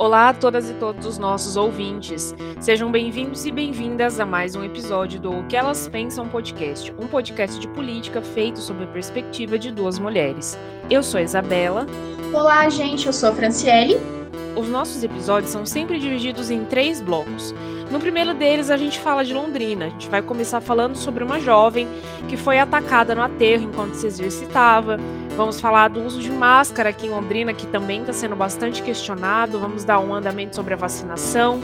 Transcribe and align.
Olá 0.00 0.30
a 0.30 0.32
todas 0.32 0.70
e 0.70 0.72
todos 0.72 1.04
os 1.04 1.18
nossos 1.18 1.58
ouvintes. 1.58 2.34
Sejam 2.58 2.90
bem-vindos 2.90 3.44
e 3.44 3.52
bem-vindas 3.52 4.18
a 4.18 4.24
mais 4.24 4.56
um 4.56 4.64
episódio 4.64 5.20
do 5.20 5.30
O 5.30 5.46
que 5.46 5.54
Elas 5.54 5.88
Pensam 5.88 6.26
podcast, 6.26 6.90
um 6.98 7.06
podcast 7.06 7.60
de 7.60 7.68
política 7.68 8.22
feito 8.22 8.60
sob 8.60 8.82
a 8.82 8.86
perspectiva 8.86 9.58
de 9.58 9.70
duas 9.70 9.98
mulheres. 9.98 10.58
Eu 10.88 11.02
sou 11.02 11.18
a 11.18 11.22
Isabela. 11.22 11.86
Olá, 12.32 12.66
gente, 12.70 13.08
eu 13.08 13.12
sou 13.12 13.28
a 13.28 13.32
Franciele. 13.32 13.98
Os 14.56 14.70
nossos 14.70 15.04
episódios 15.04 15.52
são 15.52 15.66
sempre 15.66 15.98
divididos 15.98 16.50
em 16.50 16.64
três 16.64 17.02
blocos. 17.02 17.54
No 17.90 18.00
primeiro 18.00 18.32
deles, 18.32 18.70
a 18.70 18.78
gente 18.78 18.98
fala 18.98 19.22
de 19.22 19.34
Londrina. 19.34 19.84
A 19.84 19.88
gente 19.90 20.08
vai 20.08 20.22
começar 20.22 20.62
falando 20.62 20.96
sobre 20.96 21.22
uma 21.22 21.38
jovem 21.38 21.86
que 22.26 22.38
foi 22.38 22.58
atacada 22.58 23.14
no 23.14 23.20
aterro 23.20 23.64
enquanto 23.64 23.92
se 23.92 24.06
exercitava. 24.06 24.96
Vamos 25.40 25.58
falar 25.58 25.88
do 25.88 26.04
uso 26.04 26.20
de 26.20 26.30
máscara 26.30 26.90
aqui 26.90 27.06
em 27.06 27.08
Londrina, 27.08 27.54
que 27.54 27.66
também 27.66 28.02
está 28.02 28.12
sendo 28.12 28.36
bastante 28.36 28.82
questionado. 28.82 29.58
Vamos 29.58 29.84
dar 29.84 29.98
um 29.98 30.12
andamento 30.12 30.54
sobre 30.54 30.74
a 30.74 30.76
vacinação. 30.76 31.62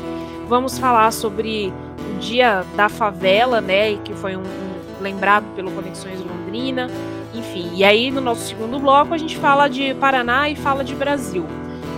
Vamos 0.48 0.78
falar 0.78 1.12
sobre 1.12 1.70
o 2.00 2.18
dia 2.18 2.64
da 2.74 2.88
favela, 2.88 3.60
né, 3.60 3.96
que 3.96 4.14
foi 4.14 4.34
um, 4.34 4.40
um 4.40 5.02
lembrado 5.02 5.44
pelo 5.54 5.70
Conexões 5.72 6.24
Londrina. 6.24 6.88
Enfim, 7.34 7.70
e 7.74 7.84
aí 7.84 8.10
no 8.10 8.22
nosso 8.22 8.48
segundo 8.48 8.78
bloco 8.78 9.12
a 9.12 9.18
gente 9.18 9.36
fala 9.36 9.68
de 9.68 9.92
Paraná 9.92 10.48
e 10.48 10.56
fala 10.56 10.82
de 10.82 10.94
Brasil. 10.94 11.44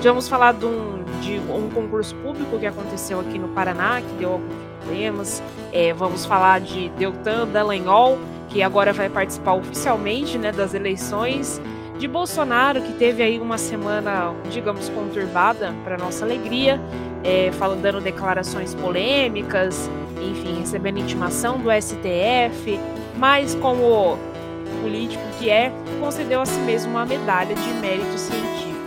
Vamos 0.02 0.28
falar 0.28 0.54
de 0.54 0.66
um, 0.66 1.04
de 1.20 1.38
um 1.38 1.70
concurso 1.72 2.12
público 2.16 2.58
que 2.58 2.66
aconteceu 2.66 3.20
aqui 3.20 3.38
no 3.38 3.46
Paraná, 3.50 4.00
que 4.00 4.12
deu 4.18 4.32
alguns 4.32 4.52
problemas. 4.80 5.40
É, 5.72 5.92
vamos 5.92 6.26
falar 6.26 6.60
de 6.60 6.88
Deltan 6.98 7.46
Dallagnol, 7.46 8.18
que 8.48 8.62
agora 8.62 8.92
vai 8.92 9.08
participar 9.08 9.54
oficialmente 9.54 10.38
né, 10.38 10.50
das 10.50 10.74
eleições, 10.74 11.60
de 11.98 12.06
Bolsonaro, 12.06 12.80
que 12.80 12.92
teve 12.92 13.22
aí 13.22 13.40
uma 13.40 13.58
semana, 13.58 14.32
digamos, 14.50 14.88
conturbada, 14.90 15.74
para 15.84 15.98
nossa 15.98 16.24
alegria, 16.24 16.80
é, 17.24 17.50
falando, 17.52 17.82
dando 17.82 18.00
declarações 18.00 18.74
polêmicas, 18.74 19.90
enfim, 20.22 20.60
recebendo 20.60 20.98
intimação 20.98 21.58
do 21.58 21.68
STF, 21.70 22.78
mas 23.16 23.54
como 23.56 24.16
político 24.80 25.22
que 25.38 25.50
é, 25.50 25.72
concedeu 26.00 26.40
a 26.40 26.46
si 26.46 26.60
mesmo 26.60 26.92
uma 26.92 27.04
medalha 27.04 27.54
de 27.54 27.68
mérito 27.74 28.16
científico. 28.16 28.78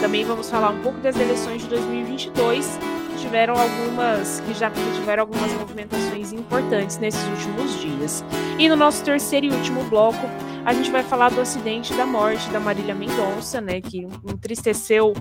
Também 0.00 0.24
vamos 0.24 0.50
falar 0.50 0.70
um 0.70 0.80
pouco 0.80 0.98
das 0.98 1.14
eleições 1.16 1.62
de 1.62 1.68
2022, 1.68 2.78
tiveram 3.18 3.54
algumas 3.54 4.40
que 4.40 4.52
já 4.52 4.68
tiveram 4.70 5.22
algumas 5.22 5.52
movimentações 5.54 6.32
importantes 6.32 6.98
nesses 6.98 7.22
últimos 7.28 7.80
dias. 7.80 8.24
E 8.58 8.68
no 8.68 8.74
nosso 8.74 9.04
terceiro 9.04 9.46
e 9.46 9.50
último 9.50 9.84
bloco, 9.84 10.28
a 10.64 10.72
gente 10.72 10.90
vai 10.90 11.02
falar 11.02 11.30
do 11.30 11.40
acidente 11.40 11.92
da 11.94 12.06
morte 12.06 12.48
da 12.50 12.60
Marília 12.60 12.94
Mendonça, 12.94 13.60
né, 13.60 13.80
que 13.80 14.06
entristeceu 14.28 15.12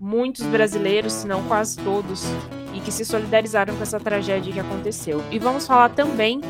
muitos 0.00 0.44
brasileiros, 0.46 1.12
se 1.12 1.26
não 1.26 1.42
quase 1.44 1.78
todos, 1.78 2.24
e 2.74 2.80
que 2.80 2.90
se 2.90 3.04
solidarizaram 3.04 3.76
com 3.76 3.82
essa 3.82 4.00
tragédia 4.00 4.52
que 4.52 4.60
aconteceu. 4.60 5.22
E 5.30 5.38
vamos 5.38 5.66
falar 5.66 5.90
também 5.90 6.40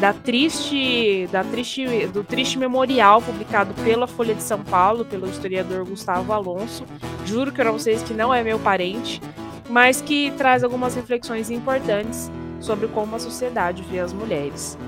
da 0.00 0.12
triste, 0.12 1.28
da 1.30 1.44
triste, 1.44 2.06
do 2.08 2.24
triste 2.24 2.58
memorial 2.58 3.20
publicado 3.20 3.74
pela 3.82 4.06
Folha 4.06 4.34
de 4.34 4.42
São 4.42 4.62
Paulo, 4.62 5.04
pelo 5.04 5.28
historiador 5.28 5.86
Gustavo 5.86 6.32
Alonso. 6.32 6.84
Juro 7.24 7.50
que 7.50 7.58
para 7.58 7.70
vocês 7.70 8.02
que 8.02 8.14
não 8.14 8.32
é 8.32 8.42
meu 8.42 8.58
parente, 8.58 9.20
mas 9.68 10.00
que 10.00 10.30
traz 10.32 10.64
algumas 10.64 10.94
reflexões 10.94 11.50
importantes 11.50 12.30
sobre 12.60 12.88
como 12.88 13.16
a 13.16 13.18
sociedade 13.18 13.82
vê 13.82 14.00
as 14.00 14.12
mulheres. 14.12 14.78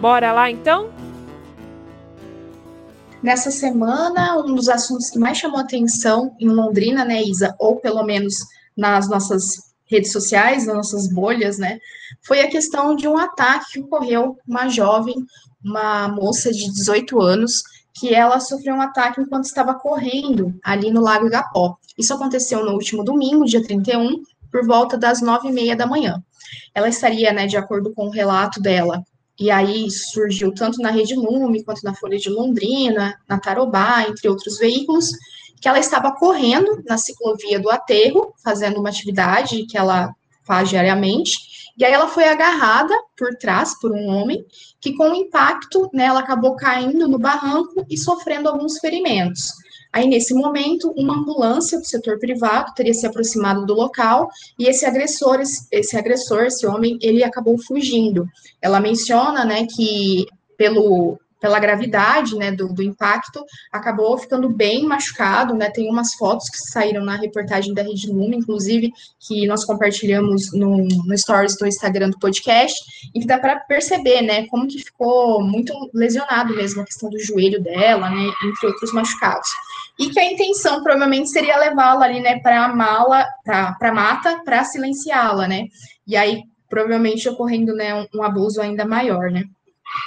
Bora 0.00 0.32
lá 0.32 0.50
então? 0.50 0.90
Nessa 3.22 3.52
semana, 3.52 4.36
um 4.38 4.54
dos 4.54 4.68
assuntos 4.68 5.08
que 5.08 5.18
mais 5.18 5.38
chamou 5.38 5.60
atenção 5.60 6.34
em 6.40 6.48
Londrina, 6.48 7.04
né, 7.04 7.22
Isa, 7.22 7.54
ou 7.56 7.76
pelo 7.76 8.02
menos 8.02 8.34
nas 8.76 9.08
nossas 9.08 9.72
redes 9.86 10.10
sociais, 10.10 10.66
nas 10.66 10.74
nossas 10.74 11.08
bolhas, 11.08 11.56
né, 11.56 11.78
foi 12.26 12.40
a 12.40 12.50
questão 12.50 12.96
de 12.96 13.06
um 13.06 13.16
ataque 13.16 13.74
que 13.74 13.80
ocorreu 13.80 14.36
uma 14.46 14.68
jovem, 14.68 15.14
uma 15.64 16.08
moça 16.08 16.50
de 16.50 16.68
18 16.72 17.20
anos, 17.20 17.62
que 17.94 18.12
ela 18.12 18.40
sofreu 18.40 18.74
um 18.74 18.82
ataque 18.82 19.20
enquanto 19.20 19.44
estava 19.44 19.74
correndo 19.74 20.52
ali 20.64 20.90
no 20.90 21.00
Lago 21.00 21.26
Igapó. 21.26 21.76
Isso 21.96 22.12
aconteceu 22.12 22.64
no 22.64 22.72
último 22.72 23.04
domingo, 23.04 23.44
dia 23.44 23.62
31, 23.62 24.20
por 24.50 24.66
volta 24.66 24.98
das 24.98 25.22
nove 25.22 25.48
e 25.48 25.52
meia 25.52 25.76
da 25.76 25.86
manhã. 25.86 26.20
Ela 26.74 26.88
estaria, 26.88 27.32
né, 27.32 27.46
de 27.46 27.56
acordo 27.56 27.92
com 27.92 28.06
o 28.06 28.10
relato 28.10 28.60
dela, 28.60 29.04
e 29.38 29.50
aí 29.50 29.90
surgiu 29.90 30.54
tanto 30.54 30.80
na 30.80 30.90
Rede 30.90 31.14
Lume, 31.14 31.64
quanto 31.64 31.82
na 31.82 31.94
Folha 31.94 32.18
de 32.18 32.28
Londrina, 32.28 33.18
na 33.28 33.38
Tarobá, 33.38 34.04
entre 34.08 34.28
outros 34.28 34.58
veículos, 34.58 35.10
que 35.60 35.68
ela 35.68 35.78
estava 35.78 36.12
correndo 36.12 36.82
na 36.88 36.98
ciclovia 36.98 37.58
do 37.58 37.70
aterro, 37.70 38.34
fazendo 38.42 38.80
uma 38.80 38.88
atividade 38.88 39.64
que 39.66 39.78
ela 39.78 40.12
faz 40.44 40.68
diariamente, 40.68 41.36
e 41.78 41.84
aí 41.84 41.92
ela 41.92 42.08
foi 42.08 42.24
agarrada 42.24 42.94
por 43.16 43.34
trás 43.36 43.78
por 43.80 43.92
um 43.92 44.06
homem, 44.08 44.44
que 44.80 44.94
com 44.94 45.10
o 45.10 45.14
impacto, 45.14 45.88
né, 45.92 46.04
ela 46.04 46.20
acabou 46.20 46.54
caindo 46.56 47.08
no 47.08 47.18
barranco 47.18 47.86
e 47.88 47.96
sofrendo 47.96 48.48
alguns 48.48 48.78
ferimentos. 48.78 49.52
Aí, 49.92 50.06
nesse 50.06 50.32
momento, 50.32 50.92
uma 50.96 51.18
ambulância 51.18 51.78
do 51.78 51.84
setor 51.84 52.18
privado 52.18 52.72
teria 52.74 52.94
se 52.94 53.06
aproximado 53.06 53.66
do 53.66 53.74
local 53.74 54.30
e 54.58 54.66
esse 54.66 54.86
agressor, 54.86 55.40
esse, 55.70 55.96
agressor, 55.96 56.44
esse 56.44 56.66
homem, 56.66 56.98
ele 57.02 57.22
acabou 57.22 57.58
fugindo. 57.58 58.26
Ela 58.60 58.80
menciona, 58.80 59.44
né, 59.44 59.66
que 59.66 60.26
pelo 60.56 61.18
pela 61.42 61.58
gravidade, 61.58 62.36
né, 62.36 62.52
do, 62.52 62.72
do, 62.72 62.84
impacto, 62.84 63.44
acabou 63.72 64.16
ficando 64.16 64.48
bem 64.48 64.86
machucado, 64.86 65.54
né, 65.54 65.68
tem 65.70 65.90
umas 65.90 66.14
fotos 66.14 66.48
que 66.48 66.56
saíram 66.56 67.04
na 67.04 67.16
reportagem 67.16 67.74
da 67.74 67.82
Rede 67.82 68.06
Lume, 68.06 68.36
inclusive, 68.36 68.92
que 69.18 69.44
nós 69.48 69.64
compartilhamos 69.64 70.52
no, 70.52 70.86
no 70.86 71.18
stories 71.18 71.56
do 71.56 71.66
Instagram 71.66 72.10
do 72.10 72.18
podcast, 72.20 72.78
e 73.12 73.18
que 73.18 73.26
dá 73.26 73.40
para 73.40 73.56
perceber, 73.56 74.22
né, 74.22 74.46
como 74.46 74.68
que 74.68 74.78
ficou 74.78 75.42
muito 75.42 75.74
lesionado 75.92 76.54
mesmo 76.54 76.80
a 76.80 76.84
questão 76.84 77.10
do 77.10 77.18
joelho 77.18 77.60
dela, 77.60 78.08
né, 78.08 78.30
entre 78.44 78.68
outros 78.68 78.92
machucados. 78.92 79.48
E 79.98 80.08
que 80.08 80.18
a 80.18 80.32
intenção 80.32 80.82
provavelmente 80.82 81.28
seria 81.28 81.58
levá-la 81.58 82.04
ali, 82.04 82.20
né, 82.20 82.40
para 82.40 82.64
a 82.64 82.74
mala, 82.74 83.26
para 83.44 83.76
a 83.80 83.92
mata, 83.92 84.42
para 84.44 84.64
silenciá-la, 84.64 85.46
né, 85.46 85.66
e 86.06 86.16
aí 86.16 86.42
provavelmente 86.68 87.28
ocorrendo, 87.28 87.74
né, 87.74 87.94
um, 87.94 88.06
um 88.14 88.22
abuso 88.22 88.60
ainda 88.60 88.84
maior, 88.84 89.30
né. 89.30 89.44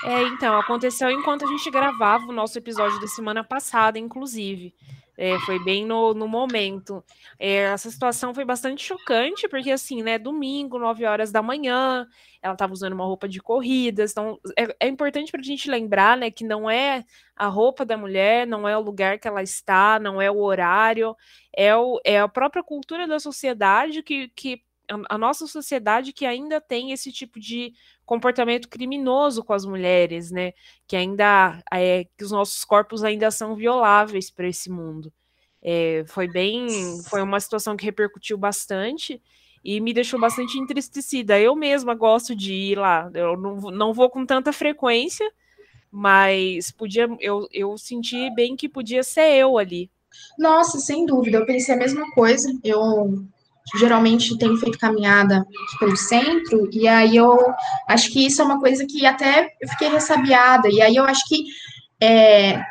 É, 0.04 0.24
então, 0.24 0.60
aconteceu 0.60 1.12
enquanto 1.12 1.46
a 1.46 1.48
gente 1.48 1.70
gravava 1.70 2.26
o 2.26 2.32
nosso 2.32 2.58
episódio 2.58 3.00
da 3.00 3.08
semana 3.08 3.44
passada, 3.44 4.00
inclusive. 4.00 4.74
É, 5.18 5.40
foi 5.40 5.64
bem 5.64 5.86
no, 5.86 6.14
no 6.14 6.28
momento. 6.28 7.04
É, 7.40 7.64
essa 7.64 7.90
situação 7.90 8.34
foi 8.34 8.44
bastante 8.44 8.84
chocante, 8.84 9.48
porque 9.48 9.72
assim, 9.72 10.04
né, 10.04 10.18
domingo, 10.20 10.78
9 10.78 11.06
horas 11.06 11.32
da 11.32 11.42
manhã, 11.42 12.08
ela 12.42 12.54
estava 12.54 12.74
usando 12.74 12.94
uma 12.94 13.06
roupa 13.06 13.28
de 13.28 13.40
corridas. 13.42 14.12
Então, 14.12 14.40
é, 14.58 14.76
é 14.80 14.88
importante 14.88 15.32
para 15.32 15.42
a 15.42 15.44
gente 15.44 15.70
lembrar, 15.70 16.18
né, 16.18 16.30
que 16.30 16.44
não 16.44 16.70
é 16.70 17.06
a 17.36 17.48
roupa 17.48 17.86
da 17.86 17.98
mulher, 17.98 18.46
não 18.46 18.68
é 18.68 18.78
o 18.78 18.82
lugar 18.82 19.18
que 19.20 19.28
ela 19.28 19.42
está, 19.42 20.00
não 20.00 20.22
é 20.22 20.30
o 20.30 20.40
horário, 20.40 21.16
é, 21.56 21.76
o, 21.76 22.00
é 22.04 22.20
a 22.20 22.28
própria 22.28 22.64
cultura 22.64 23.08
da 23.08 23.20
sociedade 23.20 24.04
que, 24.04 24.30
que 24.36 24.62
a 25.10 25.18
nossa 25.18 25.48
sociedade 25.48 26.14
que 26.14 26.26
ainda 26.26 26.62
tem 26.62 26.92
esse 26.92 27.12
tipo 27.12 27.40
de 27.40 27.74
comportamento 28.06 28.70
criminoso 28.70 29.44
com 29.44 29.54
as 29.54 29.66
mulheres, 29.66 30.32
né? 30.32 30.54
Que 30.88 30.96
ainda 30.96 31.62
é, 31.72 32.06
que 32.18 32.24
os 32.24 32.32
nossos 32.32 32.64
corpos 32.64 33.04
ainda 33.04 33.32
são 33.32 33.56
violáveis 33.56 34.30
para 34.30 34.48
esse 34.48 34.70
mundo. 34.70 35.12
É, 35.62 36.04
foi 36.08 36.28
bem, 36.28 36.68
foi 37.10 37.22
uma 37.22 37.40
situação 37.40 37.76
que 37.76 37.86
repercutiu 37.86 38.38
bastante 38.38 39.22
e 39.64 39.82
me 39.82 39.94
deixou 39.94 40.20
bastante 40.20 40.60
entristecida. 40.60 41.40
Eu 41.40 41.56
mesma 41.56 41.96
gosto 41.96 42.36
de 42.36 42.54
ir 42.54 42.78
lá. 42.78 43.10
Eu 43.14 43.36
não, 43.36 43.56
não 43.72 43.94
vou 43.94 44.10
com 44.10 44.24
tanta 44.26 44.54
frequência, 44.54 45.30
mas 45.92 46.70
podia, 46.70 47.10
eu, 47.20 47.48
eu 47.52 47.76
senti 47.78 48.30
bem 48.36 48.56
que 48.56 48.70
podia 48.70 49.02
ser 49.02 49.32
eu 49.32 49.58
ali. 49.58 49.90
Nossa, 50.38 50.80
sem 50.80 51.06
dúvida, 51.06 51.40
eu 51.40 51.46
pensei 51.46 51.74
a 51.74 51.78
mesma 51.78 52.12
coisa. 52.12 52.48
Eu 52.64 53.26
geralmente 53.78 54.38
tenho 54.38 54.58
feito 54.58 54.78
caminhada 54.78 55.46
pelo 55.80 55.96
centro, 55.96 56.70
e 56.72 56.88
aí 56.88 57.16
eu 57.16 57.38
acho 57.88 58.12
que 58.12 58.26
isso 58.26 58.42
é 58.42 58.46
uma 58.46 58.60
coisa 58.60 58.86
que 58.86 59.06
até 59.06 59.50
eu 59.62 59.70
fiquei 59.70 59.90
ressabiada, 59.90 60.70
e 60.70 60.82
aí 60.82 60.96
eu 60.96 61.04
acho 61.04 61.28
que 61.28 61.46
é, 62.02 62.62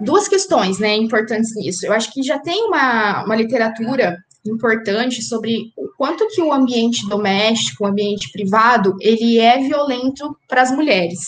duas 0.00 0.28
questões, 0.28 0.78
né, 0.78 0.96
importantes 0.96 1.54
nisso. 1.54 1.86
Eu 1.86 1.92
acho 1.92 2.12
que 2.12 2.22
já 2.22 2.38
tem 2.38 2.64
uma, 2.64 3.24
uma 3.24 3.36
literatura 3.36 4.16
importante 4.46 5.22
sobre 5.22 5.72
o 5.76 5.88
quanto 5.96 6.26
que 6.28 6.40
o 6.40 6.52
ambiente 6.52 7.06
doméstico, 7.08 7.84
o 7.84 7.86
ambiente 7.86 8.30
privado, 8.32 8.96
ele 9.00 9.38
é 9.38 9.58
violento 9.58 10.36
para 10.48 10.62
as 10.62 10.70
mulheres. 10.70 11.18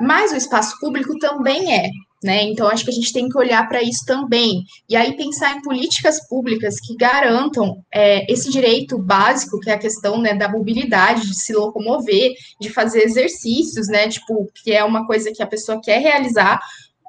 Mas 0.00 0.32
o 0.32 0.36
espaço 0.36 0.78
público 0.80 1.16
também 1.18 1.72
é. 1.72 1.90
Né? 2.24 2.44
Então, 2.44 2.66
acho 2.68 2.84
que 2.84 2.90
a 2.90 2.94
gente 2.94 3.12
tem 3.12 3.28
que 3.28 3.36
olhar 3.36 3.68
para 3.68 3.82
isso 3.82 4.02
também. 4.06 4.64
E 4.88 4.96
aí, 4.96 5.14
pensar 5.14 5.54
em 5.54 5.60
políticas 5.60 6.26
públicas 6.26 6.80
que 6.80 6.96
garantam 6.96 7.84
é, 7.92 8.32
esse 8.32 8.50
direito 8.50 8.96
básico, 8.96 9.60
que 9.60 9.68
é 9.68 9.74
a 9.74 9.78
questão 9.78 10.18
né, 10.18 10.32
da 10.32 10.48
mobilidade, 10.48 11.26
de 11.26 11.34
se 11.34 11.52
locomover, 11.52 12.32
de 12.58 12.70
fazer 12.70 13.02
exercícios, 13.02 13.88
né? 13.88 14.08
Tipo, 14.08 14.50
que 14.54 14.72
é 14.72 14.82
uma 14.82 15.06
coisa 15.06 15.30
que 15.32 15.42
a 15.42 15.46
pessoa 15.46 15.78
quer 15.82 15.98
realizar, 15.98 16.58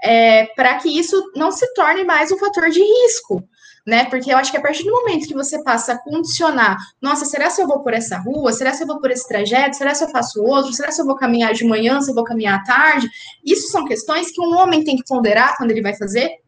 é, 0.03 0.47
para 0.47 0.75
que 0.75 0.89
isso 0.89 1.31
não 1.33 1.49
se 1.49 1.65
torne 1.73 2.03
mais 2.03 2.29
um 2.29 2.37
fator 2.37 2.69
de 2.69 2.81
risco. 2.81 3.41
Né? 3.85 4.05
Porque 4.05 4.31
eu 4.31 4.37
acho 4.37 4.51
que 4.51 4.57
a 4.57 4.61
partir 4.61 4.83
do 4.83 4.91
momento 4.91 5.27
que 5.27 5.33
você 5.33 5.61
passa 5.63 5.93
a 5.93 5.97
condicionar, 5.97 6.77
nossa, 7.01 7.25
será 7.25 7.49
se 7.49 7.61
eu 7.61 7.67
vou 7.67 7.81
por 7.81 7.93
essa 7.93 8.17
rua? 8.17 8.51
Será 8.51 8.73
se 8.73 8.83
eu 8.83 8.87
vou 8.87 8.99
por 8.99 9.11
esse 9.11 9.27
trajeto? 9.27 9.77
Será 9.77 9.93
se 9.93 10.03
eu 10.03 10.09
faço 10.09 10.43
outro? 10.43 10.73
Será 10.73 10.91
se 10.91 11.01
eu 11.01 11.05
vou 11.05 11.15
caminhar 11.15 11.53
de 11.53 11.63
manhã? 11.65 12.01
Se 12.01 12.09
eu 12.09 12.15
vou 12.15 12.23
caminhar 12.23 12.59
à 12.59 12.63
tarde? 12.63 13.09
Isso 13.45 13.67
são 13.67 13.85
questões 13.85 14.31
que 14.31 14.41
um 14.41 14.55
homem 14.57 14.83
tem 14.83 14.97
que 14.97 15.05
ponderar 15.07 15.55
quando 15.57 15.71
ele 15.71 15.81
vai 15.81 15.95
fazer 15.95 16.39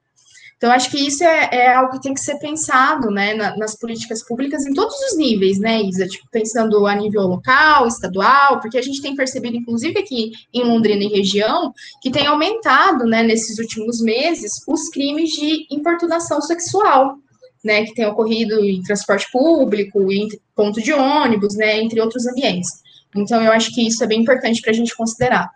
então, 0.57 0.71
acho 0.71 0.89
que 0.89 0.97
isso 0.97 1.23
é, 1.23 1.49
é, 1.51 1.73
algo 1.75 1.91
que 1.91 2.01
tem 2.01 2.15
que 2.15 2.19
ser 2.19 2.39
pensado, 2.39 3.11
né, 3.11 3.35
na, 3.35 3.55
nas 3.57 3.77
políticas 3.77 4.23
públicas 4.25 4.65
em 4.65 4.73
todos 4.73 4.95
os 5.01 5.15
níveis, 5.15 5.59
né, 5.59 5.83
Isa? 5.83 6.07
Tipo, 6.07 6.27
pensando 6.31 6.87
a 6.87 6.95
nível 6.95 7.21
local, 7.21 7.87
estadual, 7.87 8.59
porque 8.59 8.79
a 8.79 8.81
gente 8.81 8.99
tem 8.99 9.15
percebido, 9.15 9.55
inclusive 9.55 9.99
aqui 9.99 10.31
em 10.51 10.63
Londrina 10.63 11.03
e 11.03 11.09
região, 11.09 11.71
que 12.01 12.09
tem 12.09 12.25
aumentado, 12.25 13.05
né, 13.05 13.21
nesses 13.21 13.59
últimos 13.59 14.01
meses, 14.01 14.63
os 14.67 14.89
crimes 14.89 15.29
de 15.29 15.67
importunação 15.69 16.41
sexual, 16.41 17.19
né, 17.63 17.85
que 17.85 17.93
tem 17.93 18.05
ocorrido 18.05 18.63
em 18.63 18.81
transporte 18.83 19.29
público, 19.31 20.11
em 20.11 20.27
ponto 20.55 20.81
de 20.81 20.93
ônibus, 20.93 21.55
né, 21.55 21.79
entre 21.79 21.99
outros 21.99 22.25
ambientes. 22.27 22.69
Então, 23.15 23.41
eu 23.41 23.51
acho 23.51 23.73
que 23.73 23.87
isso 23.87 24.03
é 24.03 24.07
bem 24.07 24.21
importante 24.21 24.61
para 24.61 24.71
a 24.71 24.73
gente 24.73 24.95
considerar. 24.95 25.49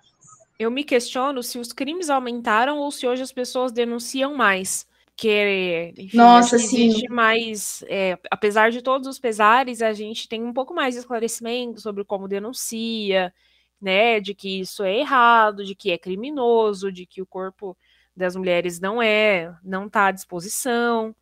Eu 0.58 0.72
me 0.72 0.84
questiono 0.84 1.42
se 1.42 1.58
os 1.58 1.74
crimes 1.74 2.10
aumentaram 2.10 2.78
ou 2.78 2.92
se 2.92 3.08
hoje 3.08 3.22
as 3.22 3.32
pessoas 3.32 3.72
denunciam 3.72 4.36
mais 4.36 4.86
que 5.22 5.94
enfim, 5.98 6.18
Nossa, 6.18 6.56
existe 6.56 7.08
mais, 7.08 7.84
é, 7.88 8.18
apesar 8.32 8.72
de 8.72 8.82
todos 8.82 9.08
os 9.08 9.20
pesares, 9.20 9.82
a 9.84 9.94
gente 9.94 10.28
tem 10.28 10.44
um 10.44 10.52
pouco 10.52 10.74
mais 10.74 10.96
de 10.96 11.02
esclarecimento 11.02 11.80
sobre 11.80 12.04
como 12.04 12.28
denuncia, 12.28 13.32
né, 13.80 14.20
de 14.20 14.34
que 14.34 14.62
isso 14.62 14.84
é 14.84 14.98
errado, 14.98 15.64
de 15.64 15.76
que 15.76 15.92
é 15.92 15.98
criminoso, 15.98 16.92
de 16.92 17.06
que 17.06 17.22
o 17.22 17.26
corpo 17.28 17.78
das 18.16 18.36
mulheres 18.36 18.80
não 18.80 19.00
é, 19.00 19.54
não 19.64 19.86
está 19.86 20.08
à 20.08 20.12
disposição. 20.12 21.16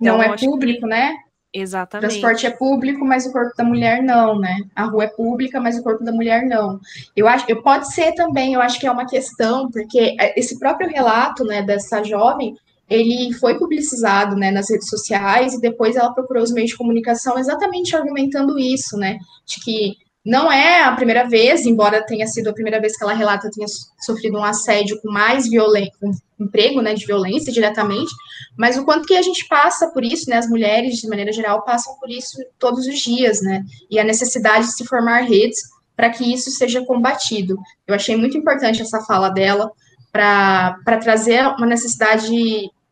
Então, 0.00 0.18
não 0.18 0.22
é 0.22 0.36
público, 0.36 0.80
que... 0.80 0.86
né? 0.86 1.16
Exatamente. 1.52 2.06
O 2.06 2.08
transporte 2.08 2.46
é 2.46 2.50
público, 2.50 3.04
mas 3.04 3.24
o 3.24 3.32
corpo 3.32 3.56
da 3.56 3.64
mulher 3.64 4.02
não, 4.02 4.38
né? 4.38 4.58
A 4.74 4.84
rua 4.84 5.04
é 5.04 5.08
pública, 5.08 5.60
mas 5.60 5.78
o 5.78 5.82
corpo 5.82 6.04
da 6.04 6.12
mulher 6.12 6.44
não. 6.44 6.78
Eu 7.16 7.26
acho, 7.26 7.46
eu 7.48 7.62
pode 7.62 7.92
ser 7.94 8.12
também, 8.12 8.52
eu 8.52 8.60
acho 8.60 8.78
que 8.78 8.86
é 8.86 8.90
uma 8.90 9.06
questão, 9.06 9.70
porque 9.70 10.16
esse 10.36 10.58
próprio 10.58 10.90
relato, 10.90 11.44
né, 11.44 11.62
dessa 11.62 12.02
jovem 12.02 12.54
ele 12.88 13.32
foi 13.32 13.58
publicizado 13.58 14.36
né, 14.36 14.50
nas 14.50 14.70
redes 14.70 14.88
sociais 14.88 15.54
e 15.54 15.60
depois 15.60 15.96
ela 15.96 16.12
procurou 16.12 16.42
os 16.42 16.52
meios 16.52 16.70
de 16.70 16.76
comunicação 16.76 17.36
exatamente 17.36 17.96
argumentando 17.96 18.58
isso, 18.58 18.96
né? 18.96 19.18
De 19.44 19.60
que 19.60 19.96
não 20.26 20.50
é 20.50 20.82
a 20.82 20.90
primeira 20.90 21.28
vez, 21.28 21.64
embora 21.64 22.04
tenha 22.04 22.26
sido 22.26 22.50
a 22.50 22.52
primeira 22.52 22.80
vez 22.80 22.96
que 22.96 23.04
ela 23.04 23.14
relata 23.14 23.48
tenha 23.48 23.68
sofrido 24.00 24.36
um 24.36 24.42
assédio 24.42 25.00
com 25.00 25.08
mais 25.08 25.46
um 25.46 26.44
emprego 26.44 26.82
né, 26.82 26.94
de 26.94 27.06
violência 27.06 27.52
diretamente, 27.52 28.12
mas 28.58 28.76
o 28.76 28.84
quanto 28.84 29.06
que 29.06 29.14
a 29.14 29.22
gente 29.22 29.46
passa 29.46 29.88
por 29.88 30.04
isso, 30.04 30.28
né? 30.28 30.36
As 30.36 30.48
mulheres, 30.48 30.96
de 30.96 31.08
maneira 31.08 31.30
geral, 31.30 31.62
passam 31.62 31.94
por 32.00 32.10
isso 32.10 32.38
todos 32.58 32.88
os 32.88 32.98
dias, 32.98 33.40
né? 33.40 33.64
E 33.88 34.00
a 34.00 34.04
necessidade 34.04 34.66
de 34.66 34.72
se 34.72 34.84
formar 34.84 35.20
redes 35.20 35.60
para 35.94 36.10
que 36.10 36.24
isso 36.34 36.50
seja 36.50 36.84
combatido. 36.84 37.56
Eu 37.86 37.94
achei 37.94 38.16
muito 38.16 38.36
importante 38.36 38.82
essa 38.82 39.00
fala 39.02 39.28
dela 39.28 39.70
para 40.10 40.98
trazer 41.00 41.46
uma 41.56 41.66
necessidade 41.66 42.28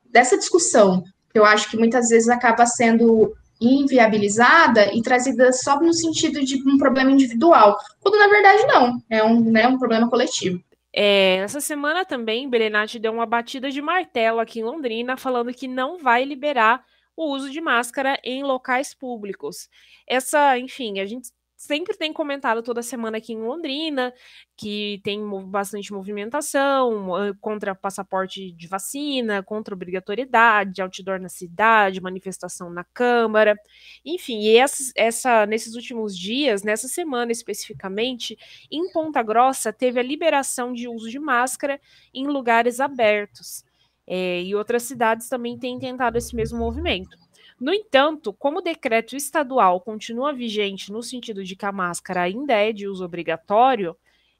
dessa 0.08 0.38
discussão, 0.38 1.02
que 1.32 1.38
eu 1.38 1.44
acho 1.44 1.69
que 1.69 1.76
muitas 1.76 2.10
vezes 2.10 2.28
acaba 2.28 2.64
sendo 2.64 3.34
inviabilizada 3.60 4.92
e 4.94 5.02
trazida 5.02 5.52
só 5.52 5.78
no 5.80 5.92
sentido 5.92 6.44
de 6.44 6.56
um 6.68 6.76
problema 6.76 7.10
individual, 7.10 7.78
quando 8.00 8.18
na 8.18 8.28
verdade 8.28 8.66
não, 8.66 9.02
é 9.08 9.22
um, 9.22 9.40
né, 9.40 9.66
um 9.66 9.78
problema 9.78 10.08
coletivo. 10.08 10.62
É, 10.92 11.36
essa 11.38 11.60
semana 11.60 12.04
também, 12.04 12.48
Berenati 12.48 13.00
deu 13.00 13.12
uma 13.12 13.26
batida 13.26 13.70
de 13.70 13.82
martelo 13.82 14.38
aqui 14.38 14.60
em 14.60 14.64
Londrina, 14.64 15.16
falando 15.16 15.52
que 15.52 15.66
não 15.66 15.98
vai 15.98 16.24
liberar 16.24 16.84
o 17.16 17.32
uso 17.32 17.50
de 17.50 17.60
máscara 17.60 18.18
em 18.22 18.44
locais 18.44 18.94
públicos. 18.94 19.68
Essa, 20.06 20.56
enfim, 20.58 21.00
a 21.00 21.06
gente 21.06 21.30
sempre 21.66 21.96
tem 21.96 22.12
comentado 22.12 22.62
toda 22.62 22.82
semana 22.82 23.19
aqui 23.19 23.32
em 23.32 23.40
Londrina 23.40 24.12
que 24.56 25.00
tem 25.02 25.20
bastante 25.46 25.93
movimentação 25.93 27.08
contra 27.40 27.75
passaporte 27.75 28.52
de 28.52 28.69
vacina, 28.69 29.43
contra 29.43 29.75
obrigatoriedade, 29.75 30.81
outdoor 30.82 31.19
na 31.20 31.28
cidade, 31.28 32.00
manifestação 32.00 32.70
na 32.70 32.84
Câmara, 32.84 33.56
enfim, 34.05 34.40
e 34.40 34.56
essa, 34.56 34.93
essa 34.96 35.46
nesses 35.46 35.75
últimos 35.75 36.16
dias, 36.16 36.62
nessa 36.62 36.87
semana 36.87 37.32
especificamente, 37.32 38.37
em 38.70 38.90
Ponta 38.93 39.22
Grossa 39.22 39.72
teve 39.72 39.99
a 39.99 40.02
liberação 40.02 40.72
de 40.72 40.88
uso 40.88 41.10
de 41.10 41.19
máscara 41.19 41.81
em 42.12 42.26
lugares 42.26 42.81
abertos. 42.81 43.64
É, 44.06 44.43
e 44.43 44.55
outras 44.55 44.82
cidades 44.82 45.28
também 45.28 45.58
têm 45.58 45.78
tentado 45.78 46.19
esse 46.19 46.37
mesmo 46.37 46.58
movimento. 46.58 47.23
No 47.60 47.72
entanto, 47.72 48.32
como 48.32 48.58
o 48.58 48.62
decreto 48.62 49.16
estadual 49.16 49.80
continua 49.80 50.32
vigente 50.32 50.92
no 50.92 51.02
sentido 51.02 51.44
de 51.44 51.54
que 51.54 51.64
a 51.64 51.72
máscara 51.72 52.22
ainda 52.22 52.54
é 52.54 52.72
de 52.72 52.88
uso 52.88 53.04
obrigatório, 53.04 53.96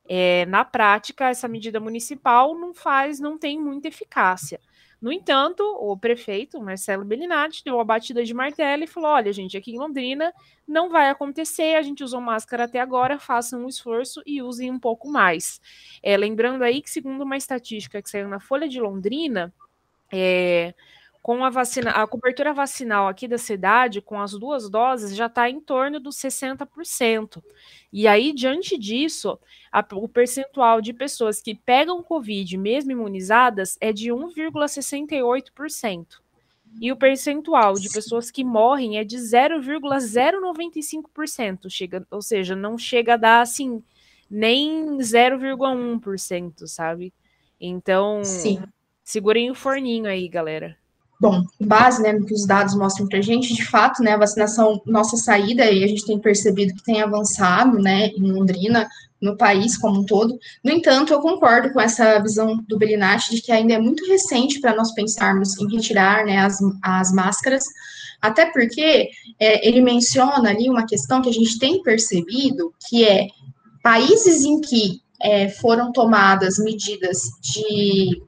é, 0.07 0.45
na 0.47 0.65
prática, 0.65 1.29
essa 1.29 1.49
medida 1.49 1.81
municipal 1.81 2.55
não 2.55 2.75
faz, 2.75 3.19
não 3.19 3.39
tem 3.39 3.59
muita 3.59 3.89
eficácia. 3.89 4.61
No 5.01 5.13
entanto, 5.13 5.63
o 5.63 5.97
prefeito, 5.99 6.59
Marcelo 6.63 7.05
Bellinati, 7.05 7.63
deu 7.63 7.79
a 7.79 7.85
batida 7.85 8.25
de 8.25 8.33
martelo 8.33 8.85
e 8.85 8.87
falou: 8.87 9.11
olha, 9.11 9.33
gente, 9.35 9.57
aqui 9.57 9.73
em 9.73 9.79
Londrina 9.79 10.33
não 10.67 10.89
vai 10.89 11.11
acontecer, 11.11 11.77
a 11.77 11.83
gente 11.83 12.03
usou 12.03 12.23
máscara 12.23 12.65
até 12.65 12.81
agora, 12.81 13.19
façam 13.19 13.65
um 13.65 13.69
esforço 13.69 14.23
e 14.25 14.41
usem 14.41 14.71
um 14.71 14.79
pouco 14.79 15.07
mais. 15.07 15.61
É, 16.03 16.17
lembrando 16.17 16.63
aí 16.63 16.81
que, 16.81 16.91
segundo 16.91 17.23
uma 17.23 17.37
estatística 17.37 18.01
que 18.01 18.09
saiu 18.09 18.29
na 18.29 18.41
Folha 18.41 18.67
de 18.67 18.81
Londrina, 18.81 19.53
é, 20.11 20.75
com 21.25 21.43
a 21.43 21.49
vacina, 21.49 21.91
a 21.91 22.07
cobertura 22.07 22.53
vacinal 22.53 23.09
aqui 23.09 23.27
da 23.27 23.39
cidade, 23.39 24.03
com 24.03 24.21
as 24.21 24.33
duas 24.33 24.69
doses, 24.69 25.17
já 25.17 25.25
está 25.25 25.49
em 25.49 25.59
torno 25.59 25.99
dos 25.99 26.17
60%. 26.17 27.43
E 27.91 28.07
aí, 28.07 28.31
diante 28.31 28.77
disso, 28.77 29.39
a, 29.73 29.83
o 29.95 30.07
percentual 30.07 30.83
de 30.83 30.93
pessoas 30.93 31.41
que 31.41 31.55
pegam 31.55 32.03
Covid 32.03 32.59
mesmo 32.59 32.93
imunizadas 32.93 33.79
é 33.81 33.91
de 33.91 34.11
1,68%. 34.11 36.21
E 36.79 36.93
o 36.93 36.97
percentual 36.97 37.73
de 37.73 37.89
pessoas 37.89 38.31
que 38.31 38.45
morrem 38.45 38.99
é 38.99 39.05
de 39.05 39.17
0,095%, 39.17 41.71
chega, 41.71 42.07
ou 42.11 42.21
seja, 42.21 42.55
não 42.55 42.77
chega 42.77 43.15
a 43.15 43.17
dar 43.17 43.41
assim 43.41 43.83
nem 44.31 44.99
0,1%, 44.99 46.67
sabe? 46.67 47.15
Então, 47.59 48.23
Sim. 48.23 48.63
segurem 49.03 49.51
o 49.51 49.55
forninho 49.55 50.05
aí, 50.05 50.29
galera. 50.29 50.77
Bom, 51.25 51.43
base, 51.59 52.03
né, 52.03 52.13
no 52.13 52.27
que 52.27 52.35
os 52.35 52.45
dados 52.45 52.75
mostram 52.75 53.09
para 53.09 53.19
a 53.19 53.23
gente, 53.23 53.55
de 53.55 53.65
fato, 53.65 54.03
né, 54.03 54.13
a 54.13 54.19
vacinação, 54.19 54.83
nossa 54.85 55.17
saída, 55.17 55.65
e 55.71 55.83
a 55.83 55.87
gente 55.87 56.05
tem 56.05 56.19
percebido 56.19 56.75
que 56.75 56.85
tem 56.85 57.01
avançado, 57.01 57.79
né, 57.79 58.09
em 58.09 58.31
Londrina, 58.31 58.87
no 59.23 59.35
país 59.35 59.79
como 59.79 60.01
um 60.01 60.05
todo. 60.05 60.39
No 60.63 60.71
entanto, 60.71 61.15
eu 61.15 61.21
concordo 61.21 61.73
com 61.73 61.81
essa 61.81 62.19
visão 62.19 62.63
do 62.69 62.77
Belinati 62.77 63.35
de 63.35 63.41
que 63.41 63.51
ainda 63.51 63.73
é 63.73 63.79
muito 63.79 64.07
recente 64.07 64.61
para 64.61 64.77
nós 64.77 64.93
pensarmos 64.93 65.59
em 65.59 65.67
retirar, 65.75 66.27
né, 66.27 66.41
as, 66.41 66.59
as 66.83 67.11
máscaras, 67.11 67.65
até 68.21 68.45
porque 68.53 69.09
é, 69.41 69.67
ele 69.67 69.81
menciona 69.81 70.51
ali 70.51 70.69
uma 70.69 70.85
questão 70.85 71.23
que 71.23 71.31
a 71.31 71.33
gente 71.33 71.59
tem 71.59 71.83
percebido, 71.83 72.71
que 72.87 73.03
é 73.03 73.29
países 73.83 74.45
em 74.45 74.61
que 74.61 75.01
é, 75.23 75.49
foram 75.49 75.91
tomadas 75.91 76.59
medidas 76.59 77.23
de 77.41 78.21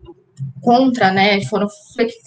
contra, 0.61 1.11
né, 1.11 1.43
foram 1.45 1.69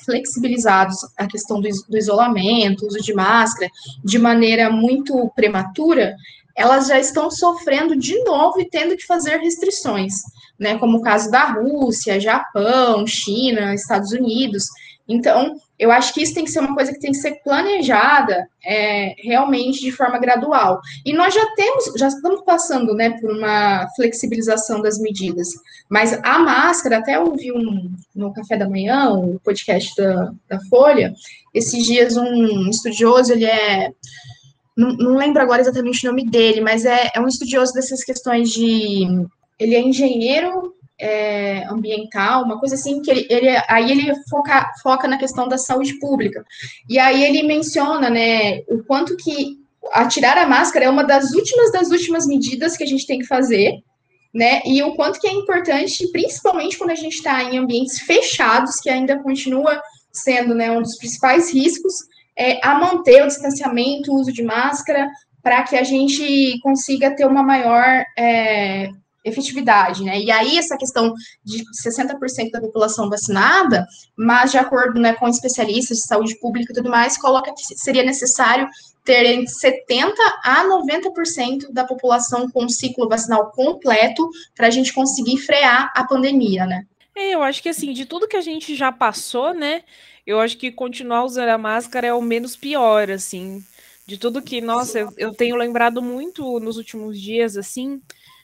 flexibilizados 0.06 0.98
a 1.18 1.28
questão 1.28 1.60
do, 1.60 1.68
do 1.88 1.98
isolamento, 1.98 2.86
uso 2.86 3.02
de 3.02 3.14
máscara, 3.14 3.70
de 4.04 4.20
maneira 4.20 4.70
muito 4.70 5.30
prematura, 5.36 6.16
elas 6.56 6.88
já 6.88 7.00
estão 7.00 7.32
sofrendo 7.32 7.96
de 7.96 8.22
novo 8.24 8.60
e 8.60 8.70
tendo 8.70 8.96
que 8.98 9.06
fazer 9.06 9.38
restrições, 9.38 10.14
né, 10.60 10.78
como 10.78 10.98
o 10.98 11.02
caso 11.02 11.32
da 11.32 11.46
Rússia, 11.46 12.20
Japão, 12.20 13.08
China, 13.08 13.74
Estados 13.74 14.12
Unidos. 14.12 14.66
Então, 15.08 15.56
eu 15.80 15.92
acho 15.92 16.14
que 16.14 16.22
isso 16.22 16.34
tem 16.34 16.44
que 16.44 16.52
ser 16.52 16.60
uma 16.60 16.76
coisa 16.76 16.92
que 16.92 17.00
tem 17.00 17.12
que 17.12 17.18
ser 17.18 17.42
planejada 17.42 18.50
é, 18.66 19.16
realmente 19.18 19.80
de 19.80 19.94
forma 19.94 20.20
gradual. 20.20 20.82
E 21.06 21.14
nós 21.14 21.34
já 21.34 21.46
temos, 21.56 21.86
já 21.98 22.10
estamos 22.10 22.42
passando 22.42 22.94
né, 22.94 23.12
por 23.12 23.32
uma 23.32 23.88
flexibilização 23.96 24.82
das 24.82 25.00
medidas. 25.00 25.48
Mas 25.90 26.20
a 26.22 26.38
máscara, 26.40 26.98
até 26.98 27.18
ouvi 27.18 27.54
um, 27.54 27.96
no 28.14 28.34
café 28.34 28.58
da 28.58 28.70
manhã, 28.70 29.10
o 29.14 29.40
podcast 29.40 29.96
da, 29.96 30.34
da 30.50 30.60
Folha, 30.70 31.14
esses 31.54 31.86
dias 31.86 32.18
um 32.18 32.70
estudioso, 32.70 33.32
ele 33.32 33.46
é. 33.46 33.92
Não, 34.76 34.90
não 34.94 35.18
lembro 35.18 35.42
agora 35.42 35.62
exatamente 35.62 36.06
o 36.06 36.10
nome 36.10 36.30
dele, 36.30 36.60
mas 36.62 36.86
é, 36.86 37.10
é 37.16 37.20
um 37.22 37.28
estudioso 37.28 37.74
dessas 37.74 38.04
questões 38.04 38.50
de. 38.50 39.08
Ele 39.58 39.76
é 39.76 39.82
engenheiro 39.82 40.74
é, 41.00 41.64
ambiental, 41.70 42.44
uma 42.44 42.60
coisa 42.60 42.76
assim, 42.76 43.02
que 43.02 43.10
ele, 43.10 43.28
ele 43.30 43.50
aí 43.68 43.92
ele 43.92 44.14
foca, 44.30 44.72
foca 44.84 45.08
na 45.08 45.18
questão 45.18 45.48
da 45.48 45.58
saúde 45.58 45.98
pública. 46.00 46.44
E 46.90 47.00
aí 47.00 47.24
ele 47.24 47.44
menciona, 47.44 48.10
né, 48.10 48.60
o 48.68 48.84
quanto 48.84 49.16
que 49.16 49.58
atirar 49.94 50.38
a 50.38 50.48
máscara 50.48 50.86
é 50.86 50.90
uma 50.90 51.04
das 51.04 51.32
últimas 51.32 51.72
das 51.72 51.90
últimas 51.90 52.28
medidas 52.28 52.76
que 52.76 52.84
a 52.84 52.88
gente 52.88 53.08
tem 53.08 53.20
que 53.20 53.26
fazer, 53.26 53.82
né, 54.34 54.62
e 54.66 54.84
o 54.84 54.96
quanto 54.96 55.20
que 55.20 55.28
é 55.28 55.32
importante, 55.32 56.12
principalmente 56.12 56.78
quando 56.78 56.92
a 56.92 56.96
gente 56.96 57.16
está 57.16 57.44
em 57.44 57.58
ambientes 57.58 58.00
fechados, 58.02 58.80
que 58.80 58.90
ainda 58.90 59.18
continua 59.20 59.82
sendo, 60.12 60.54
né, 60.54 60.70
um 60.72 60.82
dos 60.82 60.98
principais 60.98 61.52
riscos, 61.54 61.94
é, 62.38 62.60
a 62.66 62.76
manter 62.76 63.24
o 63.24 63.28
distanciamento, 63.28 64.12
o 64.12 64.20
uso 64.20 64.32
de 64.32 64.44
máscara, 64.44 65.10
para 65.42 65.64
que 65.64 65.76
a 65.76 65.84
gente 65.84 66.60
consiga 66.62 67.16
ter 67.16 67.26
uma 67.26 67.42
maior 67.42 68.04
é, 68.18 68.90
efetividade, 69.30 70.04
né? 70.04 70.20
E 70.20 70.30
aí 70.32 70.58
essa 70.58 70.78
questão 70.78 71.14
de 71.44 71.64
60% 71.86 72.52
da 72.52 72.62
população 72.62 73.10
vacinada, 73.10 73.86
mas 74.18 74.52
de 74.52 74.58
acordo 74.58 75.00
né, 75.00 75.14
com 75.14 75.28
especialistas 75.28 76.00
de 76.00 76.08
saúde 76.08 76.40
pública 76.40 76.72
e 76.72 76.76
tudo 76.76 76.90
mais, 76.90 77.18
coloca 77.18 77.54
que 77.54 77.64
seria 77.78 78.04
necessário 78.04 78.68
ter 79.04 79.26
entre 79.26 79.48
70 79.48 80.16
a 80.44 80.66
90% 80.66 81.72
da 81.72 81.84
população 81.84 82.50
com 82.50 82.68
ciclo 82.70 83.08
vacinal 83.08 83.52
completo 83.52 84.30
para 84.56 84.68
a 84.68 84.70
gente 84.70 84.94
conseguir 84.94 85.38
frear 85.38 85.92
a 85.96 86.06
pandemia, 86.06 86.66
né? 86.66 86.86
É, 87.16 87.34
eu 87.34 87.42
acho 87.42 87.62
que 87.62 87.70
assim, 87.70 87.92
de 87.92 88.06
tudo 88.06 88.28
que 88.28 88.38
a 88.38 88.42
gente 88.42 88.76
já 88.76 88.92
passou, 88.92 89.54
né? 89.54 89.84
Eu 90.26 90.40
acho 90.40 90.58
que 90.58 90.72
continuar 90.72 91.24
usando 91.24 91.50
a 91.50 91.58
máscara 91.58 92.08
é 92.08 92.14
o 92.14 92.22
menos 92.22 92.56
pior, 92.56 93.10
assim. 93.10 93.64
De 94.06 94.18
tudo 94.18 94.42
que, 94.42 94.62
nossa, 94.62 95.00
eu, 95.00 95.14
eu 95.18 95.34
tenho 95.34 95.56
lembrado 95.56 96.02
muito 96.02 96.60
nos 96.60 96.78
últimos 96.78 97.20
dias, 97.20 97.58
assim, 97.58 98.02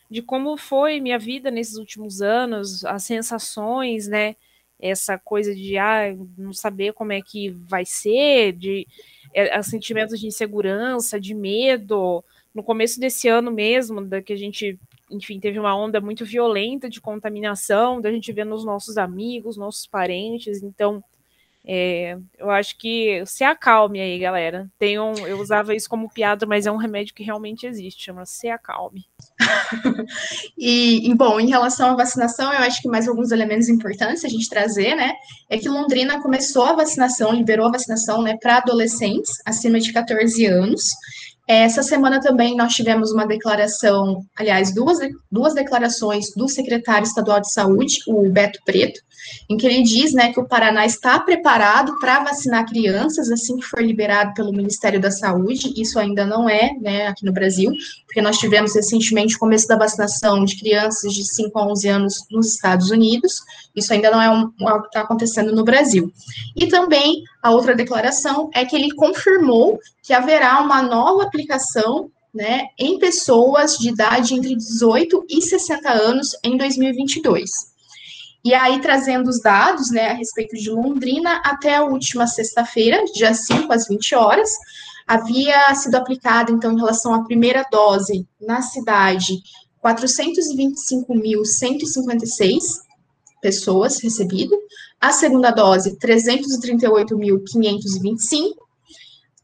de 0.09 0.21
como 0.21 0.57
foi 0.57 0.99
minha 0.99 1.17
vida 1.17 1.49
nesses 1.49 1.77
últimos 1.77 2.21
anos, 2.21 2.85
as 2.85 3.03
sensações, 3.03 4.07
né? 4.07 4.35
Essa 4.79 5.17
coisa 5.17 5.55
de 5.55 5.77
ah, 5.77 6.15
não 6.37 6.53
saber 6.53 6.93
como 6.93 7.13
é 7.13 7.21
que 7.21 7.49
vai 7.49 7.85
ser, 7.85 8.53
de 8.53 8.87
é, 9.33 9.61
sentimentos 9.61 10.19
de 10.19 10.27
insegurança, 10.27 11.19
de 11.19 11.33
medo. 11.33 12.23
No 12.53 12.63
começo 12.63 12.99
desse 12.99 13.27
ano 13.27 13.51
mesmo, 13.51 14.05
da 14.05 14.21
que 14.21 14.33
a 14.33 14.35
gente, 14.35 14.79
enfim, 15.09 15.39
teve 15.39 15.59
uma 15.59 15.75
onda 15.75 15.99
muito 15.99 16.25
violenta 16.25 16.89
de 16.89 17.01
contaminação, 17.01 18.01
da 18.01 18.11
gente 18.11 18.31
ver 18.31 18.45
nos 18.45 18.63
nossos 18.63 18.97
amigos, 18.97 19.57
nossos 19.57 19.87
parentes. 19.87 20.61
Então, 20.61 21.03
é, 21.67 22.17
eu 22.37 22.51
acho 22.51 22.77
que 22.77 23.23
se 23.25 23.43
acalme 23.43 23.99
aí, 23.99 24.19
galera. 24.19 24.69
Tem 24.77 24.99
um, 24.99 25.13
eu 25.25 25.39
usava 25.39 25.73
isso 25.73 25.89
como 25.89 26.09
piada, 26.09 26.45
mas 26.45 26.67
é 26.67 26.71
um 26.71 26.77
remédio 26.77 27.15
que 27.15 27.23
realmente 27.23 27.65
existe, 27.65 28.03
chama 28.03 28.25
Se 28.25 28.47
Acalme. 28.47 29.05
e, 30.55 31.11
bom, 31.15 31.39
em 31.39 31.49
relação 31.49 31.89
à 31.89 31.95
vacinação, 31.95 32.53
eu 32.53 32.59
acho 32.59 32.81
que 32.81 32.87
mais 32.87 33.07
alguns 33.07 33.31
elementos 33.31 33.67
importantes 33.67 34.23
a 34.23 34.29
gente 34.29 34.47
trazer, 34.47 34.95
né? 34.95 35.13
É 35.49 35.57
que 35.57 35.67
Londrina 35.67 36.21
começou 36.21 36.65
a 36.65 36.75
vacinação, 36.75 37.33
liberou 37.33 37.67
a 37.67 37.71
vacinação, 37.71 38.21
né, 38.21 38.37
para 38.39 38.57
adolescentes 38.57 39.31
acima 39.43 39.79
de 39.79 39.91
14 39.91 40.45
anos. 40.45 40.83
Essa 41.47 41.81
semana 41.81 42.19
também 42.19 42.55
nós 42.55 42.73
tivemos 42.73 43.11
uma 43.11 43.25
declaração, 43.25 44.23
aliás, 44.37 44.73
duas, 44.73 44.99
duas 45.31 45.53
declarações 45.53 46.27
do 46.35 46.47
secretário 46.47 47.05
estadual 47.05 47.39
de 47.39 47.51
saúde, 47.51 47.99
o 48.07 48.29
Beto 48.29 48.59
Preto, 48.65 48.99
em 49.49 49.57
que 49.57 49.65
ele 49.65 49.83
diz 49.83 50.13
né, 50.13 50.31
que 50.33 50.39
o 50.39 50.47
Paraná 50.47 50.85
está 50.85 51.19
preparado 51.19 51.97
para 51.99 52.23
vacinar 52.23 52.67
crianças 52.67 53.29
assim 53.31 53.57
que 53.57 53.65
for 53.65 53.81
liberado 53.81 54.33
pelo 54.33 54.51
Ministério 54.51 54.99
da 54.99 55.11
Saúde. 55.11 55.73
Isso 55.75 55.99
ainda 55.99 56.25
não 56.25 56.49
é 56.49 56.73
né, 56.81 57.07
aqui 57.07 57.25
no 57.25 57.33
Brasil, 57.33 57.71
porque 58.05 58.21
nós 58.21 58.37
tivemos 58.37 58.73
recentemente 58.75 59.35
o 59.35 59.39
começo 59.39 59.67
da 59.67 59.77
vacinação 59.77 60.43
de 60.43 60.57
crianças 60.57 61.13
de 61.13 61.23
5 61.23 61.57
a 61.57 61.67
11 61.67 61.87
anos 61.89 62.25
nos 62.31 62.53
Estados 62.53 62.89
Unidos. 62.89 63.41
Isso 63.75 63.93
ainda 63.93 64.09
não 64.09 64.21
é 64.21 64.29
um, 64.29 64.51
algo 64.67 64.83
que 64.83 64.87
está 64.87 65.01
acontecendo 65.01 65.53
no 65.53 65.63
Brasil. 65.63 66.11
E 66.55 66.67
também 66.67 67.23
a 67.41 67.51
outra 67.51 67.75
declaração 67.75 68.49
é 68.53 68.65
que 68.65 68.75
ele 68.75 68.93
confirmou 68.95 69.79
que 70.01 70.13
haverá 70.13 70.61
uma 70.61 70.81
nova 70.81 71.23
aplicação 71.23 72.09
né, 72.33 72.67
em 72.77 72.99
pessoas 72.99 73.77
de 73.77 73.89
idade 73.89 74.33
entre 74.33 74.55
18 74.55 75.25
e 75.29 75.41
60 75.41 75.89
anos 75.89 76.29
em 76.43 76.57
2022. 76.57 77.49
E 78.45 78.53
aí, 78.53 78.79
trazendo 78.79 79.27
os 79.27 79.41
dados 79.41 79.89
né, 79.89 80.09
a 80.09 80.13
respeito 80.13 80.55
de 80.55 80.69
Londrina, 80.69 81.41
até 81.43 81.77
a 81.77 81.83
última 81.83 82.27
sexta-feira, 82.27 83.03
dia 83.05 83.33
5 83.33 83.73
às 83.73 83.87
20 83.87 84.13
horas, 84.13 84.51
havia 85.07 85.73
sido 85.73 85.95
aplicada, 85.95 86.51
então, 86.51 86.71
em 86.71 86.77
relação 86.77 87.15
à 87.15 87.23
primeira 87.23 87.65
dose 87.71 88.27
na 88.39 88.61
cidade, 88.61 89.41
425.156 89.83 92.61
pessoas 93.41 93.99
recebido, 93.99 94.55
a 95.01 95.11
segunda 95.11 95.49
dose, 95.49 95.97
338.525, 95.97 98.53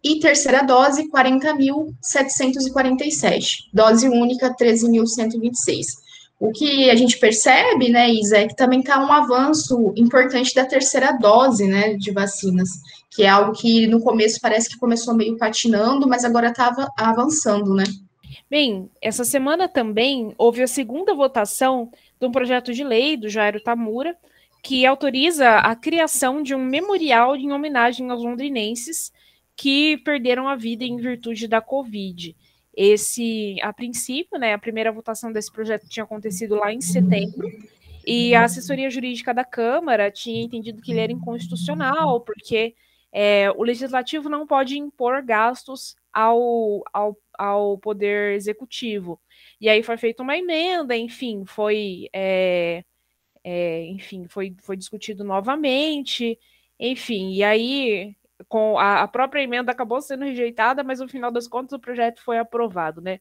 e 0.03 0.19
terceira 0.19 0.61
dose, 0.61 1.09
40.747, 1.09 3.47
dose 3.73 4.07
única, 4.07 4.55
13.126. 4.55 6.10
O 6.41 6.51
que 6.51 6.89
a 6.89 6.95
gente 6.95 7.19
percebe, 7.19 7.89
né, 7.89 8.09
Isa, 8.09 8.39
é 8.39 8.47
que 8.47 8.55
também 8.55 8.79
está 8.79 8.99
um 8.99 9.13
avanço 9.13 9.93
importante 9.95 10.55
da 10.55 10.65
terceira 10.65 11.11
dose, 11.11 11.67
né, 11.67 11.93
de 11.93 12.09
vacinas, 12.09 12.67
que 13.11 13.21
é 13.21 13.29
algo 13.29 13.53
que 13.53 13.85
no 13.85 14.01
começo 14.01 14.41
parece 14.41 14.67
que 14.67 14.79
começou 14.79 15.13
meio 15.13 15.37
patinando, 15.37 16.09
mas 16.09 16.25
agora 16.25 16.47
estava 16.47 16.89
avançando, 16.97 17.75
né? 17.75 17.83
Bem, 18.49 18.89
essa 18.99 19.23
semana 19.23 19.67
também 19.67 20.33
houve 20.35 20.63
a 20.63 20.67
segunda 20.67 21.13
votação 21.13 21.91
de 22.19 22.25
um 22.25 22.31
projeto 22.31 22.73
de 22.73 22.83
lei 22.83 23.15
do 23.15 23.29
Jairo 23.29 23.61
Tamura, 23.61 24.17
que 24.63 24.83
autoriza 24.83 25.57
a 25.57 25.75
criação 25.75 26.41
de 26.41 26.55
um 26.55 26.65
memorial 26.65 27.35
em 27.35 27.51
homenagem 27.51 28.09
aos 28.09 28.23
londrinenses 28.23 29.11
que 29.55 29.97
perderam 29.97 30.47
a 30.47 30.55
vida 30.55 30.83
em 30.83 30.97
virtude 30.97 31.47
da 31.47 31.61
Covid. 31.61 32.35
Esse, 32.75 33.57
a 33.61 33.73
princípio, 33.73 34.39
né, 34.39 34.53
a 34.53 34.59
primeira 34.59 34.91
votação 34.91 35.31
desse 35.31 35.51
projeto 35.51 35.89
tinha 35.89 36.03
acontecido 36.03 36.55
lá 36.55 36.73
em 36.73 36.81
setembro, 36.81 37.47
e 38.05 38.33
a 38.33 38.45
assessoria 38.45 38.89
jurídica 38.89 39.33
da 39.33 39.43
Câmara 39.43 40.09
tinha 40.09 40.41
entendido 40.41 40.81
que 40.81 40.91
ele 40.91 41.01
era 41.01 41.11
inconstitucional, 41.11 42.21
porque 42.21 42.73
é, 43.11 43.51
o 43.51 43.63
legislativo 43.63 44.29
não 44.29 44.47
pode 44.47 44.77
impor 44.77 45.21
gastos 45.21 45.95
ao, 46.11 46.81
ao, 46.93 47.17
ao 47.37 47.77
poder 47.77 48.33
executivo. 48.33 49.19
E 49.59 49.69
aí 49.69 49.83
foi 49.83 49.97
feita 49.97 50.23
uma 50.23 50.37
emenda, 50.37 50.95
enfim, 50.95 51.43
foi, 51.45 52.07
é, 52.13 52.83
é, 53.43 53.85
enfim, 53.85 54.27
foi, 54.27 54.55
foi 54.59 54.77
discutido 54.77 55.23
novamente, 55.23 56.39
enfim, 56.79 57.33
e 57.33 57.43
aí 57.43 58.15
com 58.47 58.77
a, 58.77 59.01
a, 59.03 59.07
própria 59.07 59.41
emenda 59.41 59.71
acabou 59.71 60.01
sendo 60.01 60.25
rejeitada, 60.25 60.83
mas 60.83 60.99
no 60.99 61.07
final 61.07 61.31
das 61.31 61.47
contas 61.47 61.73
o 61.73 61.79
projeto 61.79 62.21
foi 62.23 62.37
aprovado, 62.37 63.01
né? 63.01 63.19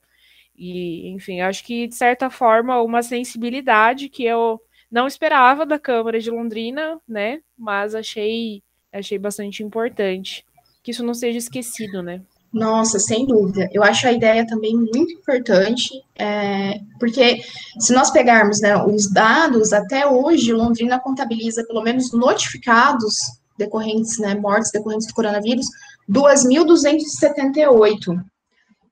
E, 0.56 1.08
enfim, 1.10 1.40
acho 1.40 1.64
que 1.64 1.86
de 1.86 1.94
certa 1.94 2.28
forma 2.28 2.82
uma 2.82 3.02
sensibilidade 3.02 4.08
que 4.08 4.24
eu 4.24 4.60
não 4.90 5.06
esperava 5.06 5.64
da 5.64 5.78
Câmara 5.78 6.20
de 6.20 6.30
Londrina, 6.30 7.00
né? 7.08 7.40
Mas 7.56 7.94
achei, 7.94 8.62
achei 8.92 9.18
bastante 9.18 9.62
importante 9.62 10.44
que 10.82 10.90
isso 10.90 11.04
não 11.04 11.14
seja 11.14 11.38
esquecido, 11.38 12.02
né? 12.02 12.22
Nossa, 12.52 12.98
sem 12.98 13.26
dúvida. 13.26 13.68
Eu 13.72 13.84
acho 13.84 14.08
a 14.08 14.12
ideia 14.12 14.44
também 14.44 14.74
muito 14.74 15.12
importante, 15.12 15.88
é, 16.18 16.80
porque 16.98 17.42
se 17.78 17.92
nós 17.92 18.10
pegarmos 18.10 18.60
né, 18.60 18.76
os 18.84 19.10
dados, 19.12 19.72
até 19.72 20.04
hoje, 20.06 20.52
Londrina 20.52 20.98
contabiliza 20.98 21.64
pelo 21.64 21.82
menos 21.82 22.12
notificados 22.12 23.14
decorrentes, 23.60 24.18
né, 24.18 24.34
mortes 24.34 24.72
decorrentes 24.72 25.06
do 25.06 25.14
coronavírus, 25.14 25.66
2.278. 26.10 28.20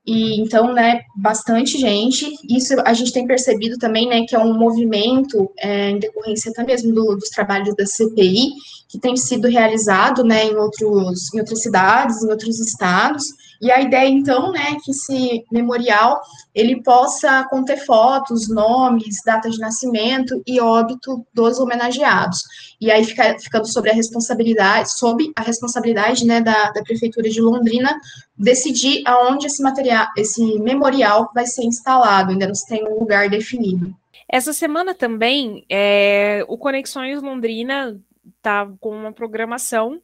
E 0.07 0.41
então, 0.41 0.73
né, 0.73 1.03
bastante 1.17 1.77
gente. 1.77 2.33
Isso 2.49 2.75
a 2.85 2.95
gente 2.95 3.13
tem 3.13 3.27
percebido 3.27 3.77
também, 3.77 4.09
né, 4.09 4.25
que 4.27 4.35
é 4.35 4.39
um 4.39 4.57
movimento 4.57 5.51
é, 5.59 5.91
em 5.91 5.99
decorrência 5.99 6.51
até 6.51 6.65
mesmo 6.65 6.95
do, 6.95 7.17
dos 7.17 7.29
trabalhos 7.29 7.77
da 7.77 7.85
CPI, 7.85 8.53
que 8.89 8.99
tem 8.99 9.15
sido 9.17 9.49
realizado, 9.49 10.25
né, 10.25 10.45
em 10.45 10.57
outros, 10.57 11.35
em 11.35 11.41
outras 11.41 11.63
cidades, 11.63 12.23
em 12.23 12.31
outros 12.31 12.59
estados. 12.59 13.25
E 13.61 13.71
a 13.71 13.81
ideia, 13.81 14.09
então, 14.09 14.53
né, 14.53 14.71
é 14.71 14.77
que 14.77 14.91
esse 14.93 15.45
memorial 15.51 16.21
ele 16.55 16.83
possa 16.83 17.45
conter 17.51 17.85
fotos, 17.85 18.49
nomes, 18.49 19.21
data 19.25 19.51
de 19.51 19.59
nascimento 19.59 20.41
e 20.47 20.61
óbito 20.61 21.27
dos 21.35 21.59
homenageados. 21.59 22.43
E 22.81 22.91
aí 22.91 23.05
fica 23.05 23.37
ficando 23.39 23.67
sobre 23.67 23.91
a 23.91 23.95
responsabilidade, 23.95 24.97
sob 24.97 25.33
a 25.35 25.43
responsabilidade, 25.43 26.25
né, 26.25 26.41
da, 26.41 26.71
da 26.71 26.83
prefeitura 26.83 27.29
de 27.29 27.41
Londrina 27.41 27.99
decidir 28.37 29.03
aonde 29.05 29.47
esse 29.47 29.63
material, 29.63 30.07
esse 30.17 30.59
memorial 30.61 31.31
vai 31.35 31.47
ser 31.47 31.65
instalado. 31.65 32.31
Ainda 32.31 32.47
não 32.47 32.55
se 32.55 32.67
tem 32.67 32.87
um 32.87 33.01
lugar 33.01 33.29
definido. 33.29 33.93
Essa 34.29 34.53
semana 34.53 34.95
também, 34.95 35.65
é, 35.69 36.45
o 36.47 36.59
Conexões 36.59 37.23
Londrina 37.23 37.99
tá 38.43 38.71
com 38.79 38.91
uma 38.91 39.13
programação 39.13 40.01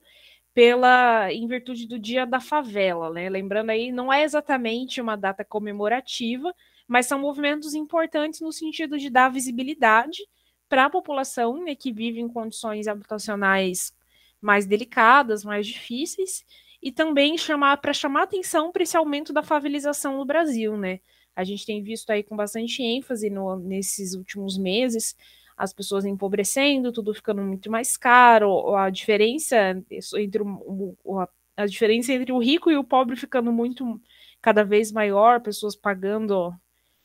pela 0.55 1.33
em 1.33 1.47
virtude 1.49 1.87
do 1.87 1.99
Dia 1.99 2.25
da 2.25 2.41
Favela, 2.41 3.11
né? 3.11 3.29
Lembrando 3.29 3.71
aí, 3.71 3.91
não 3.91 4.13
é 4.13 4.23
exatamente 4.23 5.01
uma 5.01 5.17
data 5.17 5.45
comemorativa, 5.45 6.55
mas 6.87 7.07
são 7.07 7.19
movimentos 7.19 7.75
importantes 7.75 8.41
no 8.41 8.53
sentido 8.53 8.97
de 8.97 9.11
dar 9.11 9.31
visibilidade 9.31 10.23
para 10.69 10.87
a 10.87 10.91
população 10.91 11.63
né, 11.63 11.75
que 11.75 11.93
vive 11.93 12.21
em 12.21 12.29
condições 12.29 12.87
habitacionais 12.87 13.93
mais 14.41 14.67
delicadas, 14.67 15.45
mais 15.45 15.67
difíceis, 15.67 16.45
e 16.81 16.93
também 16.93 17.37
chamar 17.37 17.79
para 17.79 17.93
chamar 17.93 18.25
atenção 18.25 18.71
para 18.71 18.83
esse 18.83 18.97
aumento 18.97 19.33
da 19.33 19.43
favelização 19.43 20.19
no 20.19 20.25
Brasil, 20.25 20.77
né? 20.77 21.01
A 21.35 21.43
gente 21.43 21.67
tem 21.67 21.83
visto 21.83 22.11
aí 22.11 22.23
com 22.23 22.37
bastante 22.37 22.83
ênfase 22.83 23.29
no, 23.29 23.57
nesses 23.57 24.15
últimos 24.15 24.57
meses 24.57 25.17
as 25.57 25.73
pessoas 25.73 26.05
empobrecendo, 26.05 26.93
tudo 26.93 27.15
ficando 27.15 27.43
muito 27.43 27.71
mais 27.71 27.97
caro, 27.97 28.75
a 28.75 28.91
diferença 28.91 29.57
entre 30.17 30.43
o, 30.43 30.97
a 31.57 31.67
diferença 31.67 32.13
entre 32.13 32.33
o 32.33 32.39
rico 32.39 32.71
e 32.71 32.77
o 32.77 32.85
pobre 32.85 33.17
ficando 33.17 33.53
muito 33.53 34.01
cada 34.43 34.65
vez 34.65 34.93
maior, 34.93 35.41
pessoas 35.41 35.77
pagando 35.77 36.55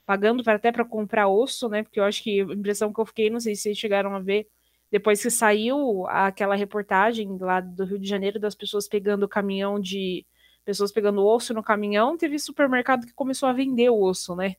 pagando 0.05 0.43
até 0.49 0.71
para 0.71 0.83
comprar 0.83 1.27
osso, 1.27 1.69
né? 1.69 1.83
Porque 1.83 1.99
eu 1.99 2.03
acho 2.03 2.23
que 2.23 2.41
a 2.41 2.43
impressão 2.45 2.91
que 2.91 2.99
eu 2.99 3.05
fiquei, 3.05 3.29
não 3.29 3.39
sei 3.39 3.55
se 3.55 3.61
vocês 3.63 3.77
chegaram 3.77 4.15
a 4.15 4.19
ver, 4.19 4.47
depois 4.91 5.21
que 5.21 5.29
saiu 5.29 6.07
aquela 6.07 6.55
reportagem 6.55 7.37
lá 7.39 7.61
do 7.61 7.85
Rio 7.85 7.99
de 7.99 8.09
Janeiro 8.09 8.39
das 8.39 8.55
pessoas 8.55 8.87
pegando 8.87 9.27
caminhão 9.27 9.79
de 9.79 10.25
pessoas 10.65 10.91
pegando 10.91 11.25
osso 11.25 11.53
no 11.53 11.63
caminhão, 11.63 12.17
teve 12.17 12.39
supermercado 12.39 13.05
que 13.05 13.13
começou 13.13 13.47
a 13.49 13.53
vender 13.53 13.89
osso, 13.91 14.35
né? 14.35 14.55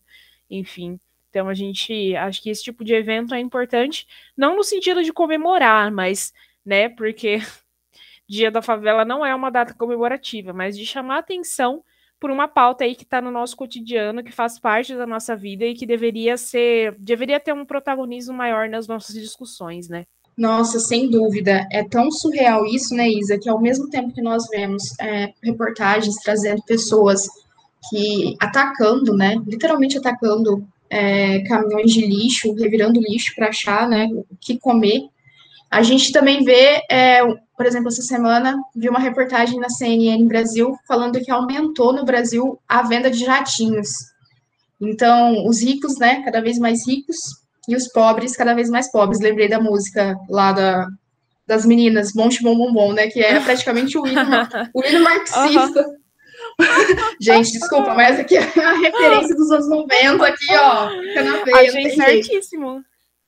Enfim. 0.49 1.01
Então 1.31 1.49
a 1.49 1.55
gente 1.55 2.15
acho 2.17 2.43
que 2.43 2.51
esse 2.51 2.63
tipo 2.63 2.85
de 2.85 2.93
evento 2.93 3.35
é 3.35 3.41
importante, 3.41 4.07
não 4.37 4.57
no 4.57 4.65
sentido 4.65 5.03
de 5.03 5.13
comemorar, 5.13 5.91
mas, 5.91 6.33
né, 6.65 6.89
porque 6.89 7.39
Dia 8.31 8.49
da 8.49 8.63
Favela 8.63 9.05
não 9.05 9.27
é 9.27 9.35
uma 9.35 9.51
data 9.51 9.75
comemorativa, 9.75 10.53
mas 10.53 10.79
de 10.79 10.87
chamar 10.87 11.19
atenção 11.19 11.83
por 12.21 12.31
uma 12.31 12.47
pauta 12.47 12.85
aí 12.85 12.95
que 12.95 13.03
está 13.03 13.21
no 13.21 13.29
nosso 13.29 13.57
cotidiano, 13.57 14.23
que 14.23 14.31
faz 14.31 14.57
parte 14.57 14.95
da 14.95 15.05
nossa 15.05 15.35
vida 15.35 15.65
e 15.65 15.75
que 15.75 15.85
deveria 15.85 16.37
ser, 16.37 16.95
deveria 16.97 17.41
ter 17.41 17.53
um 17.53 17.65
protagonismo 17.65 18.33
maior 18.33 18.69
nas 18.69 18.87
nossas 18.87 19.17
discussões, 19.17 19.89
né? 19.89 20.07
Nossa, 20.39 20.79
sem 20.79 21.11
dúvida. 21.11 21.67
É 21.73 21.83
tão 21.83 22.09
surreal 22.09 22.65
isso, 22.67 22.95
né, 22.95 23.09
Isa, 23.09 23.37
que 23.37 23.49
ao 23.49 23.61
mesmo 23.61 23.91
tempo 23.91 24.15
que 24.15 24.23
nós 24.23 24.47
vemos 24.49 24.97
é, 25.01 25.33
reportagens 25.43 26.15
trazendo 26.23 26.63
pessoas 26.63 27.27
que 27.89 28.37
atacando, 28.41 29.13
né, 29.13 29.35
literalmente 29.45 29.99
atacando 29.99 30.65
é, 30.91 31.41
caminhões 31.41 31.93
de 31.93 32.05
lixo, 32.05 32.53
revirando 32.55 33.01
lixo 33.01 33.33
para 33.35 33.49
achar, 33.49 33.89
né, 33.89 34.09
o 34.13 34.37
que 34.41 34.59
comer. 34.59 35.03
A 35.71 35.83
gente 35.83 36.13
também 36.13 36.43
vê, 36.43 36.83
é, 36.91 37.23
por 37.57 37.65
exemplo, 37.65 37.89
essa 37.89 38.03
semana, 38.03 38.61
vi 38.75 38.89
uma 38.89 38.99
reportagem 38.99 39.61
na 39.61 39.71
CNN 39.71 40.27
Brasil 40.27 40.77
falando 40.87 41.21
que 41.21 41.31
aumentou 41.31 41.93
no 41.93 42.05
Brasil 42.05 42.59
a 42.69 42.83
venda 42.83 43.11
de 43.11 43.25
jatinhos. 43.25 43.89
Então, 44.81 45.47
os 45.47 45.63
ricos, 45.63 45.97
né, 45.99 46.23
cada 46.25 46.41
vez 46.41 46.59
mais 46.59 46.87
ricos, 46.87 47.17
e 47.69 47.77
os 47.77 47.87
pobres 47.87 48.37
cada 48.37 48.53
vez 48.53 48.69
mais 48.69 48.91
pobres. 48.91 49.21
Lembrei 49.21 49.49
da 49.49 49.61
música 49.61 50.17
lá 50.29 50.53
da, 50.53 50.89
das 51.47 51.65
meninas, 51.65 52.13
Monte 52.15 52.43
Bom 52.43 52.57
Bom 52.57 52.73
Bom, 52.73 52.93
né, 52.93 53.07
que 53.07 53.21
é 53.21 53.39
praticamente 53.39 53.97
o 53.97 54.07
hino, 54.07 54.21
o 54.75 54.85
hino 54.85 55.05
marxista. 55.05 55.87
Uhum. 55.87 56.00
Gente, 57.21 57.53
desculpa, 57.53 57.95
mas 57.95 58.19
aqui 58.19 58.37
é 58.37 58.41
a 58.41 58.73
referência 58.73 59.35
dos 59.35 59.51
anos 59.51 59.69
90 59.69 60.27
aqui, 60.27 60.55
ó. 60.57 60.91
Fica 60.91 61.23
na 61.23 61.45
veia, 61.45 61.69
Achei 61.69 61.91
certíssimo. 61.91 62.85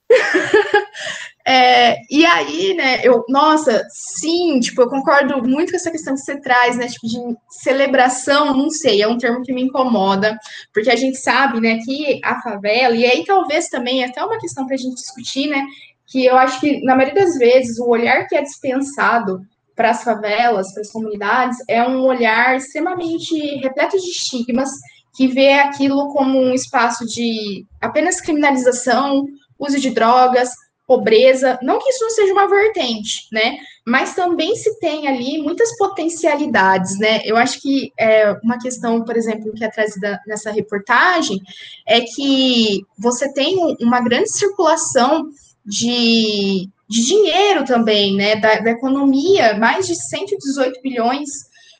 É, 1.45 1.97
e 2.09 2.25
aí, 2.25 2.73
né, 2.73 3.01
eu, 3.03 3.25
nossa, 3.27 3.85
sim, 3.89 4.61
tipo, 4.61 4.81
eu 4.81 4.89
concordo 4.89 5.43
muito 5.43 5.71
com 5.71 5.75
essa 5.75 5.91
questão 5.91 6.13
que 6.13 6.21
você 6.21 6.39
traz, 6.39 6.77
né, 6.77 6.87
tipo, 6.87 7.05
de 7.05 7.17
celebração, 7.49 8.55
não 8.55 8.69
sei, 8.69 9.01
é 9.01 9.07
um 9.09 9.17
termo 9.17 9.43
que 9.43 9.51
me 9.51 9.63
incomoda, 9.63 10.39
porque 10.73 10.89
a 10.89 10.95
gente 10.95 11.17
sabe, 11.17 11.59
né, 11.59 11.79
que 11.83 12.21
a 12.23 12.41
favela, 12.41 12.95
e 12.95 13.05
aí 13.05 13.25
talvez 13.25 13.67
também, 13.67 14.03
é 14.03 14.07
até 14.07 14.23
uma 14.23 14.39
questão 14.39 14.65
para 14.65 14.75
a 14.75 14.77
gente 14.77 14.95
discutir, 14.95 15.47
né, 15.49 15.65
que 16.07 16.25
eu 16.25 16.37
acho 16.37 16.61
que, 16.61 16.81
na 16.85 16.95
maioria 16.95 17.25
das 17.25 17.37
vezes, 17.37 17.77
o 17.77 17.89
olhar 17.89 18.25
que 18.27 18.37
é 18.37 18.41
dispensado 18.41 19.41
para 19.75 19.91
as 19.91 20.03
favelas, 20.03 20.71
para 20.73 20.81
as 20.81 20.91
comunidades, 20.91 21.57
é 21.67 21.87
um 21.87 22.01
olhar 22.05 22.55
extremamente 22.55 23.35
repleto 23.57 23.97
de 23.97 24.09
estigmas, 24.09 24.69
que 25.15 25.27
vê 25.27 25.53
aquilo 25.53 26.11
como 26.11 26.39
um 26.39 26.53
espaço 26.53 27.05
de 27.05 27.65
apenas 27.81 28.19
criminalização, 28.19 29.25
uso 29.59 29.79
de 29.79 29.91
drogas, 29.91 30.49
pobreza, 30.85 31.57
não 31.61 31.79
que 31.79 31.89
isso 31.89 32.03
não 32.03 32.11
seja 32.11 32.33
uma 32.33 32.47
vertente, 32.47 33.27
né? 33.31 33.57
Mas 33.85 34.15
também 34.15 34.55
se 34.55 34.79
tem 34.79 35.07
ali 35.07 35.41
muitas 35.41 35.75
potencialidades, 35.77 36.99
né? 36.99 37.21
Eu 37.25 37.37
acho 37.37 37.61
que 37.61 37.91
é, 37.97 38.31
uma 38.43 38.59
questão, 38.59 39.03
por 39.03 39.15
exemplo, 39.15 39.53
que 39.53 39.63
é 39.63 39.69
trazida 39.69 40.19
nessa 40.27 40.51
reportagem 40.51 41.39
é 41.87 42.01
que 42.01 42.81
você 42.97 43.31
tem 43.33 43.57
uma 43.81 44.01
grande 44.01 44.29
circulação 44.29 45.29
de, 45.65 46.69
de 46.89 47.05
dinheiro 47.05 47.65
também, 47.65 48.15
né? 48.15 48.35
Da, 48.35 48.59
da 48.59 48.71
economia, 48.71 49.57
mais 49.57 49.87
de 49.87 49.95
118 49.95 50.81
bilhões 50.81 51.29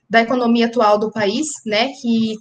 da 0.10 0.22
economia 0.22 0.68
atual 0.68 0.98
do 0.98 1.12
país, 1.12 1.48
né? 1.66 1.90
Que 2.02 2.38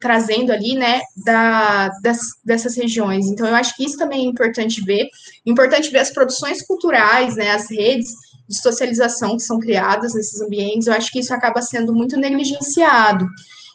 trazendo 0.00 0.50
ali, 0.50 0.74
né, 0.74 1.02
da, 1.24 1.90
das, 2.02 2.20
dessas 2.44 2.74
regiões. 2.76 3.26
Então, 3.26 3.46
eu 3.46 3.54
acho 3.54 3.76
que 3.76 3.84
isso 3.84 3.98
também 3.98 4.24
é 4.24 4.28
importante 4.28 4.82
ver. 4.82 5.08
Importante 5.44 5.90
ver 5.90 5.98
as 5.98 6.10
produções 6.10 6.62
culturais, 6.62 7.36
né, 7.36 7.50
as 7.50 7.70
redes 7.70 8.10
de 8.48 8.56
socialização 8.56 9.36
que 9.36 9.42
são 9.42 9.60
criadas 9.60 10.14
nesses 10.14 10.40
ambientes. 10.40 10.86
Eu 10.86 10.94
acho 10.94 11.10
que 11.12 11.20
isso 11.20 11.32
acaba 11.34 11.60
sendo 11.60 11.92
muito 11.94 12.16
negligenciado. 12.16 13.26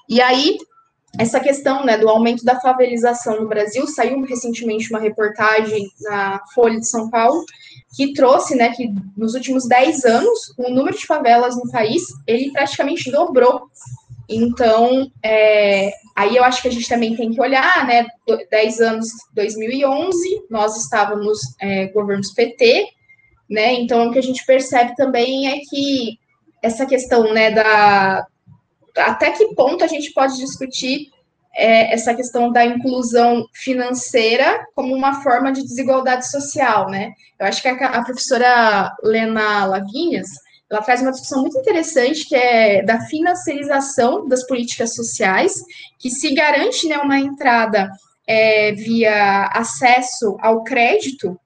E 0.10 0.20
aí, 0.20 0.58
essa 1.18 1.40
questão, 1.40 1.86
né, 1.86 1.98
do 1.98 2.10
aumento 2.10 2.44
da 2.44 2.60
favelização 2.60 3.42
no 3.42 3.48
Brasil, 3.48 3.88
saiu 3.88 4.22
recentemente 4.22 4.90
uma 4.90 5.00
reportagem 5.00 5.90
na 6.02 6.42
Folha 6.54 6.80
de 6.80 6.88
São 6.88 7.10
Paulo, 7.10 7.44
que 7.96 8.14
trouxe, 8.14 8.56
né, 8.56 8.72
que 8.74 8.94
nos 9.16 9.34
últimos 9.34 9.68
10 9.68 10.06
anos, 10.06 10.54
o 10.58 10.70
número 10.70 10.98
de 10.98 11.06
favelas 11.06 11.56
no 11.56 11.72
país, 11.72 12.04
ele 12.28 12.52
praticamente 12.52 13.12
dobrou 13.12 13.70
então, 14.30 15.10
é, 15.24 15.90
aí 16.16 16.36
eu 16.36 16.44
acho 16.44 16.62
que 16.62 16.68
a 16.68 16.72
gente 16.72 16.88
também 16.88 17.16
tem 17.16 17.32
que 17.32 17.40
olhar, 17.40 17.88
né? 17.88 18.06
10 18.52 18.82
anos, 18.82 19.08
2011, 19.34 20.46
nós 20.50 20.76
estávamos 20.76 21.40
é, 21.62 21.88
governos 21.88 22.34
PT, 22.34 22.88
né? 23.50 23.74
Então, 23.76 24.08
o 24.08 24.12
que 24.12 24.20
a 24.20 24.24
gente 24.24 24.46
percebe 24.46 24.96
também 24.96 25.48
é 25.48 25.60
que 25.60 26.20
essa 26.62 26.86
questão, 26.86 27.34
né, 27.34 27.52
da 27.52 28.26
até 28.98 29.32
que 29.32 29.54
ponto 29.56 29.84
a 29.84 29.88
gente 29.88 30.12
pode 30.14 30.38
discutir 30.38 31.10
é, 31.56 31.94
essa 31.94 32.14
questão 32.14 32.52
da 32.52 32.64
inclusão 32.64 33.46
financeira 33.54 34.66
como 34.76 34.96
uma 34.96 35.22
forma 35.24 35.52
de 35.52 35.64
desigualdade 35.64 36.30
social, 36.30 36.90
né? 36.90 37.12
Eu 37.40 37.48
acho 37.48 37.62
que 37.62 37.68
a, 37.68 37.74
a 37.74 38.04
professora 38.04 38.96
Lena 39.04 39.66
Lavinhas, 39.66 40.28
ela 40.70 40.82
traz 40.82 41.02
uma 41.02 41.12
discussão 41.12 41.42
muito 41.42 41.58
interessante 41.58 42.28
que 42.28 42.36
é 42.36 42.84
da 42.84 43.00
financiarização 43.02 44.28
das 44.28 44.46
políticas 44.46 44.94
sociais, 44.94 45.54
que 45.98 46.10
se 46.10 46.34
garante 46.34 46.88
né, 46.88 46.98
uma 46.98 47.18
entrada 47.20 47.90
é, 48.28 48.74
via 48.74 49.46
acesso 49.54 50.38
ao 50.42 50.64
crédito 50.64 51.40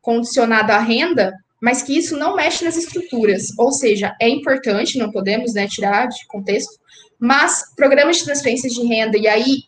condicionado 0.00 0.72
à 0.72 0.78
renda, 0.78 1.32
mas 1.60 1.82
que 1.82 1.96
isso 1.96 2.16
não 2.16 2.34
mexe 2.34 2.64
nas 2.64 2.76
estruturas. 2.76 3.56
Ou 3.58 3.70
seja, 3.70 4.16
é 4.20 4.28
importante, 4.28 4.98
não 4.98 5.12
podemos 5.12 5.54
né, 5.54 5.68
tirar 5.68 6.06
de 6.06 6.26
contexto, 6.26 6.81
mas 7.22 7.62
programas 7.76 8.16
de 8.16 8.24
transferência 8.24 8.68
de 8.68 8.84
renda, 8.84 9.16
e 9.16 9.28
aí 9.28 9.58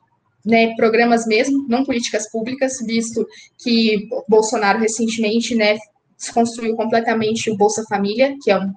né, 0.44 0.74
programas 0.74 1.24
mesmo, 1.24 1.64
não 1.68 1.84
políticas 1.84 2.28
públicas, 2.28 2.78
visto 2.84 3.24
que 3.56 4.08
Bolsonaro 4.28 4.80
recentemente 4.80 5.54
né, 5.54 5.78
desconstruiu 6.18 6.74
completamente 6.74 7.48
o 7.48 7.56
Bolsa 7.56 7.84
Família, 7.88 8.34
que 8.42 8.50
é 8.50 8.58
um 8.58 8.72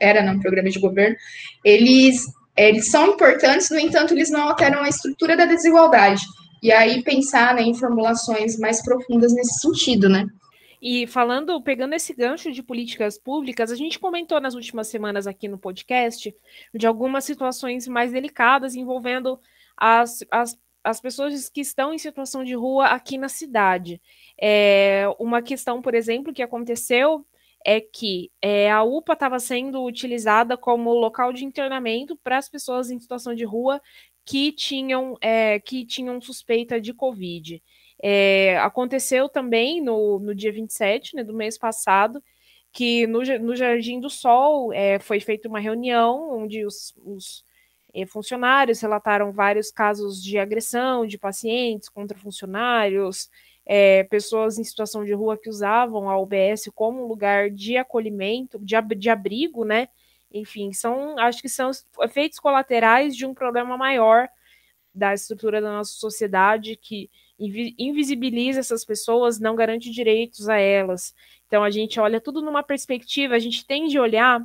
era 0.00 0.22
num 0.22 0.40
programa 0.40 0.68
de 0.68 0.80
governo, 0.80 1.16
eles, 1.64 2.24
eles 2.56 2.90
são 2.90 3.14
importantes, 3.14 3.70
no 3.70 3.78
entanto, 3.78 4.14
eles 4.14 4.30
não 4.30 4.48
alteram 4.48 4.82
a 4.82 4.88
estrutura 4.88 5.36
da 5.36 5.44
desigualdade. 5.44 6.22
E 6.62 6.72
aí 6.72 7.02
pensar 7.02 7.54
né, 7.54 7.62
em 7.62 7.74
formulações 7.74 8.58
mais 8.58 8.82
profundas 8.82 9.32
nesse 9.32 9.60
sentido, 9.60 10.08
né? 10.08 10.24
E 10.80 11.06
falando, 11.06 11.60
pegando 11.62 11.94
esse 11.94 12.14
gancho 12.14 12.52
de 12.52 12.62
políticas 12.62 13.18
públicas, 13.18 13.72
a 13.72 13.76
gente 13.76 13.98
comentou 13.98 14.40
nas 14.40 14.54
últimas 14.54 14.88
semanas 14.88 15.26
aqui 15.26 15.48
no 15.48 15.58
podcast 15.58 16.34
de 16.74 16.86
algumas 16.86 17.24
situações 17.24 17.88
mais 17.88 18.12
delicadas 18.12 18.74
envolvendo 18.74 19.40
as, 19.76 20.24
as, 20.30 20.58
as 20.84 21.00
pessoas 21.00 21.48
que 21.48 21.60
estão 21.60 21.92
em 21.92 21.98
situação 21.98 22.44
de 22.44 22.54
rua 22.54 22.86
aqui 22.86 23.18
na 23.18 23.28
cidade. 23.28 24.00
É, 24.40 25.04
uma 25.18 25.42
questão, 25.42 25.82
por 25.82 25.94
exemplo, 25.94 26.32
que 26.32 26.42
aconteceu 26.42 27.26
é 27.64 27.80
que 27.80 28.30
é, 28.40 28.70
a 28.70 28.82
UPA 28.84 29.14
estava 29.14 29.38
sendo 29.40 29.84
utilizada 29.84 30.56
como 30.56 30.94
local 30.94 31.32
de 31.32 31.44
internamento 31.44 32.16
para 32.16 32.38
as 32.38 32.48
pessoas 32.48 32.90
em 32.90 33.00
situação 33.00 33.34
de 33.34 33.44
rua 33.44 33.80
que 34.24 34.52
tinham, 34.52 35.16
é, 35.20 35.58
que 35.58 35.84
tinham 35.84 36.20
suspeita 36.20 36.80
de 36.80 36.92
Covid. 36.92 37.62
É, 38.00 38.58
aconteceu 38.58 39.28
também 39.28 39.80
no, 39.82 40.18
no 40.18 40.34
dia 40.34 40.52
27 40.52 41.16
né, 41.16 41.24
do 41.24 41.34
mês 41.34 41.58
passado, 41.58 42.22
que 42.72 43.06
no, 43.06 43.20
no 43.40 43.56
Jardim 43.56 44.00
do 44.00 44.08
Sol 44.08 44.72
é, 44.72 44.98
foi 44.98 45.20
feita 45.20 45.48
uma 45.48 45.58
reunião 45.58 46.38
onde 46.38 46.64
os, 46.64 46.94
os 47.04 47.44
é, 47.92 48.06
funcionários 48.06 48.80
relataram 48.80 49.32
vários 49.32 49.70
casos 49.70 50.22
de 50.22 50.38
agressão 50.38 51.06
de 51.06 51.18
pacientes 51.18 51.88
contra 51.88 52.16
funcionários, 52.16 53.28
é, 53.66 54.04
pessoas 54.04 54.58
em 54.58 54.64
situação 54.64 55.04
de 55.04 55.12
rua 55.12 55.36
que 55.36 55.50
usavam 55.50 56.08
a 56.08 56.18
UBS 56.18 56.70
como 56.74 57.06
lugar 57.06 57.50
de 57.50 57.76
acolhimento, 57.76 58.58
de, 58.58 58.74
de 58.96 59.10
abrigo, 59.10 59.64
né? 59.64 59.88
Enfim, 60.32 60.72
são, 60.72 61.18
acho 61.18 61.40
que 61.42 61.48
são 61.48 61.70
efeitos 62.02 62.38
colaterais 62.38 63.16
de 63.16 63.26
um 63.26 63.34
problema 63.34 63.76
maior 63.76 64.28
da 64.94 65.14
estrutura 65.14 65.60
da 65.60 65.70
nossa 65.70 65.92
sociedade 65.92 66.76
que 66.76 67.10
invisibiliza 67.38 68.60
essas 68.60 68.84
pessoas, 68.84 69.38
não 69.38 69.54
garante 69.54 69.90
direitos 69.90 70.48
a 70.48 70.56
elas. 70.56 71.14
Então 71.46 71.62
a 71.62 71.70
gente 71.70 72.00
olha 72.00 72.20
tudo 72.20 72.42
numa 72.42 72.62
perspectiva, 72.62 73.34
a 73.34 73.38
gente 73.38 73.66
tende 73.66 73.96
a 73.96 74.02
olhar 74.02 74.40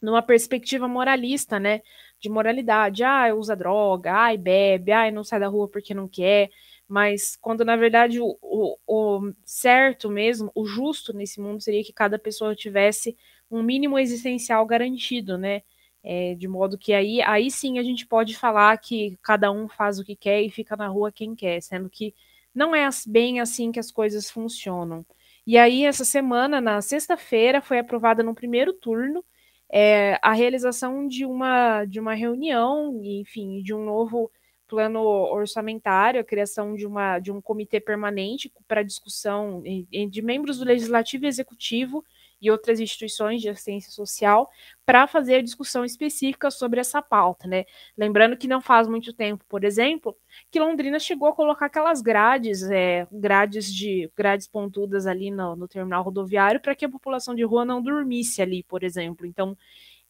numa 0.00 0.22
perspectiva 0.22 0.88
moralista, 0.88 1.58
né? 1.58 1.82
De 2.20 2.28
moralidade. 2.28 3.04
Ah, 3.04 3.34
usa 3.34 3.56
droga, 3.56 4.12
ai, 4.12 4.36
bebe, 4.36 4.92
ai, 4.92 5.10
não 5.10 5.24
sai 5.24 5.40
da 5.40 5.48
rua 5.48 5.68
porque 5.68 5.94
não 5.94 6.08
quer. 6.08 6.50
Mas 6.88 7.36
quando, 7.36 7.64
na 7.64 7.76
verdade, 7.76 8.20
o, 8.20 8.38
o, 8.40 8.76
o 8.86 9.32
certo 9.44 10.10
mesmo, 10.10 10.50
o 10.54 10.66
justo 10.66 11.12
nesse 11.12 11.40
mundo 11.40 11.60
seria 11.60 11.82
que 11.82 11.92
cada 11.92 12.18
pessoa 12.18 12.54
tivesse 12.54 13.16
um 13.50 13.62
mínimo 13.62 13.98
existencial 13.98 14.64
garantido, 14.66 15.36
né? 15.38 15.62
É, 16.08 16.36
de 16.36 16.46
modo 16.46 16.78
que 16.78 16.92
aí, 16.92 17.20
aí 17.22 17.50
sim 17.50 17.80
a 17.80 17.82
gente 17.82 18.06
pode 18.06 18.36
falar 18.36 18.78
que 18.78 19.18
cada 19.22 19.50
um 19.50 19.68
faz 19.68 19.98
o 19.98 20.04
que 20.04 20.14
quer 20.14 20.40
e 20.40 20.48
fica 20.50 20.76
na 20.76 20.86
rua 20.86 21.10
quem 21.10 21.34
quer, 21.34 21.60
sendo 21.60 21.90
que 21.90 22.14
não 22.54 22.74
é 22.76 22.88
bem 23.08 23.40
assim 23.40 23.72
que 23.72 23.80
as 23.80 23.90
coisas 23.90 24.30
funcionam. 24.30 25.04
E 25.46 25.58
aí, 25.58 25.84
essa 25.84 26.04
semana, 26.04 26.60
na 26.60 26.80
sexta-feira, 26.80 27.60
foi 27.60 27.78
aprovada 27.80 28.22
no 28.22 28.34
primeiro 28.34 28.72
turno 28.72 29.24
é, 29.68 30.18
a 30.22 30.32
realização 30.32 31.06
de 31.08 31.24
uma, 31.24 31.84
de 31.84 31.98
uma 32.00 32.14
reunião, 32.14 33.00
enfim, 33.02 33.62
de 33.62 33.74
um 33.74 33.84
novo 33.84 34.30
plano 34.68 35.00
orçamentário, 35.00 36.20
a 36.20 36.24
criação 36.24 36.74
de, 36.74 36.86
uma, 36.86 37.18
de 37.18 37.30
um 37.30 37.40
comitê 37.40 37.80
permanente 37.80 38.52
para 38.66 38.82
discussão 38.82 39.62
de 39.62 40.22
membros 40.22 40.58
do 40.58 40.64
Legislativo 40.64 41.24
e 41.24 41.28
Executivo 41.28 42.04
e 42.40 42.50
outras 42.50 42.80
instituições 42.80 43.40
de 43.40 43.48
assistência 43.48 43.90
social 43.90 44.50
para 44.84 45.06
fazer 45.06 45.42
discussão 45.42 45.84
específica 45.84 46.50
sobre 46.50 46.80
essa 46.80 47.00
pauta, 47.00 47.48
né? 47.48 47.64
Lembrando 47.96 48.36
que 48.36 48.46
não 48.46 48.60
faz 48.60 48.86
muito 48.86 49.12
tempo, 49.12 49.44
por 49.48 49.64
exemplo, 49.64 50.16
que 50.50 50.60
Londrina 50.60 50.98
chegou 50.98 51.28
a 51.28 51.34
colocar 51.34 51.66
aquelas 51.66 52.00
grades, 52.00 52.62
é, 52.70 53.06
grades 53.10 53.72
de 53.72 54.10
grades 54.16 54.46
pontudas 54.46 55.06
ali 55.06 55.30
no, 55.30 55.56
no 55.56 55.66
terminal 55.66 56.02
rodoviário 56.02 56.60
para 56.60 56.74
que 56.74 56.84
a 56.84 56.90
população 56.90 57.34
de 57.34 57.42
rua 57.42 57.64
não 57.64 57.82
dormisse 57.82 58.42
ali, 58.42 58.62
por 58.62 58.84
exemplo. 58.84 59.26
Então, 59.26 59.56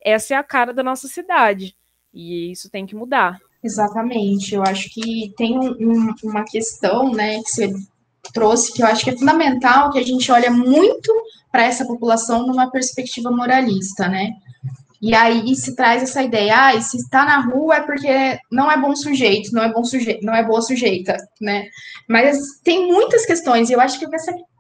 essa 0.01 0.35
é 0.35 0.37
a 0.37 0.43
cara 0.43 0.75
da 0.75 0.83
nossa 0.83 1.09
cidade 1.09 1.77
e 2.13 2.51
isso 2.51 2.71
tem 2.71 2.87
que 2.87 2.95
mudar. 2.95 3.39
Exatamente. 3.63 4.55
Eu 4.55 4.63
acho 4.63 4.89
que 4.91 5.33
tem 5.37 5.59
um, 5.59 6.15
uma 6.25 6.45
questão, 6.45 7.13
né, 7.13 7.43
que 7.43 7.51
você 7.51 7.73
trouxe, 8.33 8.73
que 8.73 8.83
eu 8.83 8.87
acho 8.87 9.05
que 9.05 9.11
é 9.11 9.17
fundamental 9.17 9.91
que 9.91 9.99
a 9.99 10.03
gente 10.03 10.31
olha 10.33 10.51
muito 10.51 11.13
para 11.57 11.65
essa 11.65 11.87
população 11.87 12.47
numa 12.47 12.71
perspectiva 12.71 13.31
moralista, 13.31 14.07
né? 14.09 14.35
E 15.01 15.15
aí 15.15 15.57
se 15.57 15.75
traz 15.75 16.03
essa 16.03 16.23
ideia, 16.23 16.55
ah, 16.55 16.81
se 16.83 16.99
está 16.99 17.25
na 17.25 17.41
rua 17.41 17.77
é 17.77 17.81
porque 17.81 18.39
não 18.53 18.71
é 18.71 18.79
bom 18.79 18.95
sujeito, 18.95 19.55
não 19.55 19.63
é 19.63 19.73
bom 19.73 19.83
sujeito, 19.83 20.23
não 20.23 20.35
é 20.35 20.45
boa 20.45 20.61
sujeita, 20.61 21.17
né? 21.41 21.67
Mas 22.07 22.61
tem 22.63 22.93
muitas 22.93 23.25
questões, 23.25 23.71
e 23.71 23.73
eu 23.73 23.81
acho 23.81 23.99
que 23.99 24.07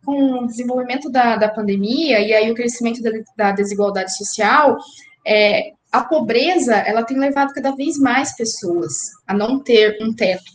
com 0.06 0.44
o 0.44 0.46
desenvolvimento 0.46 1.11
da, 1.11 1.37
da 1.37 1.50
pandemia 1.50 2.18
e 2.20 2.32
aí 2.32 2.50
o 2.50 2.54
crescimento 2.54 3.02
da, 3.02 3.11
da 3.37 3.52
desigualdade 3.52 4.16
social, 4.16 4.78
é, 5.26 5.72
a 5.92 6.02
pobreza 6.02 6.76
ela 6.76 7.04
tem 7.04 7.18
levado 7.18 7.52
cada 7.52 7.76
vez 7.76 7.98
mais 7.98 8.35
pessoas 8.35 9.11
a 9.26 9.35
não 9.35 9.61
ter 9.61 9.98
um 10.00 10.14
teto, 10.14 10.50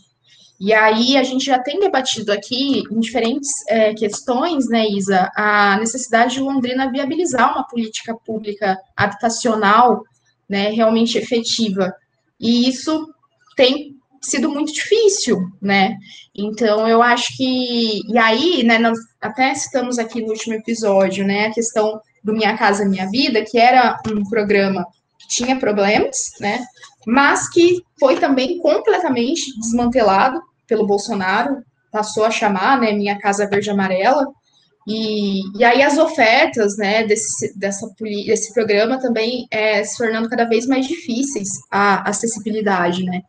e 0.64 0.72
aí 0.72 1.16
a 1.16 1.24
gente 1.24 1.44
já 1.46 1.58
tem 1.58 1.80
debatido 1.80 2.32
aqui 2.32 2.84
em 2.88 3.00
diferentes 3.00 3.50
é, 3.66 3.92
questões, 3.94 4.68
né, 4.68 4.86
Isa, 4.86 5.28
a 5.34 5.76
necessidade 5.80 6.34
de 6.34 6.40
Londrina 6.40 6.88
viabilizar 6.88 7.50
uma 7.50 7.66
política 7.66 8.14
pública 8.14 8.78
habitacional, 8.96 10.04
né, 10.48 10.68
realmente 10.70 11.18
efetiva. 11.18 11.92
E 12.38 12.68
isso 12.68 13.12
tem 13.56 13.96
sido 14.20 14.48
muito 14.48 14.72
difícil, 14.72 15.50
né? 15.60 15.96
Então 16.32 16.86
eu 16.86 17.02
acho 17.02 17.36
que 17.36 18.00
e 18.08 18.16
aí, 18.16 18.62
né, 18.62 18.78
nós 18.78 18.96
até 19.20 19.52
citamos 19.56 19.98
aqui 19.98 20.22
no 20.22 20.28
último 20.28 20.54
episódio, 20.54 21.26
né, 21.26 21.46
a 21.46 21.52
questão 21.52 22.00
do 22.22 22.32
Minha 22.32 22.56
Casa 22.56 22.84
Minha 22.84 23.10
Vida, 23.10 23.44
que 23.44 23.58
era 23.58 23.98
um 24.06 24.22
programa 24.30 24.86
que 25.18 25.26
tinha 25.26 25.58
problemas, 25.58 26.30
né? 26.38 26.64
Mas 27.04 27.50
que 27.50 27.82
foi 27.98 28.20
também 28.20 28.58
completamente 28.58 29.58
desmantelado 29.58 30.40
pelo 30.72 30.86
Bolsonaro, 30.86 31.62
passou 31.90 32.24
a 32.24 32.30
chamar, 32.30 32.80
né, 32.80 32.92
Minha 32.92 33.18
Casa 33.18 33.46
Verde 33.46 33.68
Amarela, 33.68 34.26
e, 34.88 35.42
e 35.58 35.62
aí 35.62 35.82
as 35.82 35.98
ofertas, 35.98 36.78
né, 36.78 37.04
desse, 37.04 37.56
dessa, 37.58 37.86
desse 38.00 38.54
programa 38.54 38.98
também 38.98 39.46
é, 39.50 39.84
se 39.84 39.98
tornando 39.98 40.30
cada 40.30 40.46
vez 40.46 40.66
mais 40.66 40.88
difíceis 40.88 41.48
a 41.70 42.08
acessibilidade, 42.08 43.04
né, 43.04 43.20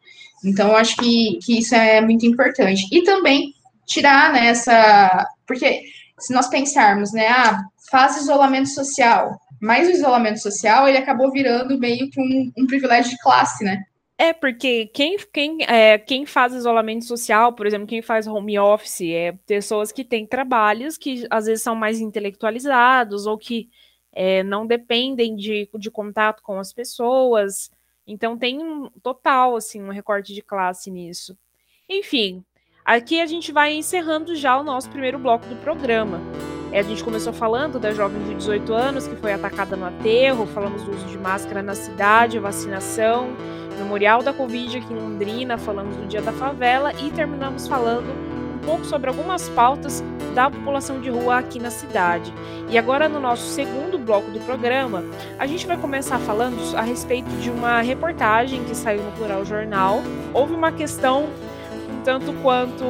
então 0.45 0.73
acho 0.73 0.95
que, 0.95 1.37
que 1.43 1.59
isso 1.59 1.75
é 1.75 1.99
muito 1.99 2.25
importante, 2.25 2.87
e 2.89 3.03
também 3.03 3.53
tirar, 3.85 4.31
né, 4.31 4.47
essa, 4.47 5.27
porque 5.45 5.81
se 6.17 6.33
nós 6.33 6.47
pensarmos, 6.47 7.11
né, 7.11 7.27
ah, 7.27 7.61
faz 7.91 8.15
isolamento 8.15 8.69
social, 8.69 9.37
mas 9.61 9.89
o 9.89 9.91
isolamento 9.91 10.41
social, 10.41 10.87
ele 10.87 10.97
acabou 10.97 11.29
virando 11.29 11.77
meio 11.77 12.09
que 12.09 12.21
um, 12.21 12.51
um 12.57 12.65
privilégio 12.65 13.11
de 13.11 13.17
classe, 13.19 13.65
né, 13.65 13.83
é, 14.23 14.31
porque 14.31 14.85
quem, 14.85 15.17
quem, 15.33 15.57
é, 15.67 15.97
quem 15.97 16.25
faz 16.25 16.53
isolamento 16.53 17.03
social, 17.03 17.51
por 17.51 17.67
exemplo, 17.67 17.85
quem 17.85 18.01
faz 18.01 18.25
home 18.25 18.57
office, 18.57 19.01
é 19.01 19.33
pessoas 19.45 19.91
que 19.91 20.01
têm 20.05 20.25
trabalhos 20.25 20.97
que 20.97 21.27
às 21.29 21.45
vezes 21.45 21.61
são 21.61 21.75
mais 21.75 21.99
intelectualizados 21.99 23.25
ou 23.25 23.37
que 23.37 23.69
é, 24.13 24.41
não 24.41 24.65
dependem 24.65 25.35
de, 25.35 25.69
de 25.77 25.91
contato 25.91 26.41
com 26.41 26.57
as 26.57 26.71
pessoas. 26.71 27.69
Então 28.07 28.37
tem 28.37 28.63
um 28.63 28.89
total, 29.01 29.57
assim, 29.57 29.83
um 29.83 29.89
recorte 29.89 30.33
de 30.33 30.41
classe 30.41 30.89
nisso. 30.89 31.37
Enfim, 31.89 32.45
aqui 32.85 33.19
a 33.19 33.25
gente 33.25 33.51
vai 33.51 33.73
encerrando 33.73 34.37
já 34.37 34.57
o 34.57 34.63
nosso 34.63 34.89
primeiro 34.89 35.19
bloco 35.19 35.45
do 35.47 35.57
programa. 35.57 36.21
É, 36.71 36.79
a 36.79 36.83
gente 36.83 37.03
começou 37.03 37.33
falando 37.33 37.77
da 37.77 37.91
jovem 37.91 38.23
de 38.23 38.35
18 38.35 38.73
anos 38.73 39.05
que 39.05 39.17
foi 39.17 39.33
atacada 39.33 39.75
no 39.75 39.85
aterro, 39.85 40.47
falamos 40.47 40.81
do 40.83 40.91
uso 40.91 41.07
de 41.07 41.17
máscara 41.17 41.61
na 41.61 41.75
cidade, 41.75 42.39
vacinação 42.39 43.35
Memorial 43.83 44.23
da 44.23 44.31
Covid 44.33 44.77
aqui 44.77 44.93
em 44.93 44.95
Londrina, 44.95 45.57
falamos 45.57 45.95
do 45.97 46.07
Dia 46.07 46.21
da 46.21 46.31
Favela 46.31 46.93
e 46.93 47.11
terminamos 47.11 47.67
falando 47.67 48.09
um 48.09 48.59
pouco 48.65 48.85
sobre 48.85 49.09
algumas 49.09 49.49
pautas 49.49 50.01
da 50.33 50.49
população 50.49 51.01
de 51.01 51.09
rua 51.09 51.39
aqui 51.39 51.59
na 51.59 51.69
cidade. 51.69 52.33
E 52.69 52.77
agora, 52.77 53.09
no 53.09 53.19
nosso 53.19 53.43
segundo 53.43 53.99
bloco 53.99 54.31
do 54.31 54.39
programa, 54.39 55.03
a 55.37 55.45
gente 55.45 55.67
vai 55.67 55.77
começar 55.77 56.17
falando 56.19 56.57
a 56.77 56.81
respeito 56.81 57.29
de 57.41 57.49
uma 57.49 57.81
reportagem 57.81 58.63
que 58.63 58.73
saiu 58.73 59.03
no 59.03 59.11
Plural 59.11 59.43
Jornal. 59.43 60.01
Houve 60.33 60.53
uma 60.53 60.71
questão 60.71 61.27
tanto 62.05 62.33
quanto 62.41 62.83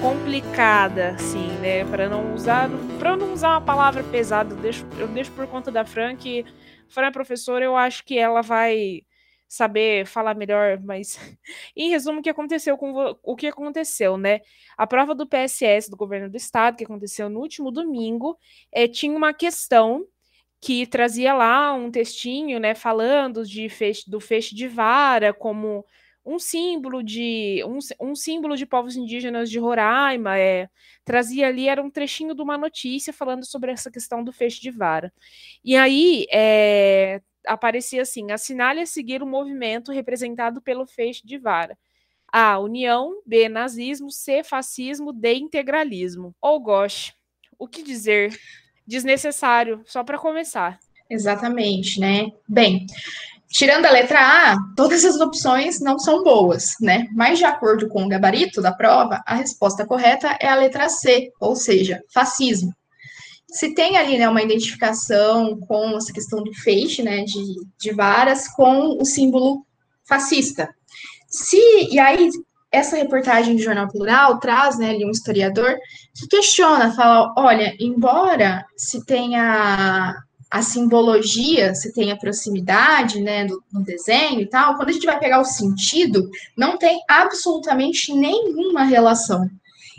complicada, 0.00 1.10
assim, 1.10 1.48
né? 1.60 1.84
Para 1.84 2.08
não 2.08 2.32
usar, 2.32 2.70
para 2.98 3.16
não 3.16 3.32
usar 3.32 3.50
uma 3.50 3.60
palavra 3.60 4.04
pesada, 4.04 4.54
eu 4.54 4.58
deixo, 4.58 4.86
eu 4.98 5.08
deixo 5.08 5.32
por 5.32 5.46
conta 5.48 5.70
da 5.70 5.84
Fran 5.84 6.14
que 6.16 6.44
Fran 6.88 7.06
é 7.06 7.10
professora, 7.10 7.64
eu 7.64 7.76
acho 7.76 8.04
que 8.04 8.18
ela 8.18 8.40
vai 8.40 9.02
saber 9.48 10.06
falar 10.06 10.34
melhor, 10.34 10.78
mas 10.80 11.18
em 11.74 11.90
resumo, 11.90 12.20
o 12.20 12.22
que 12.22 12.30
aconteceu 12.30 12.76
com 12.76 13.16
o 13.22 13.36
que 13.36 13.46
aconteceu, 13.46 14.16
né? 14.18 14.40
A 14.76 14.86
prova 14.86 15.14
do 15.14 15.26
PSS 15.26 15.90
do 15.90 15.96
governo 15.96 16.30
do 16.30 16.36
estado, 16.36 16.76
que 16.76 16.84
aconteceu 16.84 17.30
no 17.30 17.40
último 17.40 17.70
domingo, 17.70 18.38
é, 18.70 18.86
tinha 18.86 19.16
uma 19.16 19.32
questão 19.32 20.06
que 20.60 20.86
trazia 20.86 21.34
lá 21.34 21.72
um 21.72 21.90
textinho, 21.90 22.58
né, 22.58 22.74
falando 22.74 23.44
de 23.44 23.68
feixe, 23.68 24.10
do 24.10 24.20
feixe 24.20 24.54
de 24.54 24.66
vara 24.68 25.32
como 25.32 25.84
um 26.28 26.38
símbolo 26.38 27.02
de 27.02 27.62
um, 27.66 27.78
um 28.00 28.14
símbolo 28.14 28.56
de 28.56 28.66
povos 28.66 28.96
indígenas 28.96 29.50
de 29.50 29.58
Roraima, 29.58 30.38
é, 30.38 30.68
trazia 31.04 31.48
ali 31.48 31.68
era 31.68 31.82
um 31.82 31.90
trechinho 31.90 32.34
de 32.34 32.42
uma 32.42 32.58
notícia 32.58 33.12
falando 33.12 33.46
sobre 33.46 33.72
essa 33.72 33.90
questão 33.90 34.22
do 34.22 34.32
feixe 34.32 34.60
de 34.60 34.70
vara. 34.70 35.12
E 35.64 35.74
aí 35.76 36.26
é, 36.30 37.22
aparecia 37.46 38.02
assim: 38.02 38.30
assinale 38.30 38.80
a 38.80 38.86
seguir 38.86 39.22
o 39.22 39.26
movimento 39.26 39.92
representado 39.92 40.60
pelo 40.60 40.86
feixe 40.86 41.26
de 41.26 41.38
vara. 41.38 41.76
A. 42.30 42.58
União. 42.58 43.22
B. 43.26 43.48
Nazismo. 43.48 44.10
C. 44.10 44.42
Fascismo. 44.42 45.12
D. 45.12 45.34
Integralismo. 45.34 46.34
Ou 46.40 46.60
goste. 46.60 47.14
O 47.58 47.66
que 47.66 47.82
dizer? 47.82 48.38
Desnecessário, 48.86 49.82
só 49.84 50.04
para 50.04 50.18
começar. 50.18 50.78
Exatamente, 51.10 51.98
né? 51.98 52.30
Bem, 52.46 52.86
tirando 53.50 53.86
a 53.86 53.90
letra 53.90 54.20
A, 54.20 54.56
todas 54.76 55.04
as 55.04 55.18
opções 55.20 55.80
não 55.80 55.98
são 55.98 56.22
boas, 56.22 56.74
né? 56.80 57.08
Mas 57.12 57.38
de 57.38 57.44
acordo 57.44 57.88
com 57.88 58.04
o 58.04 58.08
gabarito 58.08 58.62
da 58.62 58.72
prova, 58.72 59.22
a 59.26 59.34
resposta 59.34 59.86
correta 59.86 60.38
é 60.40 60.48
a 60.48 60.54
letra 60.54 60.88
C, 60.88 61.32
ou 61.40 61.56
seja, 61.56 62.02
fascismo 62.12 62.72
se 63.50 63.74
tem 63.74 63.96
ali 63.96 64.18
né, 64.18 64.28
uma 64.28 64.42
identificação 64.42 65.58
com 65.60 65.96
essa 65.96 66.12
questão 66.12 66.42
do 66.42 66.52
feixe, 66.52 67.02
né, 67.02 67.24
de, 67.24 67.42
de 67.78 67.92
varas, 67.92 68.46
com 68.48 69.00
o 69.00 69.04
símbolo 69.04 69.64
fascista. 70.06 70.68
Se, 71.28 71.58
e 71.90 71.98
aí, 71.98 72.30
essa 72.70 72.96
reportagem 72.96 73.56
do 73.56 73.62
Jornal 73.62 73.88
Plural 73.88 74.38
traz 74.38 74.78
né, 74.78 74.90
ali 74.90 75.04
um 75.04 75.10
historiador 75.10 75.76
que 76.14 76.26
questiona, 76.28 76.94
fala, 76.94 77.32
olha, 77.36 77.74
embora 77.80 78.64
se 78.76 79.04
tenha 79.04 80.14
a 80.50 80.62
simbologia, 80.62 81.74
se 81.74 81.92
tenha 81.92 82.18
proximidade 82.18 83.20
né, 83.20 83.44
do, 83.44 83.62
no 83.72 83.82
desenho 83.82 84.40
e 84.40 84.46
tal, 84.46 84.76
quando 84.76 84.88
a 84.88 84.92
gente 84.92 85.06
vai 85.06 85.18
pegar 85.18 85.40
o 85.40 85.44
sentido, 85.44 86.28
não 86.56 86.78
tem 86.78 87.00
absolutamente 87.08 88.14
nenhuma 88.14 88.84
relação. 88.84 89.48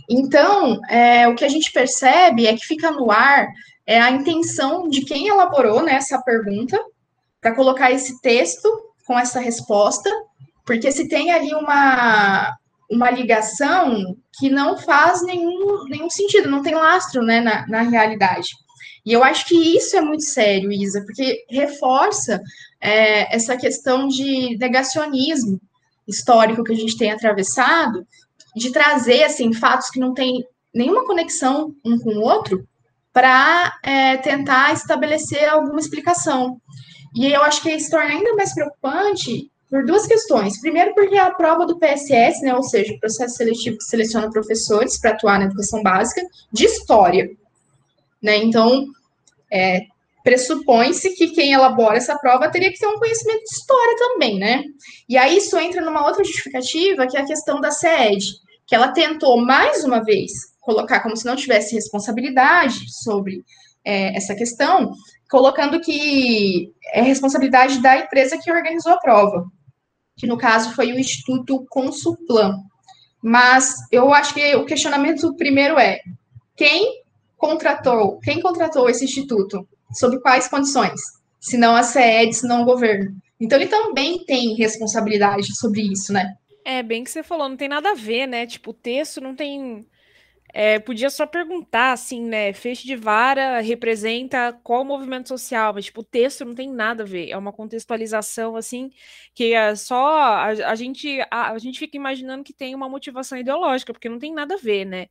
Então, 0.09 0.79
é, 0.89 1.27
o 1.27 1.35
que 1.35 1.45
a 1.45 1.49
gente 1.49 1.71
percebe 1.71 2.47
é 2.47 2.55
que 2.55 2.65
fica 2.65 2.89
no 2.89 3.11
ar 3.11 3.47
é, 3.85 3.99
a 3.99 4.11
intenção 4.11 4.89
de 4.89 5.01
quem 5.01 5.27
elaborou 5.27 5.83
né, 5.83 5.93
essa 5.93 6.21
pergunta, 6.21 6.79
para 7.41 7.55
colocar 7.55 7.91
esse 7.91 8.19
texto 8.21 8.69
com 9.05 9.17
essa 9.17 9.39
resposta, 9.39 10.09
porque 10.65 10.91
se 10.91 11.07
tem 11.07 11.31
ali 11.31 11.53
uma, 11.53 12.55
uma 12.89 13.09
ligação 13.09 14.15
que 14.37 14.49
não 14.49 14.77
faz 14.77 15.23
nenhum, 15.23 15.85
nenhum 15.85 16.09
sentido, 16.09 16.49
não 16.49 16.61
tem 16.61 16.75
lastro 16.75 17.23
né, 17.23 17.39
na, 17.39 17.65
na 17.67 17.81
realidade. 17.81 18.49
E 19.05 19.13
eu 19.13 19.23
acho 19.23 19.47
que 19.47 19.55
isso 19.55 19.95
é 19.95 20.01
muito 20.01 20.23
sério, 20.23 20.71
Isa, 20.71 21.01
porque 21.05 21.45
reforça 21.49 22.41
é, 22.81 23.33
essa 23.35 23.57
questão 23.57 24.07
de 24.07 24.57
negacionismo 24.57 25.59
histórico 26.07 26.63
que 26.63 26.73
a 26.73 26.75
gente 26.75 26.97
tem 26.97 27.11
atravessado, 27.11 28.05
de 28.55 28.71
trazer 28.71 29.23
assim 29.23 29.53
fatos 29.53 29.89
que 29.89 29.99
não 29.99 30.13
têm 30.13 30.43
nenhuma 30.73 31.05
conexão 31.05 31.73
um 31.83 31.97
com 31.97 32.11
o 32.11 32.21
outro, 32.21 32.67
para 33.11 33.77
é, 33.83 34.17
tentar 34.17 34.73
estabelecer 34.73 35.49
alguma 35.49 35.79
explicação. 35.79 36.61
E 37.15 37.25
eu 37.25 37.41
acho 37.41 37.61
que 37.61 37.71
isso 37.71 37.89
torna 37.89 38.11
ainda 38.11 38.35
mais 38.35 38.53
preocupante 38.53 39.51
por 39.69 39.85
duas 39.85 40.05
questões. 40.05 40.59
Primeiro, 40.59 40.93
porque 40.93 41.17
a 41.17 41.33
prova 41.33 41.65
do 41.65 41.77
PSS, 41.77 42.43
né, 42.43 42.53
ou 42.55 42.63
seja, 42.63 42.93
o 42.93 42.99
processo 42.99 43.35
seletivo 43.35 43.77
que 43.77 43.83
seleciona 43.83 44.31
professores 44.31 44.99
para 44.99 45.11
atuar 45.11 45.39
na 45.39 45.45
educação 45.45 45.81
básica, 45.83 46.21
de 46.51 46.65
história. 46.65 47.29
Né? 48.21 48.37
Então, 48.37 48.85
é, 49.51 49.81
pressupõe-se 50.29 51.15
que 51.15 51.31
quem 51.31 51.53
elabora 51.53 51.97
essa 51.97 52.15
prova 52.15 52.51
teria 52.51 52.71
que 52.71 52.77
ter 52.77 52.85
um 52.85 52.99
conhecimento 52.99 53.43
de 53.43 53.55
história 53.55 53.95
também, 53.97 54.37
né? 54.37 54.63
E 55.09 55.17
aí 55.17 55.37
isso 55.37 55.57
entra 55.57 55.81
numa 55.81 56.05
outra 56.05 56.23
justificativa, 56.23 57.07
que 57.07 57.17
é 57.17 57.21
a 57.21 57.25
questão 57.25 57.59
da 57.59 57.71
SED, 57.71 58.23
que 58.67 58.75
ela 58.75 58.89
tentou 58.89 59.43
mais 59.43 59.83
uma 59.83 60.03
vez 60.03 60.31
colocar 60.61 60.99
como 60.99 61.17
se 61.17 61.25
não 61.25 61.35
tivesse 61.35 61.73
responsabilidade 61.73 62.93
sobre 63.01 63.43
é, 63.83 64.15
essa 64.15 64.35
questão, 64.35 64.91
colocando 65.31 65.81
que 65.81 66.71
é 66.93 67.01
responsabilidade 67.01 67.81
da 67.81 67.97
empresa 67.97 68.37
que 68.37 68.51
organizou 68.51 68.91
a 68.91 68.99
prova, 68.99 69.47
que 70.15 70.27
no 70.27 70.37
caso 70.37 70.75
foi 70.75 70.91
o 70.91 70.99
Instituto 70.99 71.65
Consulplan. 71.71 72.59
Mas 73.19 73.73
eu 73.91 74.13
acho 74.13 74.35
que 74.35 74.55
o 74.55 74.65
questionamento 74.65 75.35
primeiro 75.35 75.79
é 75.79 75.99
quem 76.55 77.01
contratou, 77.35 78.19
quem 78.19 78.39
contratou 78.39 78.87
esse 78.87 79.03
instituto? 79.03 79.67
Sob 79.93 80.19
quais 80.21 80.47
condições? 80.47 80.99
Se 81.39 81.57
não 81.57 81.75
a 81.75 81.83
SED, 81.83 82.33
se 82.33 82.47
não 82.47 82.63
o 82.63 82.65
governo. 82.65 83.15
Então 83.39 83.57
ele 83.57 83.69
também 83.69 84.23
tem 84.25 84.55
responsabilidade 84.55 85.55
sobre 85.55 85.81
isso, 85.81 86.11
né? 86.11 86.35
É, 86.65 86.83
bem 86.83 87.03
que 87.03 87.09
você 87.09 87.23
falou, 87.23 87.47
não 87.49 87.57
tem 87.57 87.69
nada 87.69 87.91
a 87.91 87.95
ver, 87.95 88.27
né? 88.27 88.45
Tipo, 88.45 88.71
o 88.71 88.73
texto 88.73 89.21
não 89.21 89.35
tem. 89.35 89.87
É, 90.53 90.79
podia 90.79 91.09
só 91.09 91.25
perguntar, 91.25 91.93
assim, 91.93 92.21
né? 92.21 92.53
Feixe 92.53 92.85
de 92.85 92.95
vara 92.95 93.61
representa 93.61 94.51
qual 94.63 94.83
movimento 94.83 95.27
social, 95.29 95.73
mas, 95.73 95.85
tipo, 95.85 96.01
o 96.01 96.03
texto 96.03 96.43
não 96.43 96.55
tem 96.55 96.69
nada 96.71 97.03
a 97.03 97.05
ver. 97.05 97.29
É 97.29 97.37
uma 97.37 97.53
contextualização, 97.53 98.55
assim, 98.55 98.91
que 99.33 99.53
é 99.53 99.75
só. 99.75 100.17
A, 100.17 100.47
a 100.47 100.75
gente, 100.75 101.19
a, 101.31 101.51
a, 101.51 101.57
gente 101.59 101.79
fica 101.79 101.95
imaginando 101.97 102.43
que 102.43 102.53
tem 102.53 102.75
uma 102.75 102.89
motivação 102.89 103.37
ideológica, 103.37 103.93
porque 103.93 104.09
não 104.09 104.19
tem 104.19 104.33
nada 104.33 104.55
a 104.55 104.57
ver, 104.57 104.85
né? 104.85 105.07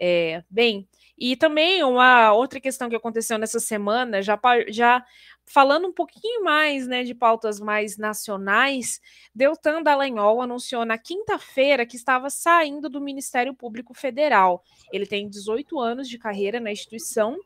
É, 0.00 0.42
bem, 0.48 0.88
e 1.20 1.36
também 1.36 1.82
uma 1.84 2.32
outra 2.32 2.60
questão 2.60 2.88
que 2.88 2.96
aconteceu 2.96 3.38
nessa 3.38 3.60
semana, 3.60 4.22
já, 4.22 4.38
já 4.68 5.04
falando 5.48 5.88
um 5.88 5.92
pouquinho 5.92 6.44
mais 6.44 6.86
né, 6.86 7.02
de 7.02 7.14
pautas 7.14 7.58
mais 7.58 7.96
nacionais, 7.96 9.00
Deltan 9.34 9.82
Dallagnol 9.82 10.40
anunciou 10.42 10.84
na 10.84 10.98
quinta-feira 10.98 11.86
que 11.86 11.96
estava 11.96 12.30
saindo 12.30 12.88
do 12.88 13.00
Ministério 13.00 13.54
Público 13.54 13.94
Federal. 13.94 14.62
Ele 14.92 15.06
tem 15.06 15.28
18 15.28 15.78
anos 15.80 16.08
de 16.08 16.18
carreira 16.18 16.60
na 16.60 16.70
instituição 16.70 17.38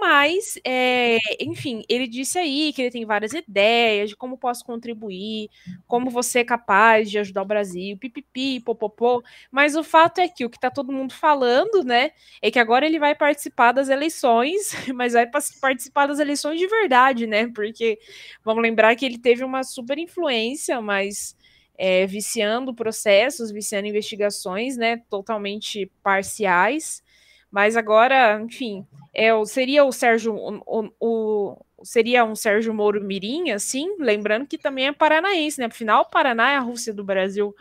mas, 0.00 0.58
é, 0.64 1.18
enfim, 1.38 1.84
ele 1.86 2.06
disse 2.06 2.38
aí 2.38 2.72
que 2.72 2.80
ele 2.80 2.90
tem 2.90 3.04
várias 3.04 3.34
ideias 3.34 4.08
de 4.08 4.16
como 4.16 4.38
posso 4.38 4.64
contribuir, 4.64 5.50
como 5.86 6.08
você 6.08 6.38
é 6.38 6.44
capaz 6.44 7.10
de 7.10 7.18
ajudar 7.18 7.42
o 7.42 7.44
Brasil, 7.44 7.98
pipipi, 7.98 8.60
popopô. 8.60 9.22
Mas 9.50 9.76
o 9.76 9.84
fato 9.84 10.18
é 10.20 10.26
que 10.26 10.42
o 10.42 10.48
que 10.48 10.56
está 10.56 10.70
todo 10.70 10.90
mundo 10.90 11.12
falando, 11.12 11.84
né, 11.84 12.12
é 12.40 12.50
que 12.50 12.58
agora 12.58 12.86
ele 12.86 12.98
vai 12.98 13.14
participar 13.14 13.72
das 13.72 13.90
eleições, 13.90 14.72
mas 14.94 15.12
vai 15.12 15.26
participar 15.60 16.06
das 16.06 16.18
eleições 16.18 16.58
de 16.58 16.66
verdade, 16.66 17.26
né? 17.26 17.39
Porque 17.48 17.98
vamos 18.44 18.62
lembrar 18.62 18.94
que 18.96 19.04
ele 19.04 19.18
teve 19.18 19.44
uma 19.44 19.62
super 19.62 19.98
influência, 19.98 20.80
mas 20.80 21.36
é, 21.76 22.06
viciando 22.06 22.74
processos, 22.74 23.50
viciando 23.50 23.88
investigações, 23.88 24.76
né, 24.76 25.02
totalmente 25.08 25.90
parciais. 26.02 27.02
Mas 27.50 27.76
agora, 27.76 28.40
enfim, 28.40 28.86
é, 29.14 29.30
seria 29.44 29.84
o 29.84 29.90
Sérgio, 29.90 30.34
o, 30.36 30.90
o, 31.00 31.56
seria 31.82 32.24
um 32.24 32.36
Sérgio 32.36 32.72
Moro 32.72 33.02
Mirim, 33.02 33.50
assim, 33.50 33.96
lembrando 33.98 34.46
que 34.46 34.58
também 34.58 34.86
é 34.86 34.92
paranaense, 34.92 35.58
né? 35.58 35.66
Afinal, 35.66 36.02
o 36.02 36.10
Paraná 36.10 36.52
é 36.52 36.56
a 36.56 36.60
Rússia 36.60 36.92
do 36.94 37.02
Brasil. 37.02 37.54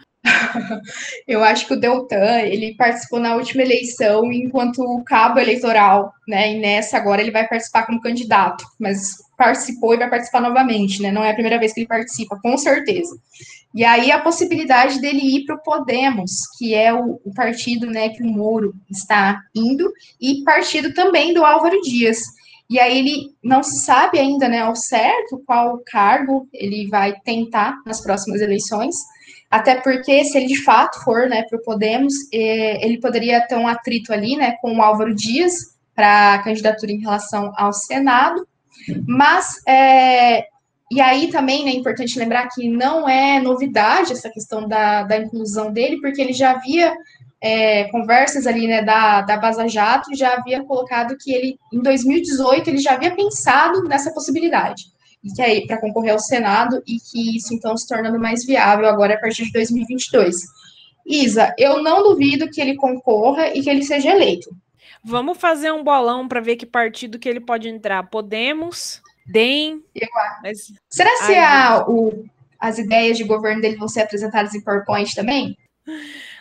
Eu 1.28 1.44
acho 1.44 1.68
que 1.68 1.74
o 1.74 1.80
Deltan, 1.80 2.40
ele 2.42 2.76
participou 2.76 3.20
na 3.20 3.36
última 3.36 3.62
eleição 3.62 4.32
enquanto 4.32 5.04
cabo 5.06 5.40
eleitoral, 5.40 6.14
né? 6.28 6.54
E 6.54 6.60
nessa 6.60 6.98
agora 6.98 7.22
ele 7.22 7.32
vai 7.32 7.48
participar 7.48 7.86
como 7.86 8.02
candidato, 8.02 8.66
mas 8.80 9.18
participou 9.38 9.94
e 9.94 9.98
vai 9.98 10.10
participar 10.10 10.42
novamente, 10.42 11.02
né? 11.02 11.12
Não 11.12 11.24
é 11.24 11.32
a 11.32 11.34
primeira 11.34 11.60
vez 11.60 11.74
que 11.74 11.82
ele 11.82 11.88
participa, 11.88 12.40
com 12.42 12.58
certeza. 12.58 13.18
E 13.74 13.86
aí 13.86 14.12
a 14.12 14.20
possibilidade 14.20 15.00
dele 15.00 15.22
ir 15.22 15.46
para 15.46 15.56
o 15.56 15.62
Podemos, 15.62 16.32
que 16.58 16.74
é 16.74 16.94
o, 16.94 17.22
o, 17.24 17.34
partido 17.34 17.86
né, 17.86 18.10
que 18.10 18.24
o 18.24 18.26
Moro 18.26 18.74
está 18.90 19.40
indo, 19.54 19.92
e 20.20 20.44
partido 20.44 20.94
também 20.94 21.34
do 21.34 21.46
Álvaro 21.46 21.80
Dias. 21.82 22.20
E 22.70 22.80
aí 22.80 22.98
ele 22.98 23.36
não 23.44 23.62
se 23.62 23.80
sabe 23.80 24.20
ainda 24.20 24.48
né, 24.48 24.60
ao 24.60 24.76
certo 24.76 25.42
qual 25.46 25.82
cargo 25.86 26.48
ele 26.54 26.88
vai 26.88 27.16
tentar 27.24 27.78
nas 27.86 28.02
próximas 28.02 28.42
eleições, 28.42 28.96
até 29.50 29.76
porque 29.82 30.24
se 30.26 30.38
ele 30.38 30.48
de 30.48 30.64
fato 30.64 31.04
for 31.04 31.28
né, 31.28 31.44
para 31.50 31.58
o 31.58 31.64
Podemos, 31.64 32.14
eh, 32.34 32.86
ele 32.86 33.00
poderia 33.00 33.42
ter 33.48 33.56
um 33.56 33.68
atrito 33.68 34.14
ali 34.14 34.36
né, 34.36 34.56
com 34.62 34.76
o 34.76 34.82
Álvaro 34.82 35.14
Dias 35.14 35.54
para 35.96 36.36
a 36.36 36.44
candidatura 36.44 36.92
em 36.92 37.00
relação 37.00 37.52
ao 37.58 37.74
Senado, 37.74 38.48
mas 39.08 39.56
é, 39.68 40.46
e 40.92 41.02
aí 41.02 41.30
também 41.30 41.66
né, 41.66 41.72
é 41.72 41.76
importante 41.76 42.18
lembrar 42.18 42.48
que 42.50 42.68
não 42.68 43.08
é 43.08 43.40
novidade 43.40 44.14
essa 44.14 44.30
questão 44.30 44.68
da, 44.68 45.04
da 45.04 45.18
inclusão 45.18 45.72
dele, 45.72 46.00
porque 46.00 46.22
ele 46.22 46.34
já 46.34 46.52
havia 46.52 46.96
é, 47.42 47.86
conversas 47.86 48.48
ali 48.48 48.68
né, 48.68 48.82
da, 48.82 49.22
da 49.22 49.38
Baza 49.38 49.68
Jato, 49.68 50.16
já 50.16 50.34
havia 50.34 50.64
colocado 50.64 51.16
que 51.18 51.32
ele, 51.32 51.58
em 51.72 51.82
2018, 51.82 52.70
ele 52.70 52.80
já 52.80 52.94
havia 52.94 53.16
pensado 53.16 53.84
nessa 53.84 54.12
possibilidade, 54.12 54.84
e 55.24 55.34
que 55.34 55.42
aí, 55.42 55.68
para 55.68 55.80
concorrer 55.80 56.14
ao 56.14 56.20
Senado, 56.20 56.82
e 56.88 56.98
que 57.00 57.38
isso 57.38 57.54
então 57.54 57.76
se 57.76 57.88
tornando 57.88 58.20
mais 58.20 58.46
viável 58.46 58.88
agora 58.88 59.16
a 59.16 59.20
partir 59.20 59.46
de 59.46 59.52
2022. 59.52 60.36
Isa, 61.06 61.54
eu 61.58 61.82
não 61.82 62.04
duvido 62.04 62.50
que 62.50 62.62
ele 62.62 62.76
concorra 62.76 63.48
e 63.50 63.62
que 63.62 63.70
ele 63.70 63.84
seja 63.84 64.12
eleito. 64.12 64.50
Vamos 65.04 65.38
fazer 65.38 65.72
um 65.72 65.84
bolão 65.84 66.28
para 66.28 66.42
ver 66.42 66.56
que 66.56 66.66
partido 66.66 67.20
que 67.20 67.28
ele 67.28 67.40
pode 67.40 67.68
entrar. 67.68 68.04
Podemos, 68.04 69.02
DEM. 69.26 69.84
Mas... 70.44 70.72
Será 70.90 71.10
que 71.26 71.36
a, 71.36 71.86
o, 71.88 72.26
as 72.60 72.78
ideias 72.78 73.18
de 73.18 73.24
governo 73.24 73.62
dele 73.62 73.78
vão 73.78 73.88
ser 73.88 74.02
apresentadas 74.02 74.54
em 74.54 74.62
PowerPoint 74.62 75.16
também? 75.16 75.58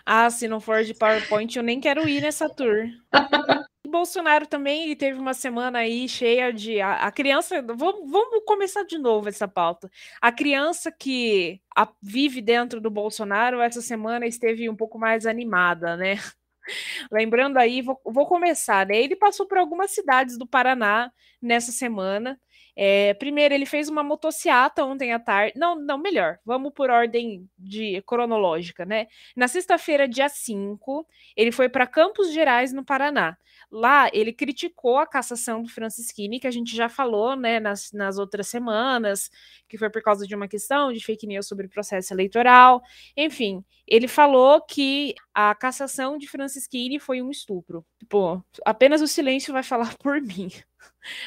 Ah, 0.04 0.28
se 0.30 0.48
não 0.48 0.60
for 0.60 0.84
de 0.84 0.94
PowerPoint, 0.94 1.56
eu 1.56 1.62
nem 1.62 1.80
quero 1.80 2.08
ir 2.08 2.20
nessa 2.20 2.48
tour. 2.48 2.88
Bolsonaro 3.88 4.46
também 4.46 4.94
teve 4.96 5.18
uma 5.18 5.34
semana 5.34 5.80
aí 5.80 6.08
cheia 6.08 6.52
de. 6.52 6.80
A, 6.80 7.06
a 7.06 7.12
criança. 7.12 7.62
Vamos, 7.62 8.10
vamos, 8.10 8.44
começar 8.46 8.84
de 8.84 8.98
novo 8.98 9.28
essa 9.28 9.48
pauta. 9.48 9.90
A 10.20 10.30
criança 10.32 10.92
que 10.92 11.60
a, 11.76 11.88
vive 12.02 12.40
dentro 12.40 12.80
do 12.80 12.90
Bolsonaro, 12.90 13.60
essa 13.60 13.80
semana 13.82 14.26
esteve 14.26 14.68
um 14.68 14.76
pouco 14.76 14.98
mais 14.98 15.26
animada, 15.26 15.96
né? 15.96 16.16
Lembrando 17.10 17.58
aí, 17.58 17.82
vou, 17.82 18.00
vou 18.04 18.26
começar, 18.26 18.86
né? 18.86 18.96
Ele 18.96 19.16
passou 19.16 19.46
por 19.46 19.58
algumas 19.58 19.90
cidades 19.90 20.38
do 20.38 20.46
Paraná 20.46 21.10
nessa 21.40 21.72
semana. 21.72 22.38
É, 22.80 23.12
primeiro, 23.14 23.52
ele 23.52 23.66
fez 23.66 23.88
uma 23.88 24.04
motociata 24.04 24.84
ontem 24.84 25.12
à 25.12 25.18
tarde. 25.18 25.58
Não, 25.58 25.74
não, 25.74 25.98
melhor, 25.98 26.38
vamos 26.44 26.72
por 26.72 26.90
ordem 26.90 27.50
de 27.58 28.00
cronológica, 28.06 28.84
né? 28.84 29.08
Na 29.36 29.48
sexta-feira, 29.48 30.06
dia 30.06 30.28
5, 30.28 31.04
ele 31.36 31.50
foi 31.50 31.68
para 31.68 31.88
Campos 31.88 32.32
Gerais, 32.32 32.72
no 32.72 32.84
Paraná. 32.84 33.36
Lá, 33.68 34.08
ele 34.12 34.32
criticou 34.32 34.96
a 34.96 35.08
cassação 35.08 35.60
do 35.60 35.68
Francisquini, 35.68 36.38
que 36.38 36.46
a 36.46 36.52
gente 36.52 36.74
já 36.74 36.88
falou, 36.88 37.34
né, 37.34 37.58
nas, 37.58 37.90
nas 37.92 38.16
outras 38.16 38.46
semanas, 38.46 39.28
que 39.68 39.76
foi 39.76 39.90
por 39.90 40.00
causa 40.00 40.24
de 40.24 40.36
uma 40.36 40.46
questão 40.46 40.92
de 40.92 41.04
fake 41.04 41.26
news 41.26 41.48
sobre 41.48 41.66
o 41.66 41.70
processo 41.70 42.14
eleitoral. 42.14 42.80
Enfim, 43.16 43.64
ele 43.88 44.06
falou 44.06 44.60
que 44.60 45.16
a 45.34 45.52
cassação 45.52 46.16
de 46.16 46.28
Francisquini 46.28 47.00
foi 47.00 47.20
um 47.20 47.30
estupro. 47.30 47.84
Tipo, 47.98 48.40
apenas 48.64 49.02
o 49.02 49.08
silêncio 49.08 49.52
vai 49.52 49.64
falar 49.64 49.96
por 49.98 50.20
mim. 50.20 50.48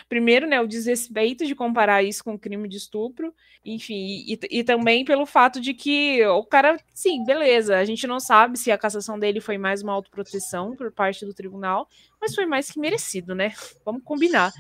Primeiro, 0.07 0.47
né, 0.47 0.59
o 0.61 0.67
desrespeito 0.67 1.45
de 1.45 1.55
comparar 1.55 2.03
isso 2.03 2.23
com 2.23 2.33
o 2.33 2.39
crime 2.39 2.67
de 2.67 2.77
estupro, 2.77 3.33
enfim, 3.63 4.23
e, 4.27 4.39
e, 4.49 4.63
também 4.63 5.05
pelo 5.05 5.25
fato 5.25 5.59
de 5.59 5.73
que 5.73 6.25
o 6.25 6.43
cara, 6.43 6.77
sim, 6.93 7.23
beleza, 7.23 7.77
a 7.77 7.85
gente 7.85 8.05
não 8.07 8.19
sabe 8.19 8.57
se 8.57 8.71
a 8.71 8.77
cassação 8.77 9.17
dele 9.19 9.39
foi 9.39 9.57
mais 9.57 9.81
uma 9.81 9.93
autoproteção 9.93 10.75
por 10.75 10.91
parte 10.91 11.25
do 11.25 11.33
tribunal, 11.33 11.87
mas 12.19 12.35
foi 12.35 12.45
mais 12.45 12.69
que 12.69 12.79
merecido, 12.79 13.33
né? 13.33 13.53
Vamos 13.85 14.03
combinar. 14.03 14.51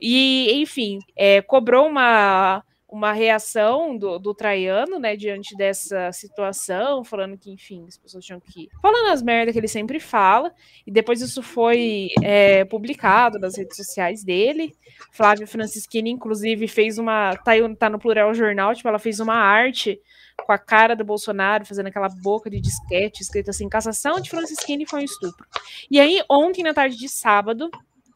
E, 0.00 0.50
enfim, 0.54 0.98
é, 1.16 1.42
cobrou 1.42 1.86
uma 1.86 2.64
uma 2.94 3.12
reação 3.12 3.98
do, 3.98 4.20
do 4.20 4.32
Traiano, 4.32 5.00
né, 5.00 5.16
diante 5.16 5.56
dessa 5.56 6.12
situação, 6.12 7.02
falando 7.02 7.36
que, 7.36 7.50
enfim, 7.50 7.84
as 7.88 7.98
pessoas 7.98 8.24
tinham 8.24 8.38
que. 8.38 8.68
Falando 8.80 9.10
as 9.10 9.20
merdas 9.20 9.52
que 9.52 9.58
ele 9.58 9.66
sempre 9.66 9.98
fala, 9.98 10.54
e 10.86 10.92
depois 10.92 11.20
isso 11.20 11.42
foi 11.42 12.10
é, 12.22 12.64
publicado 12.64 13.36
nas 13.40 13.58
redes 13.58 13.76
sociais 13.76 14.22
dele. 14.22 14.76
Flávia 15.10 15.44
Francischini, 15.44 16.08
inclusive, 16.08 16.68
fez 16.68 16.96
uma. 16.96 17.34
Tá, 17.38 17.52
tá 17.76 17.90
no 17.90 17.98
Plural 17.98 18.32
Jornal, 18.32 18.72
tipo, 18.76 18.88
ela 18.88 19.00
fez 19.00 19.18
uma 19.18 19.34
arte 19.34 20.00
com 20.46 20.52
a 20.52 20.58
cara 20.58 20.94
do 20.94 21.04
Bolsonaro, 21.04 21.66
fazendo 21.66 21.88
aquela 21.88 22.08
boca 22.08 22.48
de 22.48 22.60
disquete, 22.60 23.22
escrito 23.22 23.50
assim: 23.50 23.68
cassação 23.68 24.20
de 24.20 24.30
Francischini 24.30 24.86
foi 24.86 25.00
um 25.00 25.04
estupro. 25.04 25.44
E 25.90 25.98
aí, 25.98 26.22
ontem, 26.30 26.62
na 26.62 26.72
tarde 26.72 26.96
de 26.96 27.08
sábado, 27.08 27.68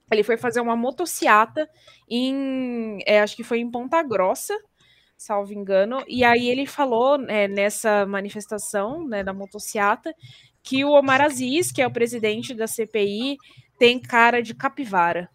ele 0.09 0.23
foi 0.23 0.37
fazer 0.37 0.61
uma 0.61 0.77
motociata 0.77 1.69
em, 2.09 2.99
é, 3.07 3.21
acho 3.21 3.37
que 3.37 3.45
foi 3.45 3.59
em 3.59 3.71
Ponta 3.71 4.03
Grossa, 4.03 4.59
salvo 5.19 5.53
engano, 5.53 6.03
e 6.07 6.23
aí 6.23 6.49
ele 6.49 6.65
falou 6.65 7.21
é, 7.29 7.49
nessa 7.49 8.07
manifestação 8.07 9.07
né, 9.07 9.25
da 9.25 9.33
motociata 9.33 10.15
que 10.63 10.85
o 10.85 10.93
Omar 10.93 11.21
Aziz, 11.21 11.73
que 11.73 11.83
é 11.83 11.87
o 11.87 11.91
presidente 11.91 12.55
da 12.55 12.67
CPI, 12.67 13.37
tem 13.79 13.99
cara 13.99 14.41
de 14.41 14.55
capivara. 14.55 15.29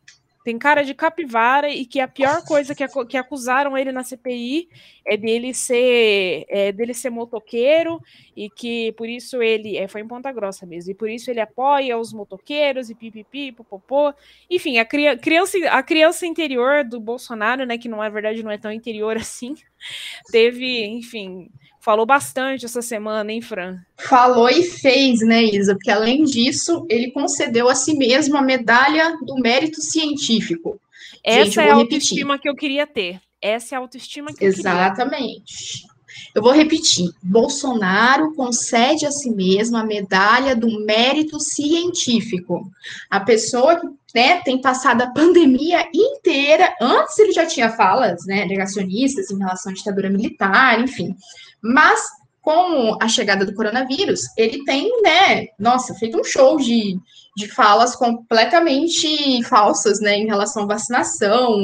Tem 0.44 0.60
cara 0.60 0.84
de 0.84 0.94
capivara 0.94 1.70
e 1.70 1.86
que 1.86 2.02
a 2.02 2.08
pior 2.08 2.44
coisa 2.46 2.76
que, 2.76 2.86
que 3.06 3.16
acusaram 3.16 3.78
ele 3.78 3.94
na 3.94 4.04
CPI 4.04 4.68
é 5.06 5.16
dele 5.16 5.54
ser 5.54 6.46
é, 6.50 6.70
dele 6.70 6.94
ser 6.94 7.10
motoqueiro 7.10 8.02
e 8.36 8.50
que 8.50 8.92
por 8.94 9.08
isso 9.08 9.42
ele 9.42 9.78
é, 9.78 9.88
foi 9.88 10.02
em 10.02 10.08
Ponta 10.08 10.34
Grossa 10.34 10.66
mesmo 10.66 10.92
e 10.92 10.96
por 10.96 11.10
isso 11.10 11.32
ele 11.32 11.40
apoia 11.40 11.98
os 11.98 12.12
motoqueiros 12.12 12.90
e 12.90 12.96
pipipi 12.96 13.54
popopô. 13.54 14.14
Enfim 14.50 14.80
a 14.80 14.86
criança 14.86 15.58
a 15.72 15.82
criança 15.82 16.26
interior 16.26 16.84
do 16.84 17.00
Bolsonaro 17.00 17.66
né 17.66 17.78
que 17.78 17.88
não 17.88 18.04
é 18.04 18.10
verdade 18.10 18.44
não 18.44 18.52
é 18.52 18.58
tão 18.58 18.72
interior 18.72 19.16
assim 19.18 19.56
teve 20.32 20.86
enfim 20.86 21.50
falou 21.84 22.06
bastante 22.06 22.64
essa 22.64 22.82
semana, 22.82 23.30
hein, 23.30 23.42
Fran? 23.42 23.78
Falou 23.98 24.50
e 24.50 24.64
fez, 24.64 25.20
né, 25.20 25.44
Isa? 25.44 25.74
Porque 25.74 25.92
além 25.92 26.24
disso, 26.24 26.88
ele 26.90 27.12
concedeu 27.12 27.68
a 27.68 27.76
si 27.76 27.94
mesmo 27.98 28.38
a 28.38 28.42
medalha 28.42 29.18
do 29.22 29.36
mérito 29.36 29.82
científico. 29.82 30.80
Essa 31.22 31.44
Gente, 31.44 31.60
é 31.60 31.72
a 31.72 31.76
autoestima 31.76 32.40
que 32.40 32.48
eu 32.48 32.56
queria 32.56 32.88
ter. 32.88 33.20
Essa 33.42 33.76
é 33.76 33.78
a 33.78 33.80
autoestima 33.80 34.34
que 34.34 34.46
Exatamente. 34.46 35.04
eu 35.12 35.12
queria 35.12 35.88
ter. 35.88 35.93
Eu 36.34 36.42
vou 36.42 36.52
repetir. 36.52 37.10
Bolsonaro 37.22 38.34
concede 38.34 39.06
a 39.06 39.12
si 39.12 39.30
mesmo 39.30 39.78
a 39.78 39.84
medalha 39.84 40.56
do 40.56 40.84
mérito 40.86 41.40
científico. 41.40 42.70
A 43.10 43.20
pessoa 43.20 43.80
que 43.80 43.88
né, 44.14 44.42
tem 44.42 44.62
passado 44.62 45.02
a 45.02 45.12
pandemia 45.12 45.88
inteira, 45.94 46.74
antes 46.80 47.18
ele 47.18 47.32
já 47.32 47.46
tinha 47.46 47.72
falas 47.72 48.26
né, 48.26 48.46
negacionistas 48.46 49.32
em 49.32 49.40
relação 49.40 49.72
à 49.72 49.76
ditadura 49.76 50.10
militar, 50.10 50.80
enfim. 50.80 51.16
Mas 51.62 52.00
com 52.44 52.98
a 53.02 53.08
chegada 53.08 53.46
do 53.46 53.56
coronavírus, 53.56 54.22
ele 54.38 54.64
tem, 54.66 55.02
né, 55.02 55.48
nossa, 55.58 55.96
feito 55.96 56.20
um 56.20 56.24
show 56.26 56.58
de, 56.58 57.00
de 57.38 57.48
falas 57.48 57.96
completamente 57.96 59.42
falsas, 59.44 60.02
né, 60.02 60.18
em 60.18 60.26
relação 60.26 60.64
à 60.64 60.68
vacinação, 60.68 61.58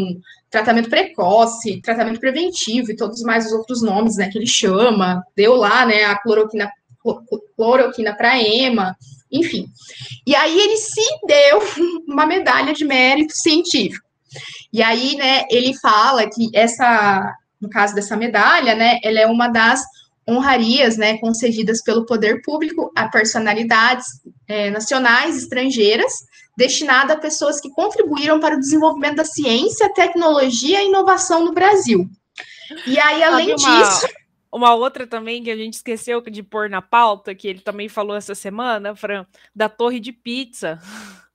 tratamento 0.50 0.90
precoce, 0.90 1.82
tratamento 1.82 2.20
preventivo 2.20 2.92
e 2.92 2.96
todos 2.96 3.22
mais 3.22 3.46
os 3.46 3.52
outros 3.52 3.82
nomes, 3.82 4.18
né, 4.18 4.30
que 4.30 4.38
ele 4.38 4.48
chama, 4.48 5.24
deu 5.36 5.56
lá, 5.56 5.86
né, 5.86 6.06
a 6.06 6.18
cloroquina, 6.18 6.70
cloroquina 7.56 8.16
para 8.16 8.42
EMA, 8.42 8.96
enfim. 9.32 9.68
E 10.26 10.36
aí 10.36 10.60
ele 10.60 10.78
se 10.78 11.02
deu 11.28 11.62
uma 12.08 12.26
medalha 12.26 12.74
de 12.74 12.86
mérito 12.86 13.34
científico. 13.36 14.08
E 14.72 14.82
aí, 14.84 15.16
né, 15.16 15.46
ele 15.50 15.74
fala 15.80 16.30
que 16.30 16.50
essa 16.54 17.36
no 17.60 17.70
caso 17.70 17.94
dessa 17.94 18.16
medalha, 18.16 18.76
né, 18.76 19.00
ela 19.04 19.20
é 19.20 19.28
uma 19.28 19.48
das 19.50 19.84
honrarias, 20.28 20.98
né, 20.98 21.18
concedidas 21.18 21.84
pelo 21.84 22.06
poder 22.06 22.42
público 22.42 22.92
a 22.96 23.08
personalidades 23.10 24.06
é, 24.48 24.70
nacionais, 24.70 25.38
estrangeiras, 25.38 26.14
destinada 26.60 27.14
a 27.14 27.18
pessoas 27.18 27.62
que 27.62 27.70
contribuíram 27.70 28.40
para 28.40 28.56
o 28.56 28.60
desenvolvimento 28.60 29.16
da 29.16 29.26
ciência, 29.26 29.92
tecnologia 29.94 30.84
e 30.84 30.88
inovação 30.88 31.46
no 31.46 31.54
Brasil. 31.54 32.08
E 32.86 33.00
aí, 33.00 33.24
além 33.24 33.56
uma, 33.56 33.56
disso. 33.56 34.08
Uma 34.52 34.76
outra 34.76 35.08
também 35.08 35.42
que 35.42 35.50
a 35.50 35.56
gente 35.56 35.76
esqueceu 35.76 36.22
de 36.22 36.44
pôr 36.44 36.70
na 36.70 36.82
pauta, 36.82 37.34
que 37.34 37.48
ele 37.48 37.62
também 37.62 37.88
falou 37.88 38.16
essa 38.16 38.36
semana, 38.36 38.94
Fran, 38.94 39.26
da 39.56 39.70
torre 39.70 40.02
de 40.02 40.12
pizza. 40.12 40.80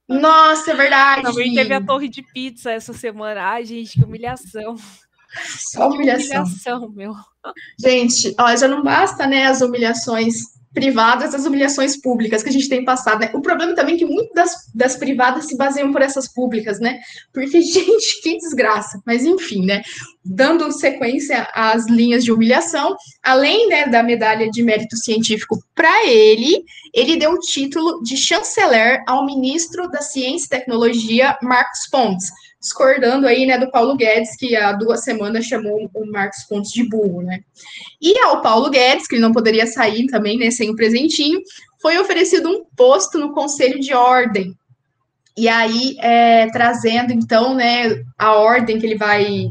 Nossa, 0.06 0.72
é 0.72 0.74
verdade. 0.74 1.22
Também 1.22 1.54
teve 1.54 1.72
a 1.72 1.80
torre 1.80 2.08
de 2.08 2.22
pizza 2.22 2.70
essa 2.70 2.92
semana. 2.92 3.40
Ai, 3.42 3.64
gente, 3.64 3.94
que 3.94 4.04
humilhação. 4.04 4.76
Só 5.72 5.88
humilhação. 5.88 6.44
humilhação, 6.44 6.88
meu. 6.90 7.14
Gente, 7.80 8.34
ó, 8.38 8.54
já 8.54 8.68
não 8.68 8.82
basta, 8.82 9.26
né, 9.26 9.46
as 9.46 9.62
humilhações 9.62 10.53
privadas, 10.74 11.32
as 11.34 11.46
humilhações 11.46 11.96
públicas 11.96 12.42
que 12.42 12.48
a 12.48 12.52
gente 12.52 12.68
tem 12.68 12.84
passado, 12.84 13.20
né? 13.20 13.30
O 13.32 13.40
problema 13.40 13.74
também 13.74 13.94
é 13.94 13.98
que 13.98 14.04
muitas 14.04 14.34
das, 14.34 14.70
das 14.74 14.96
privadas 14.96 15.46
se 15.46 15.56
baseiam 15.56 15.92
por 15.92 16.02
essas 16.02 16.26
públicas, 16.26 16.80
né? 16.80 16.98
Porque, 17.32 17.62
gente, 17.62 18.20
que 18.20 18.36
desgraça. 18.36 19.00
Mas, 19.06 19.24
enfim, 19.24 19.64
né? 19.64 19.82
Dando 20.24 20.70
sequência 20.72 21.48
às 21.54 21.86
linhas 21.86 22.24
de 22.24 22.32
humilhação, 22.32 22.96
além 23.22 23.68
né, 23.68 23.86
da 23.86 24.02
medalha 24.02 24.50
de 24.50 24.62
mérito 24.62 24.96
científico 24.96 25.62
para 25.74 26.06
ele, 26.06 26.64
ele 26.92 27.16
deu 27.16 27.32
o 27.32 27.38
título 27.38 28.02
de 28.02 28.16
chanceler 28.16 29.02
ao 29.06 29.24
ministro 29.24 29.88
da 29.88 30.00
Ciência 30.00 30.46
e 30.46 30.48
Tecnologia, 30.48 31.38
Marcos 31.42 31.88
Pontes, 31.90 32.30
discordando 32.64 33.26
aí, 33.26 33.44
né, 33.44 33.58
do 33.58 33.70
Paulo 33.70 33.94
Guedes, 33.94 34.36
que 34.36 34.56
há 34.56 34.72
duas 34.72 35.04
semanas 35.04 35.44
chamou 35.44 35.90
o 35.92 36.06
Marcos 36.10 36.44
Pontes 36.44 36.72
de 36.72 36.88
burro, 36.88 37.20
né? 37.20 37.40
E 38.00 38.18
ao 38.20 38.40
Paulo 38.40 38.70
Guedes, 38.70 39.06
que 39.06 39.16
ele 39.16 39.22
não 39.22 39.32
poderia 39.32 39.66
sair 39.66 40.06
também, 40.06 40.38
né, 40.38 40.50
sem 40.50 40.70
o 40.70 40.74
presentinho, 40.74 41.42
foi 41.82 41.98
oferecido 41.98 42.48
um 42.48 42.64
posto 42.74 43.18
no 43.18 43.34
Conselho 43.34 43.78
de 43.78 43.92
Ordem. 43.92 44.56
E 45.36 45.46
aí, 45.46 45.96
é, 46.00 46.48
trazendo, 46.50 47.12
então, 47.12 47.54
né, 47.54 48.02
a 48.16 48.32
ordem 48.32 48.78
que 48.78 48.86
ele 48.86 48.96
vai 48.96 49.48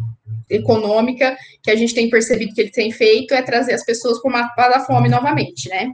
econômica 0.49 1.35
que 1.61 1.69
a 1.69 1.75
gente 1.75 1.93
tem 1.93 2.09
percebido 2.09 2.53
que 2.53 2.61
ele 2.61 2.71
tem 2.71 2.91
feito 2.91 3.33
é 3.33 3.41
trazer 3.41 3.73
as 3.73 3.85
pessoas 3.85 4.19
para 4.21 4.29
o 4.29 4.31
mapa 4.31 4.69
da 4.69 4.79
fome 4.81 5.07
novamente, 5.07 5.69
né? 5.69 5.91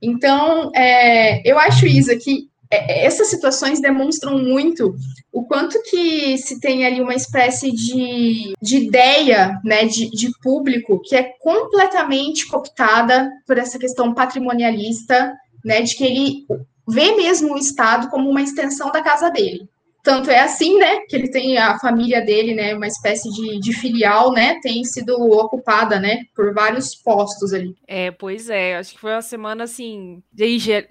Então, 0.00 0.70
é, 0.74 1.40
eu 1.48 1.58
acho, 1.58 1.86
Isa, 1.86 2.16
que 2.16 2.47
essas 2.70 3.28
situações 3.28 3.80
demonstram 3.80 4.38
muito 4.38 4.94
o 5.32 5.44
quanto 5.44 5.82
que 5.82 6.36
se 6.38 6.60
tem 6.60 6.84
ali 6.84 7.00
uma 7.00 7.14
espécie 7.14 7.72
de, 7.72 8.54
de 8.60 8.76
ideia 8.76 9.58
né, 9.64 9.84
de, 9.84 10.10
de 10.10 10.30
público 10.42 11.00
que 11.00 11.16
é 11.16 11.22
completamente 11.40 12.46
cooptada 12.46 13.30
por 13.46 13.56
essa 13.56 13.78
questão 13.78 14.12
patrimonialista, 14.12 15.34
né, 15.64 15.82
de 15.82 15.96
que 15.96 16.04
ele 16.04 16.46
vê 16.86 17.14
mesmo 17.16 17.54
o 17.54 17.58
Estado 17.58 18.08
como 18.08 18.28
uma 18.28 18.42
extensão 18.42 18.90
da 18.90 19.02
casa 19.02 19.30
dele. 19.30 19.68
Tanto 20.02 20.30
é 20.30 20.40
assim, 20.40 20.78
né, 20.78 21.00
que 21.08 21.14
ele 21.14 21.28
tem 21.30 21.58
a 21.58 21.78
família 21.78 22.24
dele, 22.24 22.54
né, 22.54 22.74
uma 22.74 22.86
espécie 22.86 23.30
de, 23.30 23.58
de 23.58 23.72
filial, 23.72 24.32
né, 24.32 24.58
tem 24.62 24.84
sido 24.84 25.20
ocupada, 25.20 25.98
né, 26.00 26.24
por 26.34 26.54
vários 26.54 26.94
postos 26.94 27.52
ali. 27.52 27.74
É, 27.86 28.10
pois 28.10 28.48
é, 28.48 28.76
acho 28.76 28.94
que 28.94 29.00
foi 29.00 29.12
uma 29.12 29.22
semana 29.22 29.64
assim. 29.64 30.22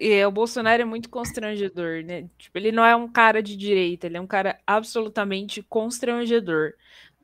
É, 0.00 0.26
o 0.26 0.30
Bolsonaro 0.30 0.82
é 0.82 0.84
muito 0.84 1.08
constrangedor, 1.08 2.04
né? 2.04 2.26
Tipo, 2.38 2.58
ele 2.58 2.70
não 2.70 2.84
é 2.84 2.94
um 2.94 3.08
cara 3.08 3.42
de 3.42 3.56
direita, 3.56 4.06
ele 4.06 4.16
é 4.16 4.20
um 4.20 4.26
cara 4.26 4.58
absolutamente 4.66 5.62
constrangedor 5.62 6.74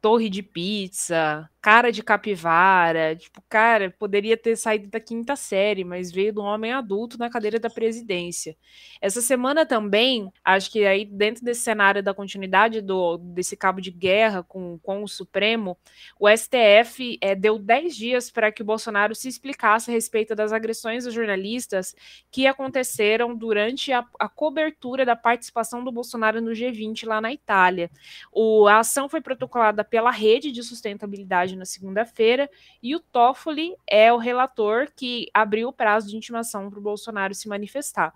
torre 0.05 0.29
de 0.29 0.43
pizza, 0.43 1.49
cara 1.65 1.91
de 1.91 2.03
capivara, 2.03 3.17
tipo, 3.17 3.43
cara, 3.49 3.91
poderia 3.99 4.37
ter 4.37 4.55
saído 4.55 4.87
da 4.89 5.01
quinta 5.01 5.35
série, 5.35 5.83
mas 5.83 6.13
veio 6.13 6.31
de 6.31 6.39
um 6.39 6.43
homem 6.43 6.75
adulto 6.75 7.17
na 7.17 7.31
cadeira 7.31 7.59
da 7.59 7.71
presidência. 7.71 8.55
Essa 9.01 9.23
semana 9.23 9.65
também, 9.65 10.31
acho 10.45 10.71
que 10.71 10.85
aí 10.85 11.07
dentro 11.07 11.43
desse 11.43 11.63
cenário 11.63 12.03
da 12.03 12.13
continuidade 12.13 12.83
do, 12.83 13.17
desse 13.17 13.57
cabo 13.57 13.81
de 13.81 13.91
guerra 13.91 14.43
com, 14.43 14.79
com 14.83 15.03
o 15.03 15.09
Supremo, 15.09 15.79
o 16.21 16.29
STF 16.29 17.17
é, 17.19 17.35
deu 17.35 17.59
10 17.59 17.97
dias 17.97 18.31
para 18.31 18.53
que 18.53 18.61
o 18.61 18.67
Bolsonaro 18.67 19.15
se 19.15 19.27
explicasse 19.27 19.91
a 19.91 19.95
respeito 19.95 20.35
das 20.35 20.53
agressões 20.53 21.07
aos 21.07 21.15
jornalistas 21.15 21.97
que 22.31 22.47
aconteceram 22.47 23.35
durante 23.35 23.91
a, 23.91 24.05
a 24.21 24.29
cobertura 24.29 25.07
da 25.07 25.17
participação 25.17 25.83
do 25.83 25.91
Bolsonaro 25.91 26.43
no 26.43 26.51
G20 26.51 27.07
lá 27.07 27.23
na 27.23 27.33
Itália. 27.33 27.91
O, 28.31 28.67
a 28.69 28.81
ação 28.81 29.09
foi 29.09 29.23
protocolada 29.23 29.83
pela 29.83 30.11
Rede 30.11 30.53
de 30.53 30.63
Sustentabilidade 30.63 31.54
na 31.57 31.65
segunda-feira, 31.65 32.51
e 32.83 32.95
o 32.95 33.01
Toffoli 33.01 33.75
é 33.87 34.13
o 34.13 34.19
relator 34.19 34.89
que 34.95 35.29
abriu 35.33 35.69
o 35.69 35.73
prazo 35.73 36.09
de 36.09 36.17
intimação 36.17 36.69
para 36.71 36.79
o 36.79 36.83
Bolsonaro 36.83 37.35
se 37.35 37.49
manifestar. 37.49 38.13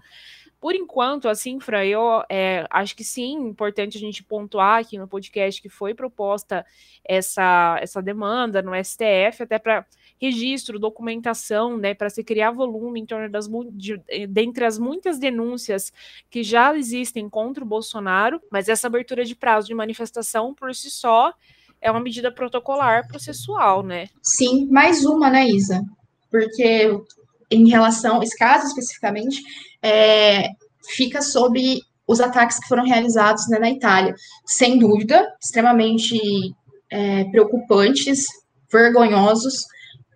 Por 0.61 0.75
enquanto, 0.75 1.29
assim, 1.29 1.61
Fran, 1.61 1.85
eu 1.85 2.25
é, 2.29 2.67
acho 2.69 2.97
que 2.97 3.05
sim, 3.05 3.35
importante 3.35 3.97
a 3.97 4.01
gente 4.01 4.25
pontuar 4.25 4.81
aqui 4.81 4.99
no 4.99 5.07
podcast 5.07 5.63
que 5.63 5.69
foi 5.69 5.95
proposta 5.95 6.67
essa, 7.05 7.79
essa 7.81 8.03
demanda 8.03 8.61
no 8.61 8.73
STF, 8.75 9.45
até 9.45 9.57
para 9.59 9.87
registro, 10.21 10.81
documentação, 10.81 11.79
né, 11.79 11.95
para 11.95 12.11
se 12.11 12.25
criar 12.25 12.51
volume 12.51 13.01
em 13.01 13.07
torno 13.07 13.31
das 13.31 13.49
de, 13.71 14.03
dentre 14.29 14.65
as 14.65 14.79
muitas 14.79 15.17
denúncias 15.17 15.93
que 16.29 16.43
já 16.43 16.77
existem 16.77 17.29
contra 17.29 17.63
o 17.63 17.67
Bolsonaro, 17.67 18.43
mas 18.51 18.69
essa 18.69 18.89
abertura 18.89 19.25
de 19.25 19.37
prazo 19.37 19.69
de 19.69 19.75
manifestação 19.75 20.53
por 20.53 20.75
si 20.75 20.91
só 20.91 21.33
é 21.81 21.91
uma 21.91 22.01
medida 22.01 22.33
protocolar 22.33 23.07
processual, 23.07 23.83
né? 23.83 24.09
Sim, 24.23 24.67
mais 24.71 25.05
uma, 25.05 25.31
né, 25.31 25.49
Isa? 25.49 25.83
Porque 26.31 26.91
em 27.51 27.69
relação 27.69 28.21
a 28.21 28.25
esse 28.25 28.37
caso 28.37 28.67
especificamente, 28.67 29.43
é, 29.83 30.51
fica 30.95 31.23
sobre 31.23 31.81
os 32.07 32.21
ataques 32.21 32.59
que 32.59 32.69
foram 32.69 32.85
realizados 32.85 33.49
né, 33.49 33.59
na 33.59 33.71
Itália. 33.71 34.15
Sem 34.47 34.79
dúvida, 34.79 35.27
extremamente 35.43 36.19
é, 36.91 37.25
preocupantes, 37.25 38.25
vergonhosos. 38.71 39.65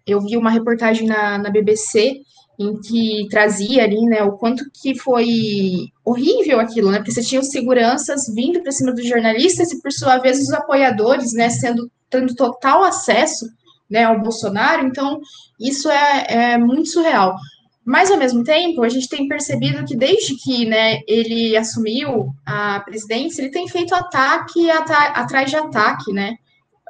Eu 0.06 0.20
vi 0.20 0.36
uma 0.36 0.50
reportagem 0.50 1.06
na, 1.06 1.38
na 1.38 1.50
BBC 1.50 2.20
em 2.58 2.80
que 2.80 3.26
trazia 3.30 3.84
ali, 3.84 4.00
né, 4.06 4.22
o 4.22 4.32
quanto 4.32 4.64
que 4.80 4.98
foi 4.98 5.88
horrível 6.04 6.58
aquilo, 6.58 6.90
né, 6.90 6.98
porque 6.98 7.12
você 7.12 7.22
tinha 7.22 7.40
os 7.40 7.50
seguranças 7.50 8.26
vindo 8.34 8.60
para 8.60 8.72
cima 8.72 8.92
dos 8.92 9.06
jornalistas 9.06 9.72
e, 9.72 9.80
por 9.80 9.92
sua 9.92 10.18
vez, 10.18 10.40
os 10.40 10.52
apoiadores, 10.52 11.32
né, 11.32 11.48
sendo, 11.48 11.90
tendo 12.10 12.34
total 12.34 12.82
acesso, 12.82 13.46
né, 13.88 14.04
ao 14.04 14.20
Bolsonaro, 14.20 14.86
então, 14.86 15.20
isso 15.60 15.88
é, 15.90 16.26
é 16.28 16.58
muito 16.58 16.88
surreal. 16.88 17.36
Mas, 17.84 18.10
ao 18.10 18.16
mesmo 18.16 18.44
tempo, 18.44 18.82
a 18.84 18.88
gente 18.88 19.08
tem 19.08 19.26
percebido 19.26 19.84
que 19.84 19.96
desde 19.96 20.36
que 20.36 20.64
né, 20.66 21.00
ele 21.06 21.56
assumiu 21.56 22.32
a 22.46 22.80
presidência, 22.80 23.42
ele 23.42 23.50
tem 23.50 23.68
feito 23.68 23.94
ataque 23.94 24.70
atrás 24.70 25.50
de 25.50 25.56
ataque, 25.56 26.12
né? 26.12 26.36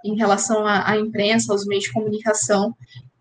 Em 0.04 0.16
relação 0.16 0.66
à, 0.66 0.90
à, 0.90 0.96
imprensa, 0.98 1.52
aos 1.52 1.64
meios 1.64 1.84
de 1.84 1.92
comunicação. 1.92 2.74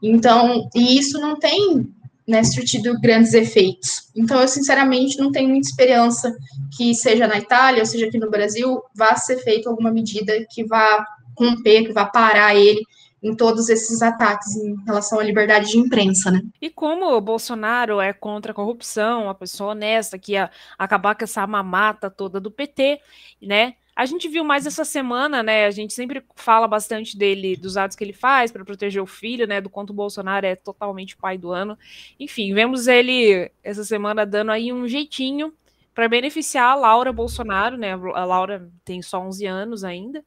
Então, 0.04 0.70
e 0.76 0.98
isso 0.98 1.20
não 1.22 1.40
tem 1.40 1.88
né, 2.28 2.44
surtido 2.44 3.00
grandes 3.00 3.34
efeitos. 3.34 4.10
Então, 4.16 4.40
eu, 4.42 4.48
sinceramente, 4.48 5.18
não 5.18 5.32
tenho 5.32 5.50
muita 5.50 5.68
esperança 5.68 6.36
que, 6.76 6.94
seja 6.94 7.28
na 7.28 7.38
Itália, 7.38 7.82
ou 7.82 7.86
seja 7.86 8.08
aqui 8.08 8.18
no 8.18 8.30
Brasil, 8.30 8.82
vá 8.96 9.16
ser 9.16 9.38
feita 9.40 9.70
alguma 9.70 9.92
medida 9.92 10.34
que 10.50 10.64
vá 10.64 11.06
romper, 11.38 11.86
que 11.86 11.94
vá 11.94 12.06
parar 12.06 12.56
ele 12.56 12.82
em 13.24 13.36
todos 13.36 13.70
esses 13.70 14.02
ataques 14.02 14.56
em 14.56 14.76
relação 14.84 15.20
à 15.20 15.24
liberdade 15.24 15.70
de 15.70 15.78
imprensa, 15.78 16.32
né? 16.32 16.42
E 16.60 16.70
como 16.70 17.06
o 17.06 17.22
Bolsonaro 17.22 18.02
é 18.02 18.12
contra 18.14 18.52
a 18.52 18.56
corrupção, 18.56 19.26
uma 19.26 19.36
pessoa 19.36 19.72
honesta 19.72 20.18
que 20.18 20.32
ia 20.32 20.50
acabar 20.78 21.16
com 21.16 21.24
essa 21.24 21.46
mamata 21.46 22.10
toda 22.10 22.40
do 22.40 22.50
PT, 22.50 23.00
né? 23.40 23.76
A 23.96 24.06
gente 24.06 24.28
viu 24.30 24.44
mais 24.44 24.66
essa 24.66 24.86
semana, 24.86 25.44
né? 25.44 25.66
A 25.66 25.72
gente 25.72 25.94
sempre 25.94 26.24
fala 26.36 26.68
bastante 26.68 27.18
dele, 27.18 27.56
dos 27.56 27.78
atos 27.78 27.96
que 27.96 28.04
ele 28.04 28.14
faz 28.14 28.52
para 28.52 28.64
proteger 28.64 29.02
o 29.02 29.06
filho, 29.06 29.46
né? 29.46 29.60
Do 29.60 29.70
quanto 29.70 29.90
o 29.90 29.94
Bolsonaro 29.94 30.46
é 30.46 30.56
totalmente 30.56 31.18
pai 31.18 31.38
do 31.38 31.52
ano. 31.52 31.78
Enfim, 32.20 32.54
vemos 32.54 32.88
ele 32.88 33.52
essa 33.64 33.84
semana 33.84 34.26
dando 34.26 34.52
aí 34.52 34.72
um 34.72 34.88
jeitinho 34.88 35.54
para 35.94 36.08
beneficiar 36.08 36.72
a 36.72 36.76
Laura 36.76 37.12
Bolsonaro, 37.12 37.78
né? 37.78 37.94
A 37.94 38.26
Laura 38.26 38.72
tem 38.86 39.02
só 39.02 39.20
11 39.22 39.46
anos 39.46 39.84
ainda 39.84 40.24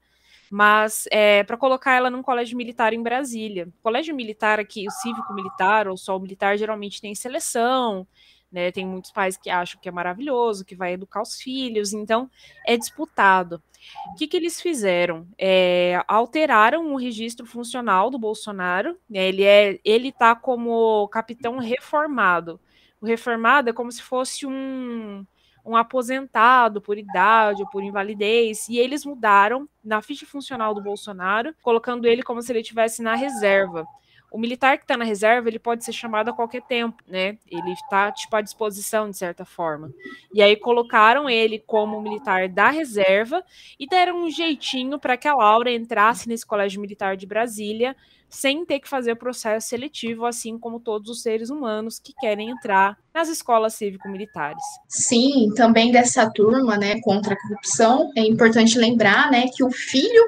mas 0.50 1.08
é, 1.10 1.42
para 1.42 1.56
colocar 1.56 1.94
ela 1.94 2.08
num 2.08 2.22
colégio 2.22 2.56
militar 2.56 2.92
em 2.92 3.02
Brasília. 3.02 3.68
Colégio 3.82 4.14
militar 4.14 4.60
aqui, 4.60 4.86
o 4.86 4.90
cívico 4.90 5.34
militar 5.34 5.88
ou 5.88 5.96
só 5.96 6.16
o 6.16 6.20
militar, 6.20 6.56
geralmente 6.56 7.00
tem 7.00 7.12
seleção, 7.12 8.06
né? 8.54 8.70
Tem 8.70 8.86
muitos 8.86 9.10
pais 9.10 9.36
que 9.36 9.50
acham 9.50 9.80
que 9.80 9.88
é 9.88 9.92
maravilhoso, 9.92 10.64
que 10.64 10.76
vai 10.76 10.92
educar 10.92 11.20
os 11.20 11.40
filhos, 11.40 11.92
então 11.92 12.30
é 12.64 12.76
disputado. 12.76 13.60
O 14.12 14.14
que, 14.14 14.28
que 14.28 14.36
eles 14.36 14.60
fizeram? 14.60 15.26
É, 15.36 16.02
alteraram 16.06 16.94
o 16.94 16.96
registro 16.96 17.44
funcional 17.44 18.08
do 18.08 18.18
Bolsonaro. 18.18 18.96
Né? 19.10 19.28
Ele 19.28 19.42
é, 19.42 19.78
ele 19.84 20.08
está 20.08 20.34
como 20.34 21.06
capitão 21.08 21.58
reformado. 21.58 22.60
O 23.00 23.06
reformado 23.06 23.68
é 23.68 23.72
como 23.72 23.90
se 23.90 24.00
fosse 24.00 24.46
um 24.46 25.26
um 25.66 25.74
aposentado 25.76 26.78
por 26.78 26.98
idade 26.98 27.62
ou 27.62 27.68
por 27.70 27.82
invalidez, 27.82 28.68
e 28.68 28.78
eles 28.78 29.02
mudaram 29.02 29.66
na 29.82 30.02
ficha 30.02 30.26
funcional 30.26 30.74
do 30.74 30.82
Bolsonaro, 30.82 31.54
colocando 31.62 32.06
ele 32.06 32.22
como 32.22 32.42
se 32.42 32.52
ele 32.52 32.60
estivesse 32.60 33.02
na 33.02 33.14
reserva. 33.14 33.86
O 34.34 34.38
militar 34.38 34.76
que 34.76 34.82
está 34.82 34.96
na 34.96 35.04
reserva, 35.04 35.48
ele 35.48 35.60
pode 35.60 35.84
ser 35.84 35.92
chamado 35.92 36.28
a 36.28 36.32
qualquer 36.32 36.62
tempo, 36.62 37.00
né? 37.06 37.38
Ele 37.48 37.70
está, 37.70 38.10
tipo, 38.10 38.34
à 38.34 38.40
disposição, 38.40 39.08
de 39.08 39.16
certa 39.16 39.44
forma. 39.44 39.92
E 40.34 40.42
aí 40.42 40.56
colocaram 40.56 41.30
ele 41.30 41.62
como 41.64 42.00
militar 42.00 42.48
da 42.48 42.68
reserva 42.68 43.44
e 43.78 43.86
deram 43.86 44.24
um 44.24 44.28
jeitinho 44.28 44.98
para 44.98 45.16
que 45.16 45.28
a 45.28 45.36
Laura 45.36 45.70
entrasse 45.70 46.28
nesse 46.28 46.44
colégio 46.44 46.80
militar 46.80 47.16
de 47.16 47.28
Brasília 47.28 47.94
sem 48.28 48.66
ter 48.66 48.80
que 48.80 48.88
fazer 48.88 49.14
processo 49.14 49.68
seletivo, 49.68 50.26
assim 50.26 50.58
como 50.58 50.80
todos 50.80 51.08
os 51.08 51.22
seres 51.22 51.48
humanos 51.48 52.00
que 52.00 52.12
querem 52.12 52.50
entrar 52.50 52.98
nas 53.14 53.28
escolas 53.28 53.74
cívico-militares. 53.74 54.64
Sim, 54.88 55.54
também 55.54 55.92
dessa 55.92 56.28
turma, 56.28 56.76
né, 56.76 57.00
contra 57.02 57.34
a 57.34 57.40
corrupção, 57.40 58.10
é 58.16 58.22
importante 58.22 58.76
lembrar, 58.80 59.30
né, 59.30 59.44
que 59.54 59.62
o 59.62 59.70
filho 59.70 60.24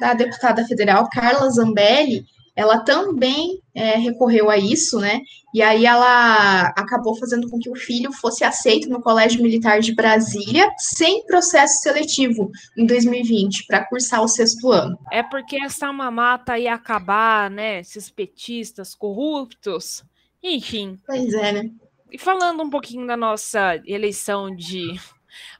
da 0.00 0.14
deputada 0.14 0.64
federal 0.64 1.10
Carla 1.10 1.50
Zambelli 1.50 2.24
ela 2.60 2.80
também 2.80 3.58
é, 3.74 3.96
recorreu 3.96 4.50
a 4.50 4.58
isso, 4.58 4.98
né? 4.98 5.22
E 5.54 5.62
aí 5.62 5.86
ela 5.86 6.66
acabou 6.76 7.16
fazendo 7.16 7.48
com 7.48 7.58
que 7.58 7.70
o 7.70 7.74
filho 7.74 8.12
fosse 8.12 8.44
aceito 8.44 8.86
no 8.90 9.00
Colégio 9.00 9.42
Militar 9.42 9.80
de 9.80 9.94
Brasília 9.94 10.70
sem 10.76 11.24
processo 11.24 11.80
seletivo 11.80 12.50
em 12.76 12.84
2020 12.84 13.66
para 13.66 13.86
cursar 13.86 14.22
o 14.22 14.28
sexto 14.28 14.70
ano. 14.70 14.98
É 15.10 15.22
porque 15.22 15.56
essa 15.56 15.90
mamata 15.90 16.58
ia 16.58 16.74
acabar, 16.74 17.50
né? 17.50 17.80
Esses 17.80 18.10
petistas 18.10 18.94
corruptos, 18.94 20.04
enfim. 20.42 21.00
Pois 21.06 21.32
é, 21.32 21.52
né? 21.52 21.70
E 22.12 22.18
falando 22.18 22.62
um 22.62 22.68
pouquinho 22.68 23.06
da 23.06 23.16
nossa 23.16 23.80
eleição 23.86 24.54
de 24.54 25.00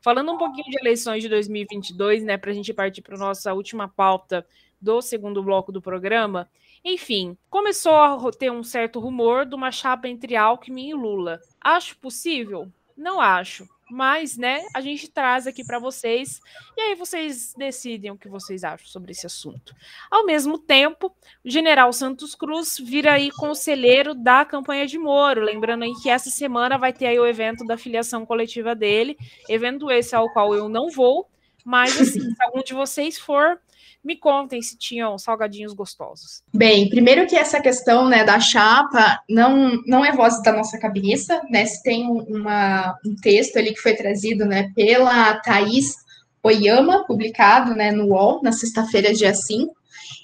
Falando 0.02 0.32
um 0.32 0.36
pouquinho 0.36 0.68
de 0.68 0.78
eleições 0.80 1.22
de 1.22 1.28
2022, 1.28 2.24
né, 2.24 2.36
para 2.36 2.50
a 2.50 2.54
gente 2.54 2.74
partir 2.74 3.00
para 3.02 3.16
nossa 3.16 3.54
última 3.54 3.88
pauta 3.88 4.44
do 4.80 5.00
segundo 5.00 5.42
bloco 5.42 5.70
do 5.70 5.80
programa, 5.80 6.48
enfim, 6.84 7.36
começou 7.48 7.94
a 7.94 8.30
ter 8.32 8.50
um 8.50 8.62
certo 8.62 8.98
rumor 8.98 9.44
de 9.44 9.54
uma 9.54 9.70
chapa 9.70 10.08
entre 10.08 10.36
Alckmin 10.36 10.90
e 10.90 10.94
Lula. 10.94 11.40
Acho 11.60 11.96
possível? 11.96 12.70
Não 12.96 13.20
acho. 13.20 13.68
Mas, 13.90 14.36
né, 14.36 14.64
a 14.72 14.80
gente 14.80 15.10
traz 15.10 15.48
aqui 15.48 15.64
para 15.64 15.80
vocês 15.80 16.40
e 16.76 16.80
aí 16.80 16.94
vocês 16.94 17.52
decidem 17.58 18.12
o 18.12 18.16
que 18.16 18.28
vocês 18.28 18.62
acham 18.62 18.86
sobre 18.86 19.10
esse 19.10 19.26
assunto. 19.26 19.74
Ao 20.08 20.24
mesmo 20.24 20.58
tempo, 20.58 21.12
o 21.44 21.50
general 21.50 21.92
Santos 21.92 22.36
Cruz 22.36 22.78
vira 22.78 23.14
aí 23.14 23.32
conselheiro 23.32 24.14
da 24.14 24.44
campanha 24.44 24.86
de 24.86 24.96
Moro. 24.96 25.42
Lembrando 25.42 25.82
aí 25.82 25.92
que 26.00 26.08
essa 26.08 26.30
semana 26.30 26.78
vai 26.78 26.92
ter 26.92 27.06
aí 27.06 27.18
o 27.18 27.26
evento 27.26 27.66
da 27.66 27.76
filiação 27.76 28.24
coletiva 28.24 28.76
dele, 28.76 29.18
evento 29.48 29.90
esse 29.90 30.14
ao 30.14 30.32
qual 30.32 30.54
eu 30.54 30.68
não 30.68 30.88
vou, 30.88 31.28
mas 31.64 32.00
assim, 32.00 32.20
se 32.20 32.42
algum 32.44 32.62
de 32.62 32.74
vocês 32.74 33.18
for, 33.18 33.60
me 34.02 34.16
contem 34.16 34.62
se 34.62 34.76
tinham 34.76 35.18
salgadinhos 35.18 35.74
gostosos. 35.74 36.42
Bem, 36.52 36.88
primeiro 36.88 37.26
que 37.26 37.36
essa 37.36 37.60
questão 37.60 38.08
né, 38.08 38.24
da 38.24 38.40
chapa 38.40 39.20
não, 39.28 39.80
não 39.86 40.04
é 40.04 40.12
voz 40.12 40.42
da 40.42 40.52
nossa 40.52 40.78
cabeça, 40.78 41.40
né? 41.50 41.66
Se 41.66 41.82
tem 41.82 42.06
uma, 42.06 42.96
um 43.04 43.14
texto 43.14 43.58
ali 43.58 43.74
que 43.74 43.80
foi 43.80 43.94
trazido 43.94 44.46
né, 44.46 44.70
pela 44.74 45.34
Thaís 45.40 45.94
Oyama, 46.42 47.04
publicado 47.06 47.74
né, 47.74 47.92
no 47.92 48.06
UOL, 48.06 48.42
na 48.42 48.52
sexta-feira, 48.52 49.12
dia 49.12 49.34
5, 49.34 49.74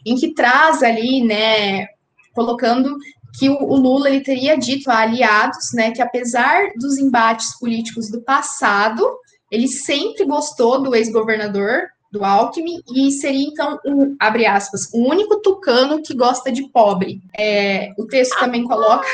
em 0.07 0.17
que 0.17 0.33
traz 0.33 0.83
ali, 0.83 1.23
né, 1.23 1.87
colocando 2.35 2.97
que 3.39 3.51
o, 3.51 3.63
o 3.63 3.77
Lula 3.77 4.09
ele 4.09 4.23
teria 4.23 4.57
dito 4.57 4.91
a 4.91 5.01
aliados, 5.01 5.73
né, 5.75 5.91
que 5.91 6.01
apesar 6.01 6.71
dos 6.77 6.97
embates 6.97 7.59
políticos 7.59 8.11
do 8.11 8.23
passado, 8.23 9.07
ele 9.51 9.69
sempre 9.69 10.25
gostou 10.25 10.83
do 10.83 10.95
ex-governador 10.95 11.89
do 12.17 12.25
Alckmin, 12.25 12.81
e 12.95 13.11
seria, 13.11 13.47
então, 13.47 13.79
um, 13.85 14.17
abre 14.19 14.47
aspas, 14.47 14.89
o 14.93 15.09
único 15.09 15.41
tucano 15.41 16.03
que 16.03 16.15
gosta 16.15 16.51
de 16.51 16.69
pobre. 16.69 17.21
É, 17.37 17.93
o 17.99 18.07
texto 18.07 18.39
também 18.39 18.65
coloca. 18.65 19.07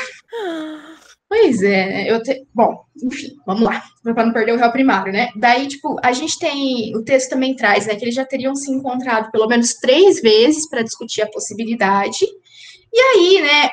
Pois 1.27 1.63
é, 1.63 2.11
eu 2.11 2.21
te... 2.21 2.45
bom, 2.53 2.85
enfim, 3.03 3.35
vamos 3.45 3.63
lá, 3.63 3.83
para 4.03 4.25
não 4.25 4.33
perder 4.33 4.53
o 4.53 4.57
réu 4.57 4.71
primário, 4.71 5.11
né? 5.11 5.29
Daí, 5.35 5.67
tipo, 5.67 5.97
a 6.03 6.11
gente 6.11 6.37
tem, 6.37 6.95
o 6.95 7.03
texto 7.03 7.31
também 7.31 7.55
traz, 7.55 7.87
né, 7.87 7.95
que 7.95 8.05
eles 8.05 8.13
já 8.13 8.23
teriam 8.23 8.55
se 8.55 8.71
encontrado 8.71 9.31
pelo 9.31 9.47
menos 9.47 9.73
três 9.73 10.21
vezes 10.21 10.69
para 10.69 10.83
discutir 10.83 11.23
a 11.23 11.29
possibilidade, 11.31 12.23
e 12.93 12.99
aí, 12.99 13.41
né, 13.41 13.69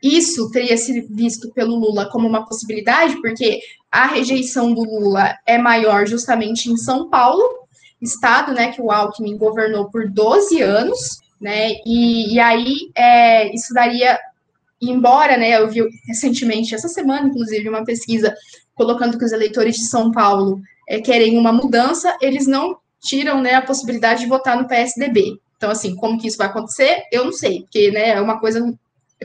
isso 0.00 0.50
teria 0.50 0.76
sido 0.76 1.06
visto 1.12 1.52
pelo 1.52 1.74
Lula 1.74 2.08
como 2.10 2.28
uma 2.28 2.46
possibilidade, 2.46 3.20
porque 3.20 3.60
a 3.90 4.06
rejeição 4.06 4.72
do 4.72 4.82
Lula 4.82 5.36
é 5.46 5.58
maior 5.58 6.06
justamente 6.06 6.70
em 6.70 6.76
São 6.76 7.10
Paulo, 7.10 7.61
estado, 8.02 8.52
né, 8.52 8.72
que 8.72 8.82
o 8.82 8.90
Alckmin 8.90 9.38
governou 9.38 9.88
por 9.88 10.10
12 10.10 10.60
anos, 10.60 10.98
né, 11.40 11.72
e, 11.86 12.34
e 12.34 12.40
aí 12.40 12.90
é, 12.96 13.54
isso 13.54 13.72
daria, 13.72 14.18
embora, 14.80 15.36
né, 15.36 15.60
eu 15.60 15.70
vi 15.70 15.82
recentemente, 16.06 16.74
essa 16.74 16.88
semana, 16.88 17.28
inclusive, 17.28 17.68
uma 17.68 17.84
pesquisa 17.84 18.34
colocando 18.74 19.16
que 19.16 19.24
os 19.24 19.32
eleitores 19.32 19.76
de 19.76 19.86
São 19.86 20.10
Paulo 20.10 20.60
é, 20.88 21.00
querem 21.00 21.38
uma 21.38 21.52
mudança, 21.52 22.16
eles 22.20 22.46
não 22.46 22.76
tiram, 23.00 23.40
né, 23.40 23.54
a 23.54 23.62
possibilidade 23.62 24.20
de 24.20 24.28
votar 24.28 24.56
no 24.56 24.66
PSDB. 24.66 25.38
Então, 25.56 25.70
assim, 25.70 25.94
como 25.94 26.20
que 26.20 26.26
isso 26.26 26.38
vai 26.38 26.48
acontecer, 26.48 27.04
eu 27.12 27.24
não 27.24 27.32
sei, 27.32 27.62
porque, 27.62 27.90
né, 27.92 28.10
é 28.10 28.20
uma 28.20 28.40
coisa 28.40 28.60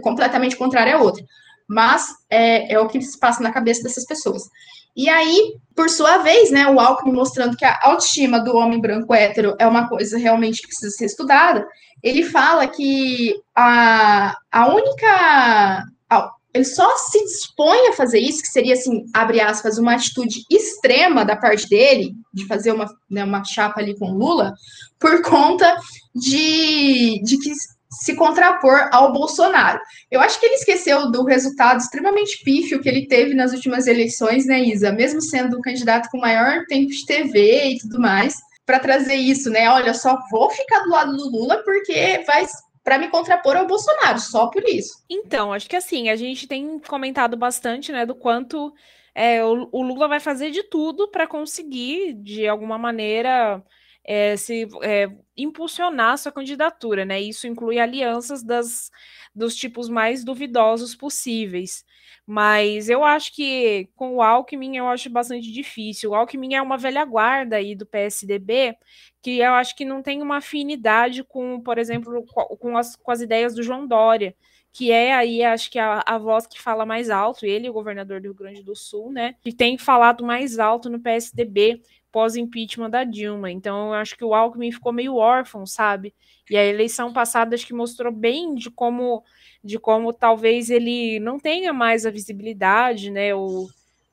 completamente 0.02 0.56
contrária 0.56 0.96
à 0.96 1.02
outra. 1.02 1.24
Mas 1.68 2.08
é, 2.30 2.74
é 2.74 2.80
o 2.80 2.88
que 2.88 3.02
se 3.02 3.20
passa 3.20 3.42
na 3.42 3.52
cabeça 3.52 3.84
dessas 3.84 4.06
pessoas. 4.06 4.44
E 4.98 5.08
aí, 5.08 5.54
por 5.76 5.92
sua 5.92 6.18
vez, 6.18 6.50
né, 6.50 6.68
o 6.68 6.80
Alckmin 6.80 7.14
mostrando 7.14 7.56
que 7.56 7.64
a 7.64 7.80
autoestima 7.84 8.40
do 8.40 8.58
homem 8.58 8.82
branco 8.82 9.14
hétero 9.14 9.56
é 9.60 9.68
uma 9.68 9.88
coisa 9.88 10.18
realmente 10.18 10.60
que 10.60 10.68
precisa 10.68 10.90
ser 10.90 11.06
estudada, 11.06 11.68
ele 12.02 12.24
fala 12.24 12.68
que 12.68 13.36
a, 13.56 14.36
a 14.52 14.68
única. 14.74 15.86
A, 16.10 16.32
ele 16.52 16.66
só 16.66 16.90
se 16.98 17.24
dispõe 17.24 17.90
a 17.90 17.94
fazer 17.94 18.18
isso, 18.18 18.42
que 18.42 18.48
seria, 18.48 18.74
assim, 18.74 19.06
abre 19.14 19.40
aspas, 19.40 19.78
uma 19.78 19.94
atitude 19.94 20.44
extrema 20.50 21.24
da 21.24 21.36
parte 21.36 21.70
dele, 21.70 22.16
de 22.34 22.48
fazer 22.48 22.72
uma, 22.72 22.88
né, 23.08 23.24
uma 23.24 23.44
chapa 23.44 23.80
ali 23.80 23.96
com 23.96 24.14
Lula, 24.14 24.54
por 25.00 25.22
conta 25.22 25.78
de, 26.16 27.22
de 27.22 27.38
que 27.38 27.52
se 27.90 28.16
contrapor 28.16 28.90
ao 28.92 29.14
Bolsonaro. 29.14 29.80
Eu 30.12 30.20
acho 30.20 30.40
que 30.40 30.46
ele 30.46 30.56
esqueceu 30.56 31.12
do 31.12 31.24
resultado 31.24 31.80
extremamente 31.80 32.44
pífio 32.44 32.82
que 32.82 32.90
ele 32.90 33.08
teve 33.08 33.34
nas 33.34 33.54
últimas 33.54 33.88
eleições, 33.88 34.46
né, 34.46 34.60
Isa? 34.60 34.92
Mesmo 34.92 35.22
sendo 35.22 35.58
o 35.58 35.62
candidato 35.62 36.10
com 36.10 36.20
maior 36.20 36.66
tempo 36.68 36.90
de 36.90 37.06
TV 37.06 37.70
e 37.70 37.78
tudo 37.78 38.00
mais, 38.00 38.36
para 38.66 38.80
trazer 38.80 39.16
isso, 39.16 39.50
né? 39.50 39.70
Olha, 39.70 39.94
só 39.94 40.18
vou 40.30 40.50
ficar 40.50 40.80
do 40.82 40.90
lado 40.90 41.16
do 41.16 41.30
Lula 41.30 41.62
porque 41.64 42.24
vai 42.28 42.46
para 42.84 42.98
me 42.98 43.10
contrapor 43.10 43.58
ao 43.58 43.68
Bolsonaro, 43.68 44.20
só 44.20 44.48
por 44.48 44.64
isso. 44.64 45.04
Então, 45.10 45.52
acho 45.52 45.70
que 45.70 45.76
assim, 45.76 46.10
a 46.10 46.16
gente 46.16 46.48
tem 46.48 46.80
comentado 46.80 47.36
bastante, 47.36 47.92
né, 47.92 48.06
do 48.06 48.16
quanto 48.16 48.74
é, 49.14 49.44
o, 49.44 49.68
o 49.74 49.82
Lula 49.82 50.08
vai 50.08 50.22
fazer 50.22 50.52
de 50.52 50.64
tudo 50.64 51.10
para 51.10 51.28
conseguir, 51.28 52.14
de 52.14 52.48
alguma 52.48 52.78
maneira, 52.78 53.62
é, 54.08 54.38
se 54.38 54.68
é, 54.82 55.10
impulsionar 55.36 56.18
sua 56.18 56.32
candidatura, 56.32 57.04
né? 57.04 57.20
Isso 57.22 57.46
inclui 57.46 57.78
alianças 57.78 58.42
das, 58.42 58.90
dos 59.36 59.56
tipos 59.56 59.90
mais 59.90 60.24
duvidosos 60.24 60.96
possíveis. 60.96 61.86
Mas 62.26 62.90
eu 62.90 63.04
acho 63.04 63.34
que 63.36 63.90
com 63.96 64.16
o 64.16 64.22
Alckmin 64.22 64.78
eu 64.78 64.88
acho 64.88 65.10
bastante 65.10 65.52
difícil. 65.52 66.12
O 66.12 66.16
Alckmin 66.16 66.56
é 66.56 66.62
uma 66.62 66.78
velha 66.78 67.04
guarda 67.06 67.58
aí 67.58 67.76
do 67.76 67.86
PSDB 67.86 68.78
que 69.22 69.40
eu 69.40 69.54
acho 69.54 69.76
que 69.76 69.86
não 69.86 70.02
tem 70.02 70.22
uma 70.22 70.38
afinidade 70.38 71.24
com, 71.24 71.62
por 71.62 71.78
exemplo, 71.78 72.26
com 72.60 72.78
as, 72.78 72.96
com 72.96 73.12
as 73.12 73.22
ideias 73.22 73.54
do 73.56 73.64
João 73.64 73.86
Dória, 73.88 74.36
que 74.74 74.92
é 74.92 75.14
aí, 75.14 75.44
acho 75.44 75.72
que 75.72 75.80
a, 75.80 76.04
a 76.06 76.18
voz 76.18 76.46
que 76.46 76.62
fala 76.62 76.86
mais 76.86 77.10
alto, 77.10 77.46
ele, 77.46 77.70
o 77.70 77.74
governador 77.74 78.22
do 78.22 78.26
Rio 78.26 78.34
Grande 78.36 78.64
do 78.64 78.76
Sul, 78.76 79.12
né? 79.12 79.36
Que 79.42 79.52
tem 79.52 79.78
falado 79.78 80.24
mais 80.24 80.60
alto 80.60 80.90
no 80.90 81.00
PSDB 81.00 81.82
pós-impeachment 82.12 82.90
da 82.90 83.04
Dilma. 83.04 83.52
Então, 83.52 83.88
eu 83.88 83.94
acho 83.94 84.16
que 84.16 84.24
o 84.24 84.34
Alckmin 84.34 84.72
ficou 84.72 84.92
meio 84.92 85.16
órfão, 85.16 85.66
sabe? 85.66 86.14
E 86.50 86.58
a 86.58 86.66
eleição 86.66 87.12
passada 87.12 87.56
acho 87.56 87.66
que 87.66 87.74
mostrou 87.74 88.12
bem 88.12 88.56
de 88.56 88.72
como 88.72 89.24
de 89.64 89.78
como 89.78 90.14
talvez 90.14 90.70
ele 90.70 91.20
não 91.20 91.38
tenha 91.40 91.74
mais 91.74 92.06
a 92.06 92.12
visibilidade, 92.12 93.12
né? 93.12 93.36
O, 93.36 93.68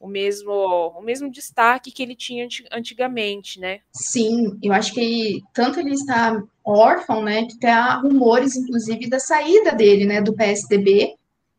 o 0.05 0.07
mesmo 0.07 0.53
o 0.53 1.01
mesmo 1.01 1.31
destaque 1.31 1.91
que 1.91 2.03
ele 2.03 2.15
tinha 2.15 2.47
antigamente, 2.71 3.59
né? 3.59 3.81
Sim, 3.91 4.59
eu 4.63 4.73
acho 4.75 4.93
que 4.93 5.43
tanto 5.55 5.81
ele 5.81 5.95
está 5.95 6.43
órfão, 6.63 7.23
né, 7.23 7.47
que 7.47 7.67
há 7.67 7.97
rumores, 7.97 8.55
inclusive, 8.57 9.09
da 9.09 9.19
saída 9.19 9.73
dele, 9.73 10.05
né, 10.05 10.21
do 10.21 10.35
PSDB, 10.35 11.15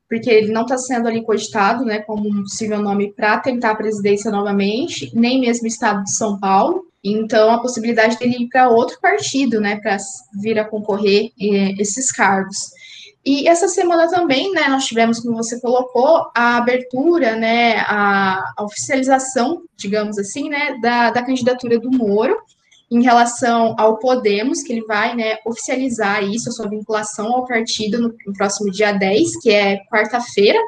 porque 0.07 0.29
ele 0.29 0.51
não 0.51 0.61
está 0.61 0.77
sendo 0.77 1.07
ali 1.07 1.23
cogitado, 1.23 1.83
né, 1.83 1.99
como 1.99 2.27
um 2.27 2.43
possível 2.43 2.79
nome 2.81 3.11
para 3.13 3.39
tentar 3.39 3.71
a 3.71 3.75
presidência 3.75 4.29
novamente, 4.31 5.11
nem 5.13 5.41
mesmo 5.41 5.65
o 5.65 5.67
estado 5.67 6.03
de 6.03 6.15
São 6.15 6.39
Paulo. 6.39 6.85
Então, 7.03 7.51
a 7.51 7.61
possibilidade 7.61 8.17
dele 8.17 8.43
ir 8.43 8.47
para 8.47 8.69
outro 8.69 8.99
partido, 8.99 9.59
né, 9.59 9.77
para 9.77 9.97
vir 10.41 10.57
a 10.57 10.65
concorrer 10.65 11.31
eh, 11.39 11.73
esses 11.79 12.11
cargos. 12.11 12.57
E 13.25 13.47
essa 13.47 13.67
semana 13.67 14.07
também, 14.07 14.51
né, 14.51 14.67
nós 14.67 14.85
tivemos, 14.85 15.19
como 15.19 15.35
você 15.35 15.59
colocou, 15.59 16.29
a 16.35 16.57
abertura, 16.57 17.35
né, 17.35 17.77
a, 17.87 18.53
a 18.55 18.63
oficialização, 18.63 19.63
digamos 19.75 20.19
assim, 20.19 20.47
né, 20.47 20.77
da, 20.79 21.09
da 21.09 21.23
candidatura 21.23 21.79
do 21.79 21.89
Moro 21.89 22.37
em 22.91 23.01
relação 23.01 23.73
ao 23.79 23.97
Podemos, 23.97 24.61
que 24.61 24.73
ele 24.73 24.85
vai 24.85 25.15
né, 25.15 25.37
oficializar 25.43 26.23
isso, 26.23 26.49
a 26.49 26.51
sua 26.51 26.69
vinculação 26.69 27.33
ao 27.33 27.47
partido 27.47 27.99
no, 27.99 28.13
no 28.27 28.33
próximo 28.33 28.71
dia 28.71 28.91
10, 28.91 29.41
que 29.41 29.49
é 29.49 29.79
quarta-feira. 29.91 30.59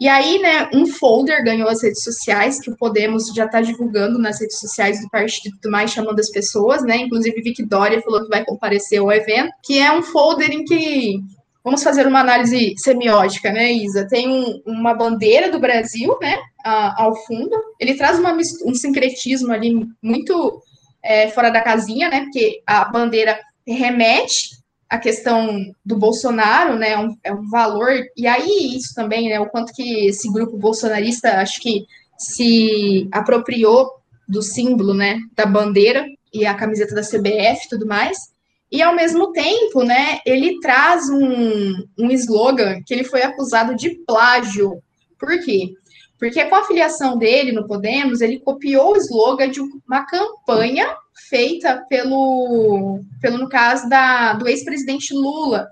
E 0.00 0.08
aí, 0.08 0.38
né, 0.38 0.70
um 0.72 0.86
folder 0.86 1.44
ganhou 1.44 1.68
as 1.68 1.82
redes 1.82 2.02
sociais, 2.02 2.58
que 2.58 2.70
o 2.70 2.76
Podemos 2.76 3.26
já 3.34 3.44
está 3.44 3.60
divulgando 3.60 4.18
nas 4.18 4.40
redes 4.40 4.58
sociais 4.58 5.00
do 5.02 5.10
partido 5.10 5.48
e 5.48 5.60
tudo 5.60 5.70
mais, 5.70 5.90
chamando 5.90 6.18
as 6.18 6.30
pessoas, 6.30 6.82
né? 6.82 6.96
Inclusive, 6.96 7.40
Vic 7.42 7.62
Dória 7.64 8.00
falou 8.00 8.22
que 8.22 8.30
vai 8.30 8.44
comparecer 8.44 8.98
ao 8.98 9.12
evento, 9.12 9.52
que 9.62 9.78
é 9.78 9.92
um 9.92 10.02
folder 10.02 10.50
em 10.50 10.64
que 10.64 11.20
Vamos 11.64 11.82
fazer 11.82 12.06
uma 12.06 12.20
análise 12.20 12.74
semiótica, 12.76 13.52
né, 13.52 13.72
Isa? 13.72 14.06
Tem 14.08 14.28
um, 14.28 14.62
uma 14.66 14.94
bandeira 14.94 15.50
do 15.50 15.60
Brasil, 15.60 16.18
né, 16.20 16.36
a, 16.64 17.02
ao 17.02 17.14
fundo. 17.24 17.56
Ele 17.78 17.94
traz 17.94 18.18
uma, 18.18 18.36
um 18.64 18.74
sincretismo 18.74 19.52
ali 19.52 19.86
muito 20.02 20.62
é, 21.02 21.28
fora 21.28 21.50
da 21.50 21.60
casinha, 21.60 22.08
né? 22.08 22.22
Porque 22.22 22.62
a 22.66 22.84
bandeira 22.84 23.38
remete 23.66 24.50
à 24.88 24.98
questão 24.98 25.72
do 25.84 25.96
Bolsonaro, 25.96 26.76
né? 26.76 26.90
É 26.90 26.98
um, 26.98 27.16
é 27.24 27.32
um 27.32 27.48
valor. 27.48 27.90
E 28.16 28.26
aí, 28.26 28.76
isso 28.76 28.94
também, 28.94 29.28
né? 29.28 29.40
O 29.40 29.48
quanto 29.48 29.72
que 29.72 30.06
esse 30.06 30.30
grupo 30.32 30.56
bolsonarista 30.56 31.40
acho 31.40 31.60
que 31.60 31.86
se 32.18 33.08
apropriou 33.10 33.90
do 34.28 34.42
símbolo, 34.42 34.94
né? 34.94 35.18
Da 35.34 35.44
bandeira 35.44 36.06
e 36.32 36.46
a 36.46 36.54
camiseta 36.54 36.94
da 36.94 37.02
CBF 37.02 37.68
tudo 37.68 37.86
mais. 37.86 38.31
E 38.72 38.80
ao 38.80 38.96
mesmo 38.96 39.32
tempo, 39.32 39.84
né, 39.84 40.20
ele 40.24 40.58
traz 40.60 41.06
um, 41.10 41.74
um 41.98 42.10
slogan 42.10 42.80
que 42.86 42.94
ele 42.94 43.04
foi 43.04 43.22
acusado 43.22 43.76
de 43.76 43.90
plágio. 44.06 44.82
Por 45.18 45.38
quê? 45.44 45.74
Porque 46.18 46.42
com 46.46 46.54
a 46.54 46.64
filiação 46.64 47.18
dele 47.18 47.52
no 47.52 47.66
Podemos, 47.66 48.22
ele 48.22 48.40
copiou 48.40 48.92
o 48.92 48.96
slogan 48.96 49.50
de 49.50 49.60
uma 49.60 50.06
campanha 50.06 50.86
feita 51.28 51.84
pelo, 51.86 53.00
pelo 53.20 53.36
no 53.36 53.48
caso 53.48 53.88
da, 53.90 54.32
do 54.32 54.48
ex-presidente 54.48 55.12
Lula, 55.12 55.68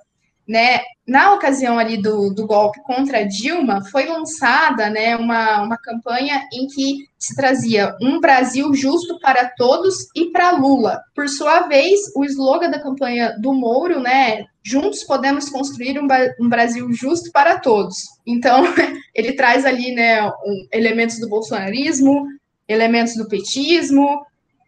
né? 0.51 0.81
Na 1.07 1.33
ocasião 1.35 1.79
ali 1.79 1.97
do, 1.97 2.35
do 2.35 2.45
golpe 2.45 2.81
contra 2.83 3.25
Dilma, 3.25 3.85
foi 3.85 4.07
lançada 4.07 4.91
né, 4.91 5.17
uma, 5.17 5.63
uma 5.63 5.79
campanha 5.79 6.43
em 6.53 6.67
que 6.67 7.07
se 7.17 7.37
trazia 7.37 7.95
um 8.03 8.19
Brasil 8.21 8.75
justo 8.75 9.19
para 9.21 9.49
todos 9.57 10.09
e 10.15 10.27
para 10.27 10.51
Lula. 10.51 11.01
Por 11.15 11.29
sua 11.29 11.69
vez, 11.69 12.01
o 12.17 12.25
slogan 12.25 12.69
da 12.69 12.83
campanha 12.83 13.37
do 13.39 13.53
Moro, 13.53 14.01
né? 14.01 14.45
Juntos 14.63 15.05
podemos 15.05 15.49
construir 15.49 16.01
um, 16.01 16.09
um 16.41 16.49
Brasil 16.49 16.93
justo 16.93 17.31
para 17.31 17.61
todos. 17.61 17.97
Então, 18.27 18.65
ele 19.15 19.35
traz 19.35 19.65
ali 19.65 19.93
né, 19.95 20.27
um, 20.27 20.67
elementos 20.73 21.21
do 21.21 21.29
bolsonarismo, 21.29 22.27
elementos 22.69 23.15
do 23.15 23.29
petismo, 23.29 24.21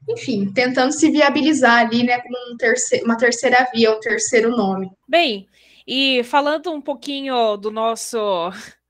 enfim, 0.09 0.51
tentando 0.53 0.93
se 0.93 1.11
viabilizar 1.11 1.79
ali, 1.79 2.05
né, 2.05 2.21
com 2.21 2.53
um 2.53 2.57
terceiro, 2.57 3.05
uma 3.05 3.17
terceira 3.17 3.67
via, 3.75 3.91
o 3.91 4.01
terceiro 4.01 4.51
nome. 4.51 4.91
Bem, 5.09 5.47
e 5.87 6.23
falando 6.25 6.73
um 6.73 6.81
pouquinho 6.81 7.57
do 7.57 7.71
nosso. 7.71 8.19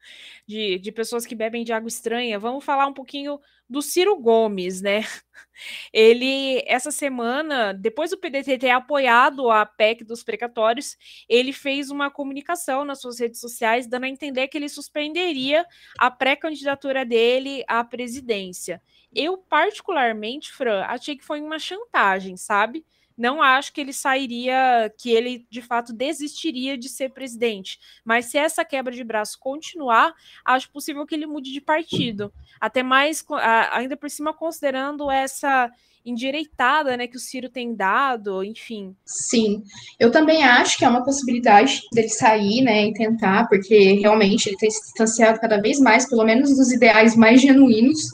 De, 0.45 0.77
de 0.81 0.91
pessoas 0.91 1.25
que 1.25 1.37
bebem 1.37 1.63
de 1.63 1.73
água 1.73 1.87
estranha, 1.87 2.37
vamos 2.37 2.65
falar 2.65 2.87
um 2.87 2.93
pouquinho 2.93 3.39
do 3.73 3.81
Ciro 3.81 4.17
Gomes, 4.17 4.83
né? 4.83 5.01
Ele, 5.93 6.63
essa 6.67 6.91
semana, 6.91 7.73
depois 7.73 8.11
do 8.11 8.19
PDT 8.19 8.59
ter 8.59 8.71
apoiado 8.71 9.51
a 9.51 9.65
PEC 9.65 10.05
dos 10.05 10.23
precatórios, 10.23 10.97
ele 11.29 11.53
fez 11.53 11.91
uma 11.91 12.11
comunicação 12.11 12.85
nas 12.85 13.01
suas 13.01 13.19
redes 13.21 13.41
sociais, 13.41 13.87
dando 13.87 14.05
a 14.05 14.09
entender 14.09 14.49
que 14.49 14.59
ele 14.59 14.69
suspenderia 14.69 15.65
a 15.99 16.11
pré-candidatura 16.11 17.05
dele 17.05 17.65
à 17.69 17.85
presidência. 17.85 18.83
Eu, 19.15 19.39
particularmente, 19.39 20.53
Fran, 20.53 20.85
achei 20.85 21.17
que 21.17 21.25
foi 21.25 21.41
uma 21.41 21.59
chantagem, 21.59 22.37
sabe? 22.37 22.85
Não 23.17 23.43
acho 23.43 23.73
que 23.73 23.81
ele 23.81 23.93
sairia, 23.93 24.93
que 24.99 25.11
ele 25.11 25.47
de 25.51 25.63
fato 25.63 25.93
desistiria 25.93 26.77
de 26.77 26.89
ser 26.89 27.11
presidente. 27.11 27.79
Mas 28.05 28.27
se 28.27 28.39
essa 28.39 28.65
quebra 28.65 28.93
de 28.93 29.05
braço 29.05 29.39
continuar, 29.39 30.15
acho 30.45 30.71
possível 30.71 31.07
que 31.07 31.15
ele 31.15 31.27
mude 31.27 31.53
de 31.53 31.61
partido. 31.61 32.33
Até 32.61 32.83
mais, 32.83 33.25
ainda 33.71 33.97
por 33.97 34.11
cima, 34.11 34.33
considerando 34.33 35.11
essa 35.11 35.71
endireitada 36.05 36.97
né, 36.97 37.07
que 37.07 37.17
o 37.17 37.21
Ciro 37.21 37.49
tem 37.49 37.75
dado, 37.75 38.43
enfim. 38.43 38.95
Sim, 39.05 39.63
eu 39.99 40.11
também 40.11 40.43
acho 40.43 40.77
que 40.77 40.85
é 40.85 40.89
uma 40.89 41.05
possibilidade 41.05 41.83
dele 41.93 42.09
sair 42.09 42.61
né, 42.63 42.87
e 42.87 42.93
tentar, 42.93 43.49
porque 43.49 43.93
realmente 43.95 44.49
ele 44.49 44.57
tem 44.57 44.71
se 44.71 44.83
distanciado 44.83 45.41
cada 45.41 45.61
vez 45.61 45.79
mais, 45.79 46.09
pelo 46.09 46.25
menos 46.25 46.57
dos 46.57 46.73
ideais 46.73 47.17
mais 47.17 47.41
genuínos 47.41 48.09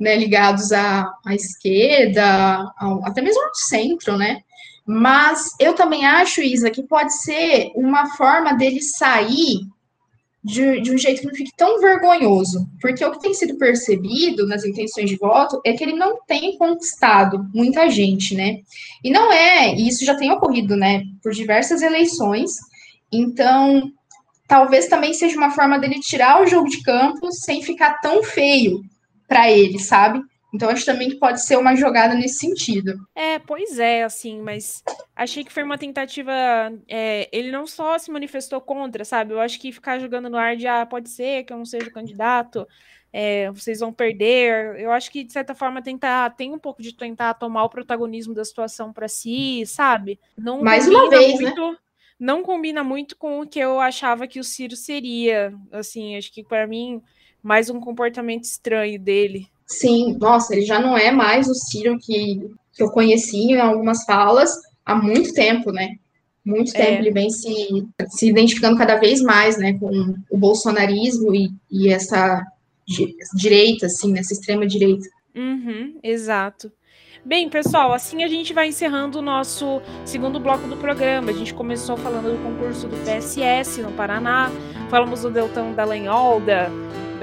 né, 0.00 0.16
ligados 0.16 0.72
à, 0.72 1.12
à 1.26 1.34
esquerda, 1.34 2.72
ao, 2.78 3.04
até 3.06 3.20
mesmo 3.20 3.42
ao 3.44 3.54
centro, 3.54 4.16
né? 4.16 4.40
Mas 4.86 5.50
eu 5.60 5.74
também 5.74 6.06
acho, 6.06 6.40
Isa, 6.40 6.70
que 6.70 6.82
pode 6.82 7.14
ser 7.22 7.70
uma 7.76 8.06
forma 8.16 8.54
dele 8.54 8.80
sair 8.80 9.60
de, 10.42 10.80
de, 10.80 10.90
um 10.90 10.96
jeito 10.96 11.20
que 11.20 11.26
não 11.26 11.34
fique 11.34 11.52
tão 11.56 11.80
vergonhoso. 11.80 12.66
Porque 12.80 13.04
o 13.04 13.12
que 13.12 13.20
tem 13.20 13.34
sido 13.34 13.58
percebido 13.58 14.46
nas 14.46 14.64
intenções 14.64 15.08
de 15.08 15.16
voto 15.16 15.60
é 15.64 15.74
que 15.74 15.84
ele 15.84 15.92
não 15.92 16.18
tem 16.26 16.56
conquistado 16.56 17.46
muita 17.54 17.90
gente, 17.90 18.34
né? 18.34 18.56
E 19.04 19.10
não 19.10 19.30
é, 19.30 19.74
e 19.74 19.86
isso 19.86 20.04
já 20.04 20.16
tem 20.16 20.32
ocorrido, 20.32 20.74
né, 20.76 21.02
por 21.22 21.32
diversas 21.32 21.82
eleições. 21.82 22.52
Então, 23.12 23.92
talvez 24.48 24.88
também 24.88 25.12
seja 25.12 25.36
uma 25.36 25.50
forma 25.50 25.78
dele 25.78 26.00
tirar 26.00 26.42
o 26.42 26.46
jogo 26.46 26.68
de 26.68 26.82
campo 26.82 27.30
sem 27.30 27.62
ficar 27.62 28.00
tão 28.00 28.22
feio 28.22 28.80
para 29.30 29.48
ele, 29.48 29.78
sabe? 29.78 30.20
Então, 30.52 30.68
acho 30.68 30.84
também 30.84 31.08
que 31.08 31.14
pode 31.14 31.40
ser 31.40 31.56
uma 31.56 31.76
jogada 31.76 32.12
nesse 32.16 32.40
sentido. 32.40 32.98
É, 33.14 33.38
pois 33.38 33.78
é, 33.78 34.02
assim, 34.02 34.42
mas 34.42 34.82
achei 35.14 35.44
que 35.44 35.52
foi 35.52 35.62
uma 35.62 35.78
tentativa. 35.78 36.32
É, 36.88 37.28
ele 37.30 37.52
não 37.52 37.68
só 37.68 37.96
se 37.96 38.10
manifestou 38.10 38.60
contra, 38.60 39.04
sabe? 39.04 39.32
Eu 39.32 39.40
acho 39.40 39.60
que 39.60 39.70
ficar 39.70 40.00
jogando 40.00 40.28
no 40.28 40.36
ar 40.36 40.56
de, 40.56 40.66
ah, 40.66 40.84
pode 40.84 41.08
ser 41.08 41.44
que 41.44 41.52
eu 41.52 41.56
não 41.56 41.64
seja 41.64 41.88
candidato, 41.88 42.66
é, 43.12 43.48
vocês 43.52 43.78
vão 43.78 43.92
perder. 43.92 44.80
Eu 44.80 44.90
acho 44.90 45.08
que, 45.12 45.22
de 45.22 45.32
certa 45.32 45.54
forma, 45.54 45.80
tentar, 45.80 46.30
tem 46.30 46.52
um 46.52 46.58
pouco 46.58 46.82
de 46.82 46.92
tentar 46.96 47.34
tomar 47.34 47.62
o 47.62 47.70
protagonismo 47.70 48.34
da 48.34 48.44
situação 48.44 48.92
para 48.92 49.06
si, 49.06 49.62
sabe? 49.66 50.18
Não 50.36 50.60
Mais 50.62 50.88
uma 50.88 51.08
vez, 51.08 51.38
né? 51.38 51.46
muito, 51.46 51.70
né? 51.70 51.78
Não 52.18 52.42
combina 52.42 52.82
muito 52.82 53.16
com 53.16 53.40
o 53.40 53.46
que 53.46 53.60
eu 53.60 53.78
achava 53.78 54.26
que 54.26 54.40
o 54.40 54.44
Ciro 54.44 54.74
seria. 54.74 55.54
Assim, 55.70 56.16
acho 56.16 56.32
que 56.32 56.42
para 56.42 56.66
mim, 56.66 57.00
mais 57.42 57.70
um 57.70 57.80
comportamento 57.80 58.44
estranho 58.44 58.98
dele. 58.98 59.46
Sim, 59.66 60.16
nossa, 60.18 60.54
ele 60.54 60.62
já 60.62 60.80
não 60.80 60.96
é 60.96 61.10
mais 61.10 61.48
o 61.48 61.54
Ciro 61.54 61.98
que, 61.98 62.50
que 62.72 62.82
eu 62.82 62.90
conheci 62.90 63.52
em 63.52 63.60
algumas 63.60 64.04
falas 64.04 64.52
há 64.84 64.94
muito 64.94 65.32
tempo, 65.32 65.70
né? 65.70 65.96
Muito 66.44 66.72
tempo 66.72 66.92
é. 66.92 66.98
ele 66.98 67.10
vem 67.10 67.30
se, 67.30 67.86
se 68.08 68.28
identificando 68.28 68.76
cada 68.76 68.96
vez 68.96 69.20
mais, 69.20 69.58
né, 69.58 69.74
com 69.74 70.14
o 70.30 70.38
bolsonarismo 70.38 71.34
e, 71.34 71.50
e 71.70 71.88
essa 71.88 72.44
direita, 73.34 73.86
assim, 73.86 74.12
nessa 74.12 74.32
extrema 74.32 74.66
direita. 74.66 75.06
Uhum, 75.34 75.98
exato. 76.02 76.72
Bem, 77.24 77.50
pessoal, 77.50 77.92
assim 77.92 78.24
a 78.24 78.28
gente 78.28 78.54
vai 78.54 78.68
encerrando 78.68 79.18
o 79.18 79.22
nosso 79.22 79.82
segundo 80.06 80.40
bloco 80.40 80.66
do 80.66 80.76
programa. 80.76 81.30
A 81.30 81.34
gente 81.34 81.52
começou 81.52 81.96
falando 81.96 82.34
do 82.34 82.42
concurso 82.42 82.88
do 82.88 82.96
PSS 83.04 83.82
no 83.82 83.92
Paraná, 83.92 84.50
falamos 84.88 85.20
do 85.20 85.30
Deltão 85.30 85.74
da 85.74 85.84
Lenholda, 85.84 86.70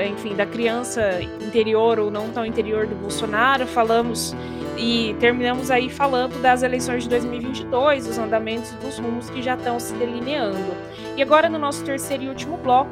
enfim, 0.05 0.35
da 0.35 0.45
criança 0.45 1.21
interior 1.41 1.99
ou 1.99 2.11
não 2.11 2.29
tão 2.29 2.45
interior 2.45 2.85
do 2.85 2.95
Bolsonaro, 2.95 3.65
falamos 3.65 4.35
e 4.77 5.15
terminamos 5.19 5.71
aí 5.71 5.89
falando 5.89 6.39
das 6.41 6.61
eleições 6.61 7.03
de 7.03 7.09
2022, 7.09 8.07
os 8.07 8.17
andamentos 8.17 8.71
dos 8.73 8.99
rumos 8.99 9.29
que 9.29 9.41
já 9.41 9.55
estão 9.55 9.79
se 9.79 9.93
delineando. 9.95 10.75
E 11.15 11.21
agora, 11.21 11.49
no 11.49 11.57
nosso 11.57 11.83
terceiro 11.83 12.23
e 12.23 12.29
último 12.29 12.57
bloco, 12.57 12.91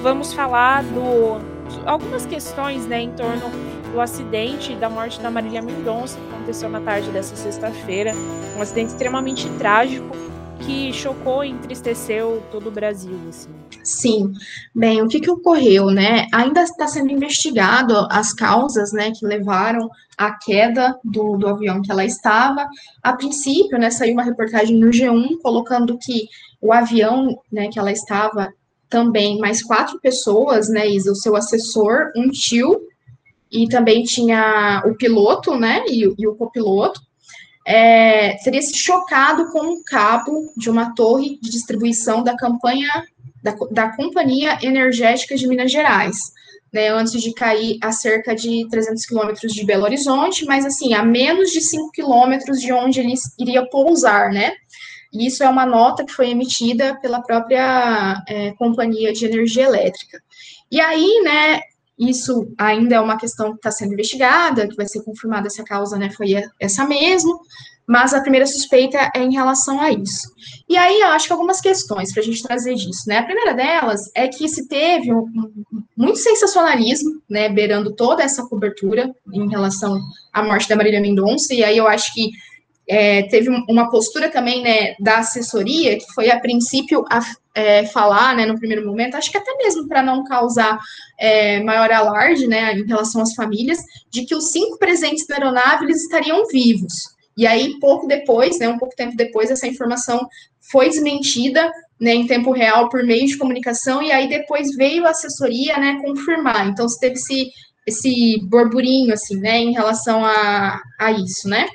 vamos 0.00 0.32
falar 0.32 0.84
do 0.84 1.54
algumas 1.84 2.24
questões 2.26 2.86
né, 2.86 3.00
em 3.00 3.10
torno 3.12 3.50
do 3.92 4.00
acidente 4.00 4.74
da 4.74 4.88
morte 4.88 5.20
da 5.20 5.30
Marília 5.30 5.62
Mendonça, 5.62 6.18
que 6.18 6.34
aconteceu 6.34 6.68
na 6.68 6.80
tarde 6.80 7.10
dessa 7.10 7.34
sexta-feira. 7.34 8.12
Um 8.56 8.62
acidente 8.62 8.92
extremamente 8.92 9.48
trágico 9.58 10.14
que 10.64 10.92
chocou 10.92 11.44
e 11.44 11.50
entristeceu 11.50 12.42
todo 12.50 12.68
o 12.68 12.72
Brasil. 12.72 13.18
Assim. 13.28 13.50
Sim. 13.82 14.32
Bem, 14.74 15.02
o 15.02 15.08
que, 15.08 15.20
que 15.20 15.30
ocorreu, 15.30 15.90
né? 15.90 16.26
Ainda 16.32 16.62
está 16.62 16.86
sendo 16.86 17.12
investigado 17.12 18.06
as 18.10 18.32
causas, 18.32 18.92
né, 18.92 19.12
que 19.12 19.26
levaram 19.26 19.88
à 20.16 20.32
queda 20.32 20.98
do, 21.04 21.36
do 21.36 21.46
avião 21.46 21.82
que 21.82 21.90
ela 21.90 22.04
estava. 22.04 22.68
A 23.02 23.12
princípio, 23.12 23.78
né, 23.78 23.90
saiu 23.90 24.14
uma 24.14 24.22
reportagem 24.22 24.76
no 24.76 24.88
G1 24.88 25.40
colocando 25.42 25.98
que 25.98 26.28
o 26.60 26.72
avião, 26.72 27.38
né, 27.52 27.68
que 27.68 27.78
ela 27.78 27.92
estava 27.92 28.52
também 28.88 29.38
mais 29.38 29.62
quatro 29.62 30.00
pessoas, 30.00 30.68
né, 30.68 30.88
Isa, 30.88 31.12
o 31.12 31.16
seu 31.16 31.36
assessor, 31.36 32.12
um 32.16 32.30
tio, 32.30 32.80
e 33.50 33.68
também 33.68 34.02
tinha 34.02 34.82
o 34.86 34.94
piloto, 34.94 35.56
né, 35.56 35.84
e, 35.88 36.12
e 36.18 36.26
o 36.26 36.34
copiloto, 36.34 37.00
é, 37.66 38.36
teria 38.44 38.60
se 38.60 38.76
chocado 38.76 39.50
com 39.50 39.60
um 39.60 39.82
cabo 39.82 40.52
de 40.56 40.68
uma 40.68 40.94
torre 40.94 41.38
de 41.40 41.50
distribuição 41.50 42.22
da 42.22 42.36
campanha 42.36 42.88
da, 43.42 43.54
da 43.70 43.96
Companhia 43.96 44.58
Energética 44.62 45.36
de 45.36 45.46
Minas 45.46 45.72
Gerais, 45.72 46.16
né, 46.72 46.88
antes 46.88 47.22
de 47.22 47.32
cair 47.32 47.78
a 47.82 47.92
cerca 47.92 48.34
de 48.34 48.66
300 48.68 49.06
quilômetros 49.06 49.52
de 49.52 49.64
Belo 49.64 49.84
Horizonte, 49.84 50.44
mas 50.44 50.66
assim, 50.66 50.92
a 50.92 51.04
menos 51.04 51.50
de 51.50 51.60
5 51.60 51.90
quilômetros 51.92 52.60
de 52.60 52.72
onde 52.72 53.00
ele 53.00 53.14
iria 53.38 53.64
pousar, 53.68 54.30
né? 54.30 54.52
E 55.12 55.26
isso 55.26 55.44
é 55.44 55.48
uma 55.48 55.64
nota 55.64 56.04
que 56.04 56.12
foi 56.12 56.30
emitida 56.30 56.98
pela 57.00 57.22
própria 57.22 58.20
é, 58.28 58.50
Companhia 58.52 59.12
de 59.12 59.26
Energia 59.26 59.64
Elétrica. 59.64 60.20
E 60.70 60.80
aí, 60.80 61.22
né, 61.22 61.60
isso 61.98 62.52
ainda 62.58 62.96
é 62.96 63.00
uma 63.00 63.16
questão 63.16 63.50
que 63.50 63.56
está 63.56 63.70
sendo 63.70 63.92
investigada, 63.92 64.68
que 64.68 64.76
vai 64.76 64.86
ser 64.86 65.02
confirmada 65.02 65.48
se 65.48 65.60
a 65.60 65.64
causa 65.64 65.96
né, 65.96 66.10
foi 66.10 66.34
essa 66.58 66.84
mesmo, 66.86 67.40
mas 67.86 68.14
a 68.14 68.20
primeira 68.20 68.46
suspeita 68.46 69.10
é 69.14 69.22
em 69.22 69.34
relação 69.34 69.80
a 69.80 69.90
isso. 69.90 70.32
E 70.68 70.76
aí 70.76 71.00
eu 71.00 71.08
acho 71.08 71.26
que 71.26 71.32
algumas 71.32 71.60
questões 71.60 72.12
para 72.12 72.22
a 72.22 72.24
gente 72.24 72.42
trazer 72.42 72.74
disso, 72.74 73.02
né? 73.06 73.18
A 73.18 73.24
primeira 73.24 73.52
delas 73.52 74.10
é 74.14 74.26
que 74.26 74.48
se 74.48 74.66
teve 74.66 75.12
um, 75.12 75.18
um, 75.18 75.64
muito 75.96 76.18
sensacionalismo, 76.18 77.22
né, 77.28 77.48
beirando 77.48 77.94
toda 77.94 78.22
essa 78.22 78.44
cobertura 78.46 79.14
em 79.32 79.48
relação 79.48 80.00
à 80.32 80.42
morte 80.42 80.68
da 80.68 80.76
Marília 80.76 81.00
Mendonça, 81.00 81.52
e 81.52 81.62
aí 81.62 81.76
eu 81.76 81.86
acho 81.86 82.12
que 82.14 82.30
é, 82.88 83.22
teve 83.28 83.48
uma 83.68 83.90
postura 83.90 84.30
também 84.30 84.62
né, 84.62 84.94
da 85.00 85.18
assessoria, 85.18 85.98
que 85.98 86.12
foi 86.14 86.30
a 86.30 86.38
princípio 86.38 87.04
a, 87.10 87.20
é, 87.54 87.86
falar 87.86 88.36
né, 88.36 88.44
no 88.44 88.58
primeiro 88.58 88.86
momento, 88.86 89.16
acho 89.16 89.30
que 89.30 89.38
até 89.38 89.54
mesmo 89.56 89.88
para 89.88 90.02
não 90.02 90.24
causar 90.24 90.78
é, 91.18 91.62
maior 91.62 91.90
alarde 91.90 92.46
né, 92.46 92.74
em 92.74 92.86
relação 92.86 93.22
às 93.22 93.34
famílias, 93.34 93.78
de 94.10 94.24
que 94.24 94.34
os 94.34 94.50
cinco 94.50 94.78
presentes 94.78 95.26
da 95.26 95.36
aeronave 95.36 95.84
eles 95.84 96.02
estariam 96.02 96.46
vivos. 96.46 96.92
E 97.36 97.46
aí, 97.46 97.78
pouco 97.80 98.06
depois, 98.06 98.58
né, 98.58 98.68
um 98.68 98.78
pouco 98.78 98.94
tempo 98.94 99.16
depois, 99.16 99.50
essa 99.50 99.66
informação 99.66 100.26
foi 100.70 100.88
desmentida 100.88 101.70
né, 102.00 102.14
em 102.14 102.26
tempo 102.26 102.52
real 102.52 102.88
por 102.88 103.02
meio 103.02 103.26
de 103.26 103.36
comunicação, 103.36 104.02
e 104.02 104.12
aí 104.12 104.28
depois 104.28 104.74
veio 104.76 105.06
a 105.06 105.10
assessoria 105.10 105.78
né, 105.78 105.98
confirmar. 106.02 106.68
Então, 106.68 106.88
se 106.88 106.98
teve 107.00 107.14
esse, 107.14 107.50
esse 107.86 108.40
burburinho 108.48 109.12
assim, 109.12 109.36
né, 109.36 109.58
em 109.58 109.72
relação 109.72 110.24
a, 110.24 110.80
a 110.98 111.12
isso, 111.12 111.48
né? 111.48 111.66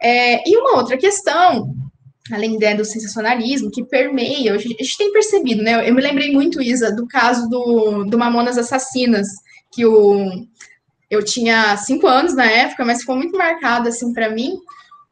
É, 0.00 0.48
e 0.48 0.56
uma 0.56 0.76
outra 0.76 0.96
questão, 0.96 1.74
além 2.32 2.58
né, 2.58 2.74
do 2.74 2.84
sensacionalismo, 2.84 3.70
que 3.70 3.84
permeia, 3.84 4.54
a 4.54 4.58
gente, 4.58 4.76
a 4.80 4.84
gente 4.84 4.98
tem 4.98 5.12
percebido, 5.12 5.62
né? 5.62 5.88
Eu 5.88 5.94
me 5.94 6.02
lembrei 6.02 6.32
muito, 6.32 6.62
Isa, 6.62 6.94
do 6.94 7.06
caso 7.06 7.48
do, 7.48 8.04
do 8.04 8.18
Mamonas 8.18 8.58
Assassinas, 8.58 9.26
que 9.72 9.84
o, 9.84 10.46
eu 11.10 11.24
tinha 11.24 11.76
cinco 11.78 12.06
anos 12.06 12.34
na 12.34 12.46
época, 12.46 12.84
mas 12.84 13.00
ficou 13.00 13.16
muito 13.16 13.36
marcado, 13.36 13.88
assim, 13.88 14.12
para 14.12 14.30
mim, 14.30 14.58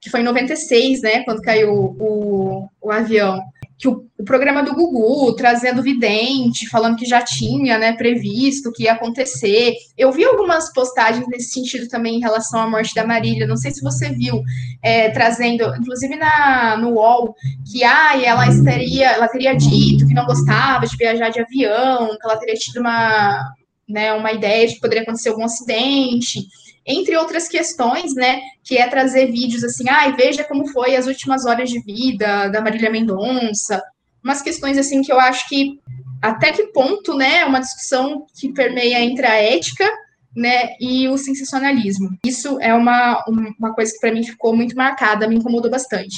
que 0.01 0.11
foi 0.11 0.20
em 0.20 0.24
96, 0.24 1.03
né, 1.03 1.24
quando 1.24 1.43
caiu 1.43 1.72
o, 1.72 2.68
o 2.80 2.91
avião 2.93 3.41
que 3.79 3.89
o, 3.89 4.07
o, 4.18 4.24
programa 4.24 4.62
do 4.62 4.74
Gugu, 4.74 5.35
trazendo 5.37 5.83
vidente, 5.83 6.68
falando 6.68 6.97
que 6.97 7.05
já 7.05 7.22
tinha, 7.22 7.79
né, 7.79 7.93
previsto 7.93 8.72
que 8.72 8.85
ia 8.85 8.93
acontecer. 8.93 9.74
Eu 9.97 10.11
vi 10.11 10.24
algumas 10.24 10.72
postagens 10.72 11.27
nesse 11.29 11.51
sentido 11.51 11.87
também 11.89 12.16
em 12.16 12.20
relação 12.20 12.61
à 12.61 12.70
morte 12.70 12.95
da 12.95 13.07
Marília, 13.07 13.47
não 13.47 13.57
sei 13.57 13.70
se 13.70 13.83
você 13.83 14.11
viu, 14.11 14.43
é, 14.83 15.11
trazendo, 15.11 15.64
inclusive 15.77 16.16
na, 16.16 16.77
no 16.79 16.95
UOL, 16.95 17.35
que 17.70 17.85
ah, 17.85 18.18
ela, 18.22 18.49
estaria, 18.49 19.11
ela 19.11 19.29
teria 19.29 19.55
dito 19.55 20.07
que 20.07 20.14
não 20.14 20.24
gostava 20.24 20.87
de 20.87 20.97
viajar 20.97 21.29
de 21.29 21.41
avião, 21.41 22.16
que 22.18 22.27
ela 22.27 22.39
teria 22.39 22.55
tido 22.55 22.81
uma, 22.81 23.53
né, 23.87 24.12
uma 24.14 24.33
ideia 24.33 24.66
de 24.66 24.74
que 24.74 24.81
poderia 24.81 25.03
acontecer 25.03 25.29
algum 25.29 25.45
acidente 25.45 26.47
entre 26.87 27.16
outras 27.16 27.49
questões, 27.49 28.14
né, 28.14 28.41
que 28.62 28.78
é 28.78 28.87
trazer 28.89 29.26
vídeos 29.32 29.64
assim, 29.64 29.89
ai, 29.89 30.11
ah, 30.11 30.16
veja 30.16 30.45
como 30.45 30.68
foi 30.68 30.95
as 30.95 31.07
últimas 31.07 31.45
horas 31.45 31.68
de 31.68 31.80
vida 31.80 32.49
da 32.49 32.61
Marília 32.61 32.91
Mendonça, 32.91 33.82
umas 34.22 34.41
questões 34.41 34.78
assim 34.78 35.03
que 35.03 35.12
eu 35.12 35.18
acho 35.18 35.49
que 35.49 35.80
até 36.22 36.53
que 36.53 36.68
ponto, 36.68 37.14
né, 37.14 37.39
é 37.39 37.45
uma 37.45 37.61
discussão 37.61 38.26
que 38.39 38.53
permeia 38.53 39.01
entre 39.01 39.26
a 39.26 39.34
ética, 39.34 39.89
né, 40.34 40.76
e 40.78 41.09
o 41.09 41.16
sensacionalismo. 41.16 42.11
Isso 42.24 42.61
é 42.61 42.74
uma, 42.74 43.24
uma 43.59 43.74
coisa 43.74 43.93
que 43.93 44.01
para 44.01 44.12
mim 44.12 44.22
ficou 44.22 44.55
muito 44.55 44.76
marcada, 44.76 45.26
me 45.26 45.37
incomodou 45.37 45.70
bastante. 45.70 46.16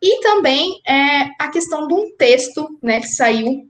E 0.00 0.20
também 0.20 0.80
é 0.86 1.28
a 1.38 1.48
questão 1.48 1.86
de 1.86 1.94
um 1.94 2.16
texto, 2.16 2.78
né, 2.82 3.00
que 3.00 3.08
saiu 3.08 3.68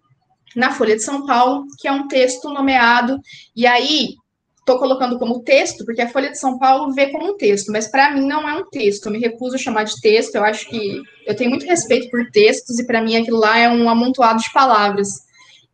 na 0.55 0.71
Folha 0.71 0.95
de 0.97 1.03
São 1.03 1.27
Paulo, 1.27 1.67
que 1.79 1.89
é 1.89 1.93
um 1.93 2.07
texto 2.07 2.49
nomeado, 2.51 3.19
e 3.57 3.67
aí 3.67 4.15
estou 4.63 4.79
colocando 4.79 5.19
como 5.19 5.43
texto, 5.43 5.85
porque 5.85 6.01
a 6.01 6.09
Folha 6.09 6.31
de 6.31 6.39
São 6.39 6.59
Paulo 6.59 6.93
vê 6.95 7.11
como 7.11 7.33
um 7.33 7.37
texto, 7.37 7.71
mas 7.71 7.89
para 7.89 8.13
mim 8.13 8.27
não 8.27 8.49
é 8.49 8.55
um 8.55 8.65
texto, 8.65 9.07
eu 9.07 9.13
me 9.13 9.19
recuso 9.19 9.57
a 9.57 9.59
chamar 9.59 9.85
de 9.85 10.01
texto, 10.01 10.37
eu 10.37 10.45
acho 10.45 10.69
que 10.69 11.03
eu 11.27 11.37
tenho 11.37 11.51
muito 11.51 11.67
respeito 11.67 12.11
por 12.11 12.31
textos, 12.31 12.79
e 12.79 12.87
para 12.87 13.03
mim 13.03 13.17
aquilo 13.17 13.39
lá 13.39 13.59
é 13.59 13.69
um 13.69 13.91
amontoado 13.91 14.41
de 14.41 14.53
palavras, 14.53 15.09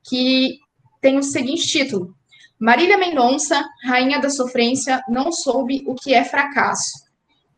que 0.02 0.58
tem 1.02 1.18
o 1.18 1.22
seguinte 1.22 1.66
título, 1.66 2.14
Marília 2.58 2.98
Mendonça, 2.98 3.64
rainha 3.84 4.18
da 4.18 4.30
sofrência, 4.30 5.00
não 5.08 5.30
soube 5.30 5.84
o 5.86 5.94
que 5.94 6.12
é 6.12 6.24
fracasso. 6.24 7.06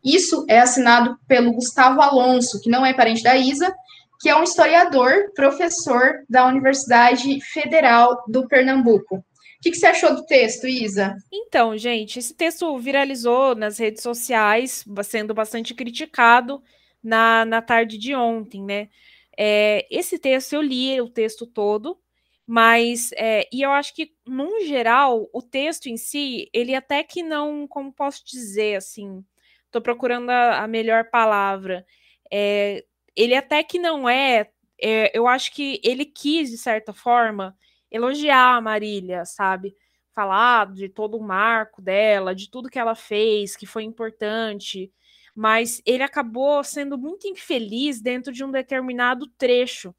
Isso 0.03 0.45
é 0.47 0.59
assinado 0.59 1.17
pelo 1.27 1.53
Gustavo 1.53 2.01
Alonso, 2.01 2.61
que 2.61 2.69
não 2.69 2.85
é 2.85 2.93
parente 2.93 3.23
da 3.23 3.35
Isa, 3.35 3.73
que 4.19 4.29
é 4.29 4.35
um 4.35 4.43
historiador, 4.43 5.31
professor 5.33 6.23
da 6.29 6.45
Universidade 6.45 7.39
Federal 7.41 8.23
do 8.27 8.47
Pernambuco. 8.47 9.23
O 9.61 9.63
que, 9.63 9.69
que, 9.69 9.77
você 9.77 9.85
achou 9.85 10.15
do 10.15 10.25
texto, 10.25 10.67
Isa? 10.67 11.15
Então, 11.31 11.77
gente, 11.77 12.17
esse 12.17 12.33
texto 12.33 12.75
viralizou 12.79 13.53
nas 13.53 13.77
redes 13.77 14.01
sociais, 14.01 14.83
sendo 15.03 15.35
bastante 15.35 15.75
criticado 15.75 16.63
na, 17.03 17.45
na 17.45 17.61
tarde 17.61 17.95
de 17.99 18.15
ontem, 18.15 18.63
né? 18.63 18.89
É, 19.37 19.85
esse 19.91 20.17
texto 20.17 20.53
eu 20.53 20.63
li 20.63 20.99
o 20.99 21.07
texto 21.07 21.45
todo, 21.45 22.01
Mas, 22.47 23.11
é, 23.13 23.47
e 23.53 23.61
eu 23.61 23.69
acho 23.71 23.93
que, 23.95 24.11
num 24.25 24.65
geral, 24.65 25.29
o 25.31 25.43
texto 25.43 25.85
em 25.85 25.95
si, 25.95 26.49
ele 26.51 26.73
até 26.73 27.03
que 27.03 27.21
não, 27.21 27.67
como 27.67 27.93
posso 27.93 28.25
dizer, 28.25 28.77
assim, 28.77 29.23
estou 29.67 29.79
procurando 29.79 30.31
a, 30.31 30.63
a, 30.63 30.67
melhor 30.67 31.05
palavra, 31.11 31.85
é, 32.31 32.83
ele 33.15 33.35
até 33.35 33.61
que 33.61 33.77
não 33.77 34.09
é, 34.09 34.49
é, 34.81 35.15
eu 35.17 35.27
acho 35.27 35.53
que 35.53 35.79
ele 35.83 36.03
quis, 36.03 36.49
de 36.49 36.57
certa 36.57 36.93
forma, 36.93 37.55
elogiar 37.91 38.55
a 38.55 38.61
Marília, 38.61 39.25
sabe? 39.25 39.75
Falar 40.13 40.71
de 40.71 40.89
todo 40.89 41.17
o 41.17 41.23
marco 41.23 41.81
dela, 41.81 42.33
de 42.33 42.49
tudo 42.49 42.69
que 42.69 42.79
ela 42.79 42.95
fez, 42.95 43.55
que 43.55 43.65
foi 43.65 43.83
importante, 43.83 44.91
mas 45.35 45.81
ele 45.85 46.03
acabou 46.03 46.63
sendo 46.63 46.97
muito 46.97 47.27
infeliz 47.27 48.01
dentro 48.01 48.31
de 48.31 48.43
um 48.43 48.51
determinado 48.51 49.27
trecho 49.37 49.93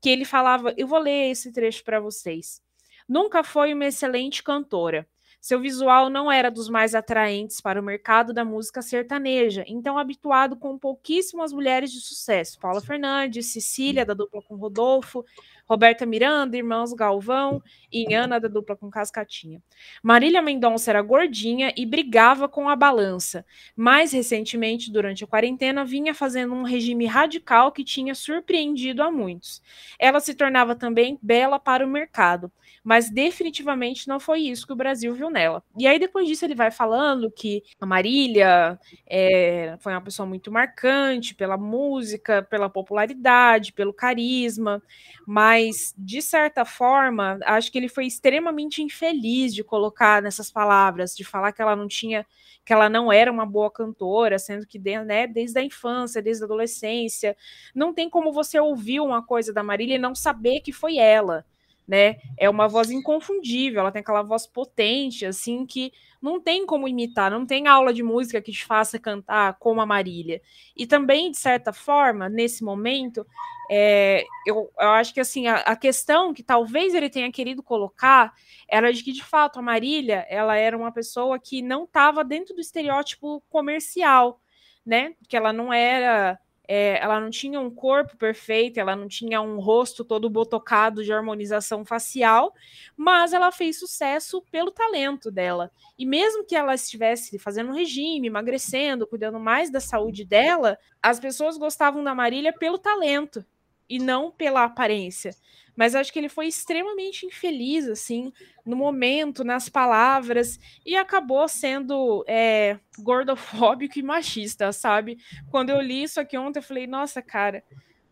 que 0.00 0.10
ele 0.10 0.24
falava, 0.24 0.74
eu 0.76 0.86
vou 0.86 0.98
ler 0.98 1.30
esse 1.30 1.50
trecho 1.50 1.82
para 1.82 1.98
vocês. 1.98 2.60
Nunca 3.08 3.42
foi 3.42 3.72
uma 3.72 3.86
excelente 3.86 4.42
cantora. 4.42 5.08
Seu 5.40 5.60
visual 5.60 6.08
não 6.08 6.32
era 6.32 6.50
dos 6.50 6.70
mais 6.70 6.94
atraentes 6.94 7.60
para 7.60 7.78
o 7.78 7.84
mercado 7.84 8.32
da 8.32 8.46
música 8.46 8.80
sertaneja, 8.80 9.62
então 9.66 9.98
habituado 9.98 10.56
com 10.56 10.78
pouquíssimas 10.78 11.52
mulheres 11.52 11.92
de 11.92 12.00
sucesso. 12.00 12.58
Paula 12.58 12.80
Fernandes, 12.80 13.52
Cecília, 13.52 14.06
da 14.06 14.14
dupla 14.14 14.40
com 14.40 14.56
Rodolfo, 14.56 15.22
Roberta 15.66 16.04
Miranda, 16.04 16.56
Irmãos 16.56 16.92
Galvão 16.92 17.62
e 17.90 18.12
Ana 18.14 18.38
da 18.38 18.48
dupla 18.48 18.76
com 18.76 18.90
Cascatinha. 18.90 19.62
Marília 20.02 20.42
Mendonça 20.42 20.90
era 20.90 21.00
gordinha 21.00 21.72
e 21.76 21.86
brigava 21.86 22.48
com 22.48 22.68
a 22.68 22.76
balança. 22.76 23.44
Mais 23.74 24.12
recentemente, 24.12 24.92
durante 24.92 25.24
a 25.24 25.26
quarentena, 25.26 25.84
vinha 25.84 26.14
fazendo 26.14 26.54
um 26.54 26.62
regime 26.62 27.06
radical 27.06 27.72
que 27.72 27.82
tinha 27.82 28.14
surpreendido 28.14 29.02
a 29.02 29.10
muitos. 29.10 29.62
Ela 29.98 30.20
se 30.20 30.34
tornava 30.34 30.74
também 30.74 31.18
bela 31.22 31.58
para 31.58 31.86
o 31.86 31.88
mercado 31.88 32.52
mas 32.84 33.08
definitivamente 33.10 34.06
não 34.06 34.20
foi 34.20 34.40
isso 34.40 34.66
que 34.66 34.72
o 34.74 34.76
Brasil 34.76 35.14
viu 35.14 35.30
nela. 35.30 35.64
E 35.78 35.86
aí, 35.86 35.98
depois 35.98 36.28
disso, 36.28 36.44
ele 36.44 36.54
vai 36.54 36.70
falando 36.70 37.30
que 37.30 37.62
a 37.80 37.86
Marília 37.86 38.78
é, 39.08 39.74
foi 39.80 39.92
uma 39.92 40.02
pessoa 40.02 40.26
muito 40.26 40.52
marcante 40.52 41.34
pela 41.34 41.56
música, 41.56 42.42
pela 42.42 42.68
popularidade, 42.68 43.72
pelo 43.72 43.94
carisma, 43.94 44.82
mas, 45.26 45.94
de 45.96 46.20
certa 46.20 46.66
forma, 46.66 47.38
acho 47.46 47.72
que 47.72 47.78
ele 47.78 47.88
foi 47.88 48.04
extremamente 48.06 48.82
infeliz 48.82 49.54
de 49.54 49.64
colocar 49.64 50.20
nessas 50.20 50.50
palavras, 50.50 51.16
de 51.16 51.24
falar 51.24 51.52
que 51.52 51.62
ela 51.62 51.74
não 51.74 51.88
tinha 51.88 52.26
que 52.64 52.72
ela 52.72 52.88
não 52.88 53.12
era 53.12 53.30
uma 53.30 53.44
boa 53.44 53.70
cantora, 53.70 54.38
sendo 54.38 54.66
que 54.66 54.78
né, 54.78 55.26
desde 55.26 55.58
a 55.58 55.62
infância, 55.62 56.22
desde 56.22 56.44
a 56.44 56.46
adolescência, 56.46 57.36
não 57.74 57.92
tem 57.92 58.08
como 58.08 58.32
você 58.32 58.58
ouvir 58.58 59.00
uma 59.00 59.22
coisa 59.22 59.52
da 59.52 59.62
Marília 59.62 59.96
e 59.96 59.98
não 59.98 60.14
saber 60.14 60.60
que 60.60 60.72
foi 60.72 60.96
ela 60.96 61.44
né? 61.86 62.16
É 62.38 62.48
uma 62.48 62.66
voz 62.66 62.90
inconfundível, 62.90 63.80
ela 63.80 63.92
tem 63.92 64.00
aquela 64.00 64.22
voz 64.22 64.46
potente, 64.46 65.26
assim, 65.26 65.66
que 65.66 65.92
não 66.20 66.40
tem 66.40 66.64
como 66.64 66.88
imitar, 66.88 67.30
não 67.30 67.44
tem 67.44 67.66
aula 67.66 67.92
de 67.92 68.02
música 68.02 68.40
que 68.40 68.52
te 68.52 68.64
faça 68.64 68.98
cantar 68.98 69.58
como 69.58 69.80
a 69.80 69.86
Marília. 69.86 70.40
E 70.76 70.86
também, 70.86 71.30
de 71.30 71.36
certa 71.36 71.72
forma, 71.72 72.28
nesse 72.28 72.64
momento, 72.64 73.26
é, 73.70 74.24
eu, 74.46 74.70
eu, 74.78 74.88
acho 74.90 75.12
que 75.12 75.20
assim, 75.20 75.46
a, 75.46 75.56
a, 75.56 75.76
questão 75.76 76.34
que 76.34 76.42
talvez 76.42 76.94
ele 76.94 77.08
tenha 77.08 77.30
querido 77.32 77.62
colocar 77.62 78.32
era 78.68 78.92
de 78.92 79.02
que, 79.02 79.12
de 79.12 79.24
fato, 79.24 79.58
a 79.58 79.62
Marília 79.62 80.26
ela 80.28 80.56
era 80.56 80.76
uma 80.76 80.92
pessoa 80.92 81.38
que 81.38 81.62
não 81.62 81.84
estava 81.84 82.22
dentro 82.24 82.54
do 82.54 82.60
estereótipo 82.60 83.42
comercial, 83.48 84.40
né? 84.84 85.14
Que 85.28 85.36
ela 85.36 85.52
não 85.52 85.72
era 85.72 86.38
é, 86.66 86.98
ela 87.02 87.20
não 87.20 87.30
tinha 87.30 87.60
um 87.60 87.70
corpo 87.70 88.16
perfeito, 88.16 88.78
ela 88.78 88.96
não 88.96 89.06
tinha 89.06 89.40
um 89.40 89.58
rosto 89.58 90.04
todo 90.04 90.30
botocado 90.30 91.04
de 91.04 91.12
harmonização 91.12 91.84
facial, 91.84 92.54
mas 92.96 93.32
ela 93.32 93.52
fez 93.52 93.78
sucesso 93.78 94.42
pelo 94.50 94.70
talento 94.70 95.30
dela. 95.30 95.70
E 95.98 96.06
mesmo 96.06 96.44
que 96.44 96.56
ela 96.56 96.74
estivesse 96.74 97.38
fazendo 97.38 97.70
um 97.70 97.74
regime, 97.74 98.28
emagrecendo, 98.28 99.06
cuidando 99.06 99.38
mais 99.38 99.70
da 99.70 99.80
saúde 99.80 100.24
dela, 100.24 100.78
as 101.02 101.20
pessoas 101.20 101.58
gostavam 101.58 102.02
da 102.02 102.14
Marília 102.14 102.52
pelo 102.52 102.78
talento 102.78 103.44
e 103.88 103.98
não 103.98 104.30
pela 104.30 104.64
aparência 104.64 105.34
mas 105.76 105.94
acho 105.94 106.12
que 106.12 106.18
ele 106.18 106.28
foi 106.28 106.46
extremamente 106.46 107.26
infeliz, 107.26 107.88
assim, 107.88 108.32
no 108.64 108.76
momento, 108.76 109.42
nas 109.42 109.68
palavras, 109.68 110.58
e 110.86 110.96
acabou 110.96 111.46
sendo 111.48 112.24
é, 112.28 112.78
gordofóbico 112.98 113.98
e 113.98 114.02
machista, 114.02 114.72
sabe? 114.72 115.18
Quando 115.50 115.70
eu 115.70 115.80
li 115.80 116.04
isso 116.04 116.20
aqui 116.20 116.38
ontem, 116.38 116.60
eu 116.60 116.62
falei, 116.62 116.86
nossa, 116.86 117.20
cara, 117.20 117.62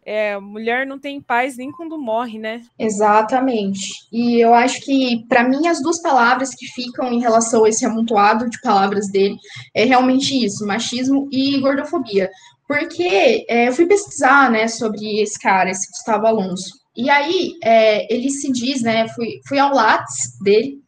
é, 0.04 0.36
mulher 0.40 0.84
não 0.84 0.98
tem 0.98 1.20
paz 1.20 1.56
nem 1.56 1.70
quando 1.70 1.96
morre, 1.96 2.36
né? 2.36 2.62
Exatamente. 2.76 3.88
E 4.12 4.40
eu 4.40 4.52
acho 4.52 4.80
que, 4.80 5.24
para 5.28 5.48
mim, 5.48 5.68
as 5.68 5.80
duas 5.80 6.02
palavras 6.02 6.52
que 6.52 6.66
ficam 6.66 7.12
em 7.12 7.20
relação 7.20 7.64
a 7.64 7.68
esse 7.68 7.86
amontoado 7.86 8.50
de 8.50 8.60
palavras 8.60 9.08
dele 9.08 9.36
é 9.72 9.84
realmente 9.84 10.34
isso: 10.44 10.66
machismo 10.66 11.28
e 11.30 11.60
gordofobia. 11.60 12.28
Porque 12.72 13.44
é, 13.50 13.68
eu 13.68 13.72
fui 13.74 13.84
pesquisar 13.84 14.50
né, 14.50 14.66
sobre 14.66 15.20
esse 15.20 15.38
cara, 15.38 15.68
esse 15.68 15.90
Gustavo 15.90 16.26
Alonso. 16.26 16.70
E 16.96 17.10
aí 17.10 17.52
é, 17.62 18.12
ele 18.12 18.30
se 18.30 18.50
diz, 18.50 18.80
né? 18.80 19.06
Fui, 19.08 19.40
fui 19.46 19.58
ao 19.58 19.74
Lattes 19.74 20.38
dele, 20.42 20.78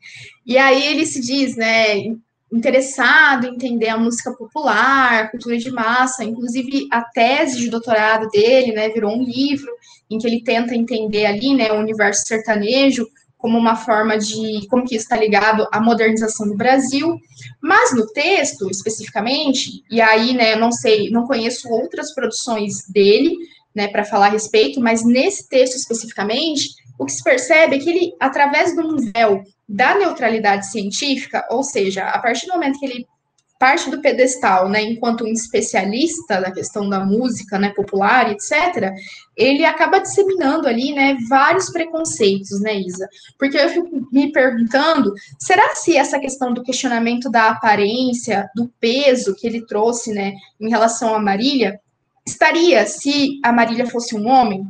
e 0.47 0.57
aí 0.57 0.83
ele 0.83 1.05
se 1.05 1.21
diz, 1.21 1.57
né? 1.57 2.05
Interessado 2.51 3.47
em 3.47 3.55
entender 3.55 3.89
a 3.89 3.99
música 3.99 4.33
popular, 4.33 5.31
cultura 5.31 5.59
de 5.59 5.71
massa, 5.71 6.25
inclusive 6.25 6.87
a 6.91 7.03
tese 7.03 7.59
de 7.59 7.69
doutorado 7.69 8.29
dele, 8.31 8.73
né? 8.73 8.89
Virou 8.89 9.15
um 9.15 9.23
livro 9.23 9.71
em 10.11 10.17
que 10.17 10.27
ele 10.27 10.43
tenta 10.43 10.75
entender 10.75 11.27
ali, 11.27 11.55
né? 11.55 11.71
O 11.71 11.81
universo 11.81 12.23
sertanejo 12.27 13.07
como 13.45 13.59
uma 13.59 13.77
forma 13.77 14.17
de 14.17 14.67
como 14.71 14.87
que 14.87 14.97
isso 14.97 15.03
está 15.03 15.19
ligado 15.19 15.69
à 15.71 15.79
modernização 15.79 16.49
do 16.49 16.57
Brasil, 16.57 17.21
mas 17.61 17.95
no 17.95 18.07
texto 18.07 18.71
especificamente, 18.71 19.85
e 19.91 20.01
aí, 20.01 20.33
né, 20.33 20.55
eu 20.55 20.59
não 20.59 20.73
sei, 20.73 21.11
não 21.11 21.27
conheço 21.27 21.69
outras 21.69 22.15
produções 22.15 22.89
dele, 22.89 23.37
né, 23.75 23.87
para 23.89 24.03
falar 24.03 24.29
a 24.29 24.31
respeito, 24.31 24.81
mas 24.81 25.05
nesse 25.05 25.47
texto 25.47 25.77
especificamente, 25.77 26.71
o 26.99 27.05
que 27.05 27.13
se 27.13 27.23
percebe 27.23 27.77
é 27.77 27.79
que 27.79 27.91
ele, 27.91 28.15
através 28.19 28.75
do 28.75 28.97
véu 29.13 29.43
da 29.69 29.95
neutralidade 29.95 30.71
científica, 30.71 31.47
ou 31.51 31.63
seja, 31.63 32.03
a 32.03 32.19
partir 32.21 32.47
do 32.47 32.55
momento 32.55 32.79
que 32.79 32.87
ele 32.87 33.07
parte 33.65 33.89
do 33.89 34.03
pedestal, 34.03 34.69
né, 34.69 34.83
enquanto 34.83 35.25
um 35.25 35.33
especialista 35.33 36.39
da 36.39 36.53
questão 36.53 36.87
da 36.87 37.01
música, 37.01 37.59
né, 37.59 37.71
popular, 37.71 38.31
etc., 38.31 38.93
ele 39.35 39.65
acaba 39.65 40.01
disseminando 40.01 40.69
ali, 40.69 40.93
né, 40.93 41.17
vários 41.31 41.71
preconceitos, 41.71 42.61
né, 42.61 42.79
Isa? 42.79 43.09
Porque 43.39 43.57
eu 43.57 43.71
fico 43.71 44.07
me 44.13 44.31
perguntando, 44.31 45.15
será 45.39 45.75
se 45.77 45.97
essa 45.97 46.19
questão 46.19 46.53
do 46.53 46.63
questionamento 46.63 47.31
da 47.31 47.49
aparência, 47.49 48.51
do 48.55 48.71
peso 48.79 49.35
que 49.35 49.47
ele 49.47 49.65
trouxe, 49.65 50.13
né, 50.13 50.35
em 50.61 50.69
relação 50.69 51.15
a 51.15 51.19
Marília, 51.19 51.81
estaria 52.27 52.85
se 52.85 53.41
a 53.43 53.51
Marília 53.51 53.87
fosse 53.87 54.15
um 54.15 54.29
homem? 54.29 54.67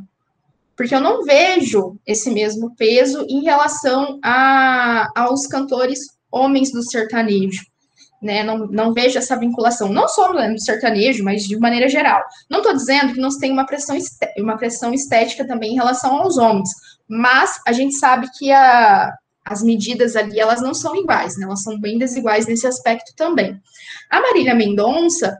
Porque 0.73 0.95
eu 0.95 1.01
não 1.01 1.25
vejo 1.25 1.99
esse 2.07 2.31
mesmo 2.31 2.73
peso 2.77 3.25
em 3.27 3.43
relação 3.43 4.21
a, 4.23 5.09
aos 5.13 5.47
cantores 5.47 5.99
homens 6.31 6.71
do 6.71 6.81
sertanejo. 6.81 7.74
Né, 8.25 8.41
não, 8.41 8.65
não 8.65 8.91
vejo 8.91 9.19
essa 9.19 9.37
vinculação, 9.37 9.87
não 9.87 10.07
só 10.07 10.33
no 10.33 10.57
sertanejo, 10.59 11.23
mas 11.23 11.43
de 11.43 11.59
maneira 11.59 11.87
geral. 11.87 12.23
Não 12.49 12.57
estou 12.57 12.73
dizendo 12.73 13.13
que 13.13 13.19
não 13.19 13.29
tem 13.37 13.51
uma 13.51 13.67
pressão, 13.67 13.95
uma 14.39 14.57
pressão 14.57 14.91
estética 14.91 15.45
também 15.45 15.73
em 15.73 15.75
relação 15.75 16.15
aos 16.15 16.35
homens, 16.35 16.69
mas 17.07 17.51
a 17.67 17.71
gente 17.71 17.93
sabe 17.93 18.27
que 18.35 18.51
a, 18.51 19.13
as 19.45 19.61
medidas 19.61 20.15
ali, 20.15 20.39
elas 20.39 20.59
não 20.59 20.73
são 20.73 20.95
iguais, 20.95 21.37
né, 21.37 21.45
elas 21.45 21.61
são 21.61 21.79
bem 21.79 21.99
desiguais 21.99 22.47
nesse 22.47 22.65
aspecto 22.65 23.13
também. 23.15 23.61
A 24.09 24.19
Marília 24.19 24.55
Mendonça, 24.55 25.37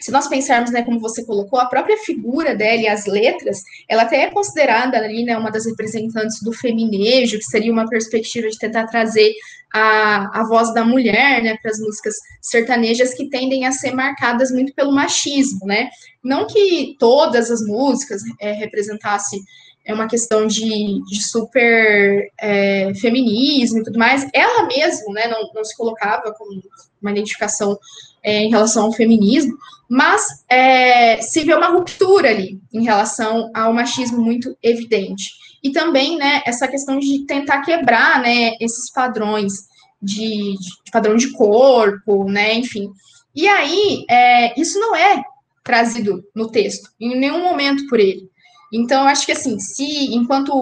se 0.00 0.10
nós 0.10 0.26
pensarmos, 0.28 0.70
né, 0.70 0.82
como 0.82 0.98
você 0.98 1.24
colocou, 1.24 1.58
a 1.58 1.66
própria 1.66 1.96
figura 1.98 2.54
dela 2.54 2.82
e 2.82 2.88
as 2.88 3.06
letras, 3.06 3.62
ela 3.88 4.02
até 4.02 4.22
é 4.22 4.30
considerada 4.30 4.98
ali, 4.98 5.24
né, 5.24 5.36
uma 5.36 5.50
das 5.50 5.66
representantes 5.66 6.42
do 6.42 6.52
feminejo, 6.52 7.38
que 7.38 7.44
seria 7.44 7.72
uma 7.72 7.88
perspectiva 7.88 8.48
de 8.48 8.58
tentar 8.58 8.86
trazer 8.86 9.32
a, 9.72 10.40
a 10.40 10.44
voz 10.48 10.74
da 10.74 10.84
mulher, 10.84 11.42
né, 11.42 11.56
para 11.60 11.70
as 11.70 11.78
músicas 11.78 12.14
sertanejas 12.40 13.14
que 13.14 13.28
tendem 13.28 13.66
a 13.66 13.72
ser 13.72 13.92
marcadas 13.92 14.50
muito 14.50 14.74
pelo 14.74 14.92
machismo, 14.92 15.66
né? 15.66 15.90
Não 16.22 16.46
que 16.46 16.96
todas 16.98 17.50
as 17.50 17.60
músicas 17.66 18.22
é, 18.40 18.52
representassem 18.52 19.40
é 19.84 19.92
uma 19.92 20.08
questão 20.08 20.46
de, 20.46 21.02
de 21.04 21.22
super 21.22 22.30
é, 22.40 22.92
feminismo 22.94 23.78
e 23.78 23.82
tudo 23.84 23.98
mais. 23.98 24.26
Ela 24.32 24.66
mesma, 24.66 25.12
né, 25.12 25.28
não, 25.28 25.50
não 25.54 25.64
se 25.64 25.76
colocava 25.76 26.32
como 26.32 26.62
uma 27.00 27.10
identificação 27.10 27.78
é, 28.22 28.44
em 28.44 28.50
relação 28.50 28.84
ao 28.84 28.92
feminismo, 28.92 29.56
mas 29.88 30.44
é, 30.48 31.20
se 31.20 31.44
vê 31.44 31.54
uma 31.54 31.68
ruptura 31.68 32.30
ali 32.30 32.58
em 32.72 32.82
relação 32.82 33.50
ao 33.54 33.74
machismo 33.74 34.22
muito 34.22 34.56
evidente. 34.62 35.32
E 35.62 35.70
também, 35.70 36.16
né, 36.16 36.42
essa 36.46 36.66
questão 36.66 36.98
de 36.98 37.26
tentar 37.26 37.62
quebrar, 37.62 38.20
né, 38.22 38.54
esses 38.60 38.90
padrões 38.90 39.52
de, 40.00 40.54
de 40.84 40.90
padrão 40.90 41.16
de 41.16 41.30
corpo, 41.32 42.24
né, 42.24 42.54
enfim. 42.54 42.90
E 43.34 43.46
aí, 43.46 44.04
é, 44.08 44.58
isso 44.58 44.78
não 44.78 44.96
é 44.96 45.22
trazido 45.62 46.22
no 46.34 46.50
texto, 46.50 46.90
em 47.00 47.18
nenhum 47.18 47.42
momento 47.42 47.86
por 47.88 47.98
ele. 47.98 48.30
Então, 48.76 49.02
eu 49.02 49.08
acho 49.08 49.24
que 49.24 49.32
assim, 49.32 49.58
se 49.60 50.14
enquanto 50.14 50.52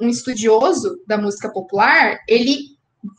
um 0.00 0.08
estudioso 0.08 0.98
da 1.06 1.18
música 1.18 1.50
popular, 1.50 2.18
ele 2.26 2.58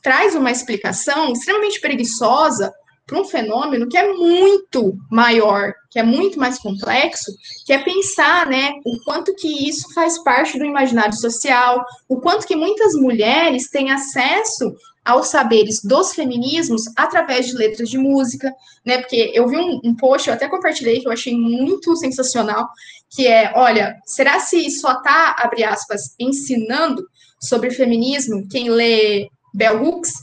traz 0.02 0.36
uma 0.36 0.50
explicação 0.50 1.32
extremamente 1.32 1.80
preguiçosa 1.80 2.74
para 3.06 3.20
um 3.20 3.26
fenômeno 3.26 3.88
que 3.88 3.98
é 3.98 4.14
muito 4.14 4.96
maior, 5.12 5.74
que 5.92 6.00
é 6.00 6.04
muito 6.04 6.39
mais 6.39 6.58
complexo, 6.58 7.32
que 7.66 7.74
é 7.74 7.84
pensar, 7.84 8.48
né, 8.48 8.72
o 8.86 9.04
quanto 9.04 9.36
que 9.36 9.68
isso 9.68 9.94
faz 9.94 10.18
parte 10.24 10.58
do 10.58 10.66
imaginário 10.66 11.14
social, 11.14 11.84
o 12.10 12.20
quanto 12.20 12.48
que 12.48 12.56
muitas 12.56 12.94
mulheres 12.94 13.70
têm 13.70 13.92
acesso 13.92 14.74
aos 15.04 15.28
saberes 15.28 15.82
dos 15.84 16.14
feminismos 16.14 16.84
através 16.95 17.47
de 17.47 17.56
letras 17.56 17.89
de 17.89 17.97
música, 17.97 18.54
né? 18.86 18.99
Porque 18.99 19.32
eu 19.34 19.47
vi 19.47 19.58
um, 19.58 19.80
um 19.84 19.95
post, 19.95 20.28
eu 20.28 20.36
até 20.36 20.47
compartilhei, 20.47 21.02
que 21.02 21.08
eu 21.08 21.12
achei 21.12 21.36
muito 21.36 21.95
sensacional, 21.95 22.70
que 23.10 23.28
é, 23.28 23.52
olha, 23.56 23.95
será 24.06 24.39
se 24.39 24.70
só 24.70 25.02
tá, 25.02 25.36
abre 25.39 25.64
aspas, 25.64 26.16
ensinando 26.20 27.04
sobre 27.39 27.72
feminismo 27.72 28.47
quem 28.49 28.70
lê 28.70 29.28
Bell 29.54 29.84
Hooks, 29.84 30.14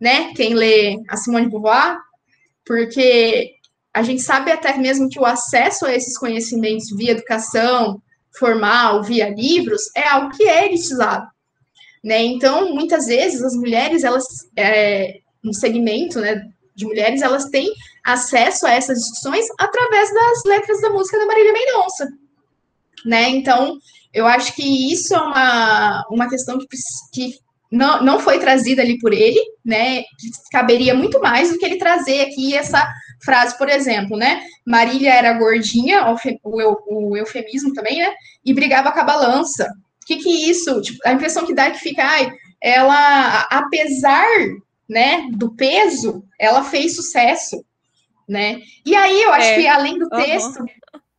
né? 0.00 0.32
Quem 0.34 0.54
lê 0.54 0.96
a 1.08 1.16
Simone 1.16 1.48
Beauvoir, 1.48 1.98
porque 2.64 3.52
a 3.94 4.02
gente 4.02 4.20
sabe 4.20 4.52
até 4.52 4.76
mesmo 4.76 5.08
que 5.08 5.18
o 5.18 5.24
acesso 5.24 5.86
a 5.86 5.94
esses 5.94 6.18
conhecimentos 6.18 6.94
via 6.94 7.12
educação 7.12 8.02
formal, 8.38 9.02
via 9.02 9.30
livros, 9.30 9.82
é 9.96 10.06
algo 10.06 10.36
que 10.36 10.44
é 10.44 10.66
elitizado. 10.66 11.26
Né? 12.06 12.22
Então, 12.22 12.72
muitas 12.72 13.06
vezes, 13.06 13.42
as 13.42 13.56
mulheres, 13.56 14.04
elas, 14.04 14.24
é, 14.56 15.18
no 15.42 15.52
segmento 15.52 16.20
né, 16.20 16.40
de 16.72 16.86
mulheres, 16.86 17.20
elas 17.20 17.46
têm 17.46 17.68
acesso 18.04 18.64
a 18.64 18.70
essas 18.70 18.96
discussões 18.96 19.44
através 19.58 20.14
das 20.14 20.44
letras 20.44 20.80
da 20.80 20.90
música 20.90 21.18
da 21.18 21.26
Marília 21.26 21.52
Mendonça. 21.52 22.08
Né? 23.04 23.30
Então, 23.30 23.76
eu 24.14 24.24
acho 24.24 24.54
que 24.54 24.92
isso 24.92 25.16
é 25.16 25.20
uma, 25.20 26.06
uma 26.08 26.28
questão 26.28 26.56
que, 26.58 26.66
que 27.12 27.34
não, 27.72 28.00
não 28.00 28.20
foi 28.20 28.38
trazida 28.38 28.82
ali 28.82 29.00
por 29.00 29.12
ele, 29.12 29.40
né? 29.64 30.04
Caberia 30.52 30.94
muito 30.94 31.20
mais 31.20 31.50
do 31.50 31.58
que 31.58 31.64
ele 31.64 31.76
trazer 31.76 32.20
aqui 32.20 32.54
essa 32.54 32.88
frase, 33.24 33.58
por 33.58 33.68
exemplo, 33.68 34.16
né? 34.16 34.42
Marília 34.64 35.12
era 35.12 35.32
gordinha, 35.32 36.06
o, 36.44 37.10
o 37.10 37.16
eufemismo 37.16 37.72
também, 37.72 37.98
né? 37.98 38.14
E 38.44 38.54
brigava 38.54 38.92
com 38.92 39.00
a 39.00 39.04
balança. 39.04 39.68
O 40.06 40.14
que 40.14 40.18
que 40.18 40.48
isso? 40.48 40.80
Tipo, 40.80 41.00
a 41.04 41.12
impressão 41.12 41.44
que 41.44 41.52
dá 41.52 41.64
é 41.64 41.70
que 41.72 41.80
fica, 41.80 42.04
ai, 42.04 42.30
ela, 42.62 43.40
apesar, 43.50 44.24
né, 44.88 45.26
do 45.32 45.52
peso, 45.56 46.22
ela 46.38 46.62
fez 46.62 46.94
sucesso, 46.94 47.64
né? 48.28 48.60
E 48.84 48.94
aí 48.94 49.20
eu 49.20 49.32
acho 49.32 49.48
é. 49.48 49.54
que 49.56 49.66
além 49.66 49.98
do 49.98 50.08
texto, 50.08 50.64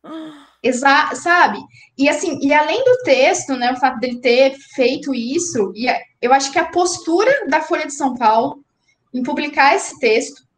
uhum. 0.02 0.32
exa 0.62 1.14
sabe? 1.14 1.58
E 1.98 2.08
assim, 2.08 2.38
e 2.40 2.50
além 2.50 2.82
do 2.82 3.02
texto, 3.02 3.56
né, 3.56 3.72
o 3.72 3.76
fato 3.76 4.00
dele 4.00 4.22
ter 4.22 4.56
feito 4.74 5.14
isso, 5.14 5.70
e 5.76 5.86
eu 6.22 6.32
acho 6.32 6.50
que 6.50 6.58
a 6.58 6.70
postura 6.70 7.46
da 7.46 7.60
Folha 7.60 7.84
de 7.84 7.94
São 7.94 8.14
Paulo 8.14 8.64
em 9.12 9.22
publicar 9.22 9.76
esse 9.76 9.98
texto 9.98 10.48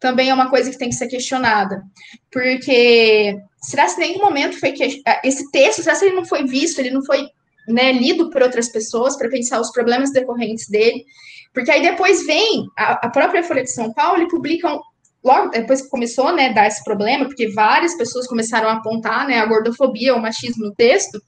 também 0.00 0.28
é 0.30 0.34
uma 0.34 0.50
coisa 0.50 0.70
que 0.72 0.78
tem 0.78 0.88
que 0.88 0.96
ser 0.96 1.06
questionada. 1.06 1.84
Porque 2.32 3.38
será 3.62 3.86
que 3.86 3.94
em 4.02 4.08
nenhum 4.08 4.24
momento 4.24 4.58
foi 4.58 4.72
que 4.72 5.02
esse 5.22 5.50
texto, 5.52 5.84
será 5.84 5.96
que 5.96 6.04
ele 6.04 6.16
não 6.16 6.24
foi 6.24 6.44
visto, 6.44 6.80
ele 6.80 6.90
não 6.90 7.04
foi 7.04 7.28
né, 7.66 7.92
lido 7.92 8.30
por 8.30 8.42
outras 8.42 8.70
pessoas 8.70 9.16
para 9.16 9.28
pensar 9.28 9.60
os 9.60 9.70
problemas 9.70 10.12
decorrentes 10.12 10.68
dele? 10.68 11.04
Porque 11.52 11.70
aí 11.70 11.82
depois 11.82 12.26
vem 12.26 12.66
a, 12.76 13.06
a 13.06 13.10
própria 13.10 13.42
Folha 13.42 13.62
de 13.62 13.72
São 13.72 13.92
Paulo 13.92 14.22
e 14.22 14.28
publicam 14.28 14.80
logo 15.26 15.50
depois 15.50 15.82
que 15.82 15.88
começou, 15.88 16.32
né, 16.32 16.52
dar 16.52 16.68
esse 16.68 16.84
problema, 16.84 17.24
porque 17.24 17.48
várias 17.48 17.96
pessoas 17.96 18.28
começaram 18.28 18.68
a 18.68 18.74
apontar, 18.74 19.26
né, 19.26 19.38
a 19.38 19.46
gordofobia, 19.46 20.14
o 20.14 20.22
machismo 20.22 20.66
no 20.66 20.74
texto, 20.74 21.20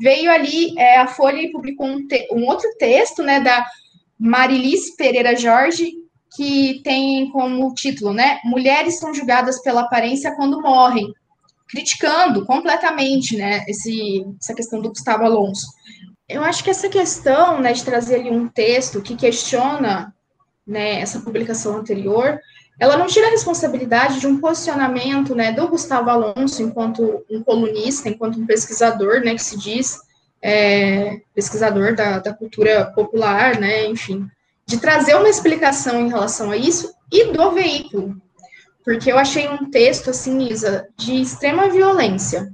veio 0.00 0.30
ali 0.30 0.76
é, 0.76 0.98
a 0.98 1.06
Folha 1.06 1.40
e 1.40 1.52
publicou 1.52 1.86
um, 1.86 2.06
um, 2.32 2.44
outro 2.46 2.68
texto, 2.78 3.22
né, 3.22 3.40
da 3.40 3.64
Marilis 4.18 4.96
Pereira 4.96 5.36
Jorge, 5.36 5.92
que 6.36 6.80
tem 6.82 7.30
como 7.30 7.72
título, 7.74 8.12
né, 8.12 8.40
Mulheres 8.44 8.98
são 8.98 9.14
julgadas 9.14 9.62
pela 9.62 9.82
aparência 9.82 10.34
quando 10.34 10.60
morrem, 10.60 11.06
criticando 11.68 12.44
completamente, 12.44 13.36
né, 13.36 13.64
esse, 13.66 14.24
essa 14.40 14.54
questão 14.54 14.80
do 14.80 14.90
Gustavo 14.90 15.24
Alonso. 15.24 15.66
Eu 16.28 16.42
acho 16.42 16.62
que 16.62 16.70
essa 16.70 16.88
questão, 16.88 17.60
né, 17.60 17.72
de 17.72 17.84
trazer 17.84 18.16
ali 18.16 18.30
um 18.30 18.48
texto 18.48 19.00
que 19.00 19.16
questiona, 19.16 20.14
né, 20.66 21.00
essa 21.00 21.20
publicação 21.20 21.76
anterior, 21.76 22.40
ela 22.78 22.96
não 22.96 23.06
tira 23.06 23.28
a 23.28 23.30
responsabilidade 23.30 24.20
de 24.20 24.26
um 24.26 24.38
posicionamento 24.38 25.34
né, 25.34 25.52
do 25.52 25.68
Gustavo 25.68 26.10
Alonso 26.10 26.62
enquanto 26.62 27.24
um 27.30 27.42
colunista, 27.42 28.08
enquanto 28.08 28.38
um 28.38 28.46
pesquisador, 28.46 29.20
né, 29.20 29.34
que 29.34 29.42
se 29.42 29.58
diz 29.58 29.98
é, 30.42 31.20
pesquisador 31.34 31.94
da, 31.94 32.18
da 32.18 32.34
cultura 32.34 32.92
popular, 32.94 33.58
né, 33.58 33.86
enfim, 33.86 34.28
de 34.66 34.78
trazer 34.78 35.14
uma 35.14 35.28
explicação 35.28 36.00
em 36.00 36.08
relação 36.08 36.50
a 36.50 36.56
isso 36.56 36.92
e 37.10 37.32
do 37.32 37.52
veículo, 37.52 38.20
porque 38.86 39.10
eu 39.10 39.18
achei 39.18 39.48
um 39.48 39.68
texto, 39.68 40.10
assim, 40.10 40.46
Isa, 40.48 40.88
de 40.96 41.20
extrema 41.20 41.68
violência, 41.68 42.48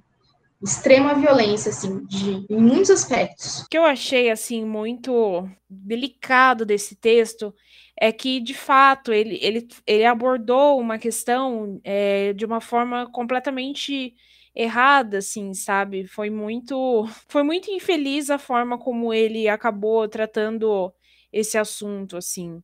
extrema 0.62 1.14
violência, 1.14 1.68
assim, 1.68 2.02
de, 2.06 2.46
em 2.48 2.56
muitos 2.56 2.88
aspectos. 2.88 3.60
O 3.60 3.68
que 3.68 3.76
eu 3.76 3.84
achei, 3.84 4.30
assim, 4.30 4.64
muito 4.64 5.46
delicado 5.68 6.64
desse 6.64 6.96
texto 6.96 7.54
é 8.00 8.10
que, 8.10 8.40
de 8.40 8.54
fato, 8.54 9.12
ele, 9.12 9.38
ele, 9.42 9.68
ele 9.86 10.06
abordou 10.06 10.80
uma 10.80 10.96
questão 10.96 11.78
é, 11.84 12.32
de 12.32 12.46
uma 12.46 12.62
forma 12.62 13.06
completamente 13.12 14.14
errada, 14.54 15.18
assim, 15.18 15.52
sabe? 15.52 16.06
Foi 16.06 16.30
muito, 16.30 17.06
foi 17.28 17.42
muito 17.42 17.70
infeliz 17.70 18.30
a 18.30 18.38
forma 18.38 18.78
como 18.78 19.12
ele 19.12 19.48
acabou 19.48 20.08
tratando 20.08 20.90
esse 21.30 21.58
assunto, 21.58 22.16
assim. 22.16 22.62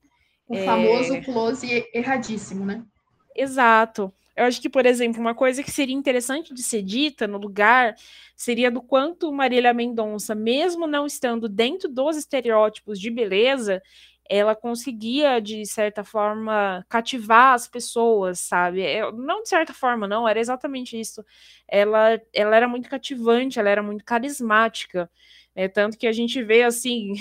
O 0.49 0.57
é... 0.57 0.65
famoso 0.65 1.21
close 1.21 1.87
erradíssimo, 1.93 2.65
né? 2.65 2.83
Exato. 3.41 4.13
Eu 4.37 4.45
acho 4.47 4.61
que, 4.61 4.69
por 4.69 4.85
exemplo, 4.85 5.21
uma 5.21 5.33
coisa 5.35 5.63
que 5.63 5.71
seria 5.71 5.95
interessante 5.95 6.53
de 6.53 6.61
ser 6.63 6.83
dita 6.83 7.27
no 7.29 7.39
lugar 7.39 7.95
seria 8.37 8.69
do 8.71 8.83
quanto 8.83 9.33
Marília 9.33 9.73
Mendonça, 9.73 10.35
mesmo 10.35 10.87
não 10.89 11.07
estando 11.07 11.49
dentro 11.49 11.89
dos 11.89 12.17
estereótipos 12.17 12.99
de 13.01 13.11
beleza, 13.11 13.81
ela 14.29 14.55
conseguia, 14.57 15.41
de 15.41 15.65
certa 15.67 16.03
forma, 16.05 16.85
cativar 16.89 17.55
as 17.55 17.69
pessoas, 17.69 18.41
sabe? 18.41 18.83
É, 18.83 19.11
não 19.13 19.43
de 19.45 19.49
certa 19.49 19.73
forma, 19.73 20.07
não, 20.09 20.29
era 20.29 20.41
exatamente 20.41 20.99
isso. 20.99 21.25
Ela, 21.69 22.21
ela 22.33 22.57
era 22.57 22.67
muito 22.69 22.89
cativante, 22.91 23.59
ela 23.61 23.71
era 23.71 23.83
muito 23.85 24.05
carismática. 24.05 25.09
É, 25.55 25.69
tanto 25.69 25.97
que 25.97 26.07
a 26.09 26.13
gente 26.13 26.43
vê, 26.43 26.63
assim, 26.65 27.15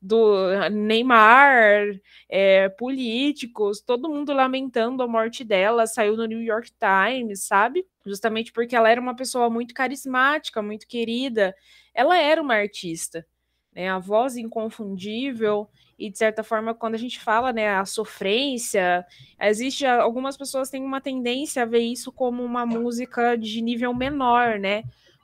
do 0.00 0.68
Neymar, 0.70 2.00
é, 2.28 2.68
políticos, 2.70 3.80
todo 3.80 4.08
mundo 4.08 4.32
lamentando 4.32 5.02
a 5.02 5.08
morte 5.08 5.44
dela, 5.44 5.86
saiu 5.86 6.16
no 6.16 6.26
New 6.26 6.42
York 6.42 6.72
Times, 6.78 7.44
sabe? 7.44 7.86
Justamente 8.06 8.52
porque 8.52 8.74
ela 8.76 8.90
era 8.90 9.00
uma 9.00 9.14
pessoa 9.14 9.48
muito 9.50 9.74
carismática, 9.74 10.62
muito 10.62 10.86
querida. 10.86 11.54
Ela 11.94 12.18
era 12.18 12.42
uma 12.42 12.54
artista, 12.54 13.26
né? 13.74 13.88
A 13.88 13.98
voz 13.98 14.36
inconfundível 14.36 15.68
e 15.98 16.10
de 16.10 16.18
certa 16.18 16.42
forma 16.42 16.74
quando 16.74 16.94
a 16.94 16.98
gente 16.98 17.20
fala 17.20 17.52
né 17.52 17.68
a 17.68 17.84
sofrência 17.84 19.06
existe 19.40 19.86
algumas 19.86 20.36
pessoas 20.36 20.68
têm 20.68 20.82
uma 20.82 21.00
tendência 21.00 21.62
a 21.62 21.66
ver 21.66 21.80
isso 21.80 22.10
como 22.10 22.42
uma 22.42 22.66
música 22.66 23.36
de 23.36 23.60
nível 23.60 23.94
menor 23.94 24.58
né 24.58 24.82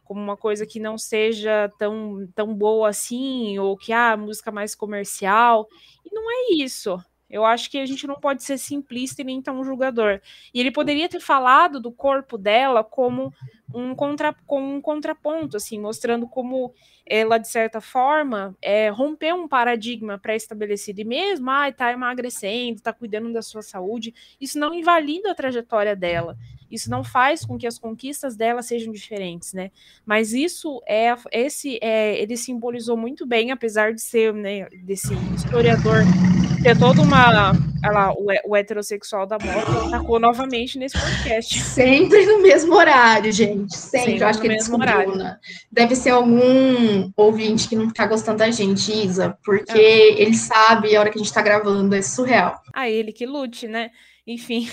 como 0.08 0.20
uma 0.20 0.36
coisa 0.36 0.66
que 0.66 0.80
não 0.80 0.96
seja 0.96 1.70
tão, 1.78 2.26
tão 2.34 2.54
boa 2.54 2.88
assim 2.88 3.58
ou 3.58 3.76
que 3.76 3.92
ah, 3.92 4.16
música 4.16 4.50
mais 4.50 4.74
comercial 4.74 5.68
e 6.04 6.12
não 6.12 6.24
é 6.30 6.54
isso 6.54 6.98
eu 7.30 7.44
acho 7.44 7.70
que 7.70 7.78
a 7.78 7.84
gente 7.84 8.06
não 8.06 8.14
pode 8.14 8.42
ser 8.42 8.56
simplista 8.56 9.20
e 9.20 9.24
nem 9.24 9.42
tão 9.42 9.62
julgador. 9.62 10.20
E 10.52 10.60
ele 10.60 10.70
poderia 10.70 11.08
ter 11.08 11.20
falado 11.20 11.78
do 11.78 11.92
corpo 11.92 12.38
dela 12.38 12.82
como 12.82 13.32
um, 13.72 13.94
contra, 13.94 14.34
como 14.46 14.74
um 14.74 14.80
contraponto, 14.80 15.56
assim, 15.56 15.78
mostrando 15.78 16.26
como 16.26 16.72
ela, 17.04 17.36
de 17.36 17.48
certa 17.48 17.82
forma, 17.82 18.56
é, 18.62 18.88
rompeu 18.88 19.36
um 19.36 19.46
paradigma 19.46 20.18
pré-estabelecido. 20.18 21.02
E 21.02 21.04
mesmo, 21.04 21.50
ah, 21.50 21.70
tá 21.70 21.92
emagrecendo, 21.92 22.80
tá 22.80 22.94
cuidando 22.94 23.30
da 23.30 23.42
sua 23.42 23.60
saúde, 23.60 24.14
isso 24.40 24.58
não 24.58 24.72
invalida 24.72 25.30
a 25.30 25.34
trajetória 25.34 25.94
dela. 25.94 26.34
Isso 26.70 26.90
não 26.90 27.02
faz 27.02 27.44
com 27.44 27.58
que 27.58 27.66
as 27.66 27.78
conquistas 27.78 28.36
dela 28.36 28.62
sejam 28.62 28.92
diferentes, 28.92 29.52
né? 29.52 29.70
Mas 30.04 30.32
isso 30.32 30.82
é 30.86 31.14
esse 31.32 31.78
é, 31.82 32.20
ele 32.20 32.36
simbolizou 32.36 32.96
muito 32.96 33.26
bem, 33.26 33.50
apesar 33.50 33.92
de 33.92 34.00
ser 34.00 34.32
né, 34.32 34.68
desse 34.84 35.14
historiador 35.34 36.04
ter 36.62 36.78
toda 36.78 37.02
uma. 37.02 37.52
Ela, 37.82 38.12
o, 38.12 38.26
o 38.50 38.56
heterossexual 38.56 39.26
da 39.26 39.38
moto 39.38 39.86
atacou 39.86 40.18
novamente 40.18 40.78
nesse 40.78 40.98
podcast. 40.98 41.60
Sempre 41.60 42.26
no 42.26 42.42
mesmo 42.42 42.74
horário, 42.74 43.30
gente. 43.32 43.76
Sempre. 43.76 44.12
Sempre 44.12 44.22
Eu 44.22 44.26
acho 44.26 44.40
que 44.40 44.46
ele 44.46 44.56
descobriu, 44.56 45.16
né? 45.16 45.38
Deve 45.70 45.94
ser 45.94 46.10
algum 46.10 47.10
ouvinte 47.16 47.68
que 47.68 47.76
não 47.76 47.90
tá 47.90 48.06
gostando 48.06 48.38
da 48.38 48.50
gente, 48.50 48.92
Isa, 48.92 49.38
porque 49.44 49.78
é. 49.78 50.20
ele 50.20 50.34
sabe 50.34 50.96
a 50.96 51.00
hora 51.00 51.10
que 51.10 51.18
a 51.18 51.22
gente 51.22 51.32
tá 51.32 51.42
gravando, 51.42 51.94
é 51.94 52.02
surreal. 52.02 52.60
Ah, 52.74 52.88
ele 52.88 53.12
que 53.12 53.26
lute, 53.26 53.68
né? 53.68 53.90
Enfim. 54.26 54.68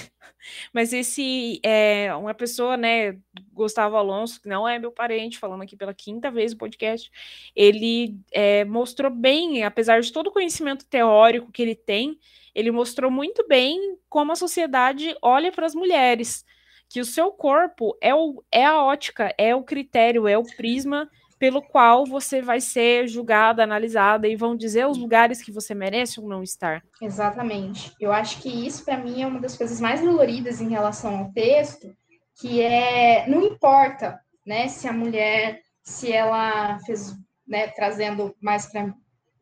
Mas 0.73 0.93
esse 0.93 1.59
é 1.63 2.13
uma 2.15 2.33
pessoa, 2.33 2.77
né, 2.77 3.17
Gustavo 3.51 3.95
Alonso, 3.95 4.41
que 4.41 4.49
não 4.49 4.67
é 4.67 4.79
meu 4.79 4.91
parente, 4.91 5.37
falando 5.37 5.63
aqui 5.63 5.75
pela 5.75 5.93
quinta 5.93 6.31
vez 6.31 6.51
no 6.53 6.57
podcast, 6.57 7.11
ele 7.55 8.17
é, 8.31 8.65
mostrou 8.65 9.11
bem, 9.11 9.63
apesar 9.63 10.01
de 10.01 10.11
todo 10.11 10.27
o 10.27 10.31
conhecimento 10.31 10.85
teórico 10.85 11.51
que 11.51 11.61
ele 11.61 11.75
tem, 11.75 12.19
ele 12.53 12.71
mostrou 12.71 13.11
muito 13.11 13.45
bem 13.47 13.97
como 14.09 14.31
a 14.31 14.35
sociedade 14.35 15.15
olha 15.21 15.51
para 15.51 15.65
as 15.65 15.75
mulheres, 15.75 16.45
que 16.87 17.01
o 17.01 17.05
seu 17.05 17.31
corpo 17.31 17.97
é, 18.01 18.13
o, 18.13 18.43
é 18.51 18.65
a 18.65 18.81
ótica, 18.81 19.33
é 19.37 19.55
o 19.55 19.63
critério, 19.63 20.27
é 20.27 20.37
o 20.37 20.43
prisma 20.43 21.09
pelo 21.45 21.61
qual 21.61 22.07
você 22.07 22.41
vai 22.41 22.59
ser 22.59 23.07
julgada, 23.07 23.63
analisada 23.63 24.27
e 24.27 24.35
vão 24.35 24.55
dizer 24.55 24.87
os 24.87 24.97
lugares 24.97 25.43
que 25.43 25.51
você 25.51 25.75
merece 25.75 26.19
ou 26.19 26.27
não 26.27 26.41
estar. 26.41 26.81
Exatamente. 26.99 27.93
Eu 27.99 28.11
acho 28.11 28.41
que 28.41 28.49
isso 28.49 28.83
para 28.83 28.97
mim 28.97 29.21
é 29.21 29.27
uma 29.27 29.39
das 29.39 29.55
coisas 29.55 29.79
mais 29.79 30.01
doloridas 30.01 30.59
em 30.59 30.69
relação 30.69 31.15
ao 31.15 31.31
texto, 31.33 31.95
que 32.41 32.63
é 32.63 33.27
não 33.27 33.43
importa, 33.43 34.19
né, 34.43 34.67
se 34.67 34.87
a 34.87 34.91
mulher, 34.91 35.61
se 35.83 36.11
ela 36.11 36.79
fez, 36.79 37.13
né, 37.47 37.67
trazendo 37.67 38.35
mais 38.41 38.65
para 38.65 38.91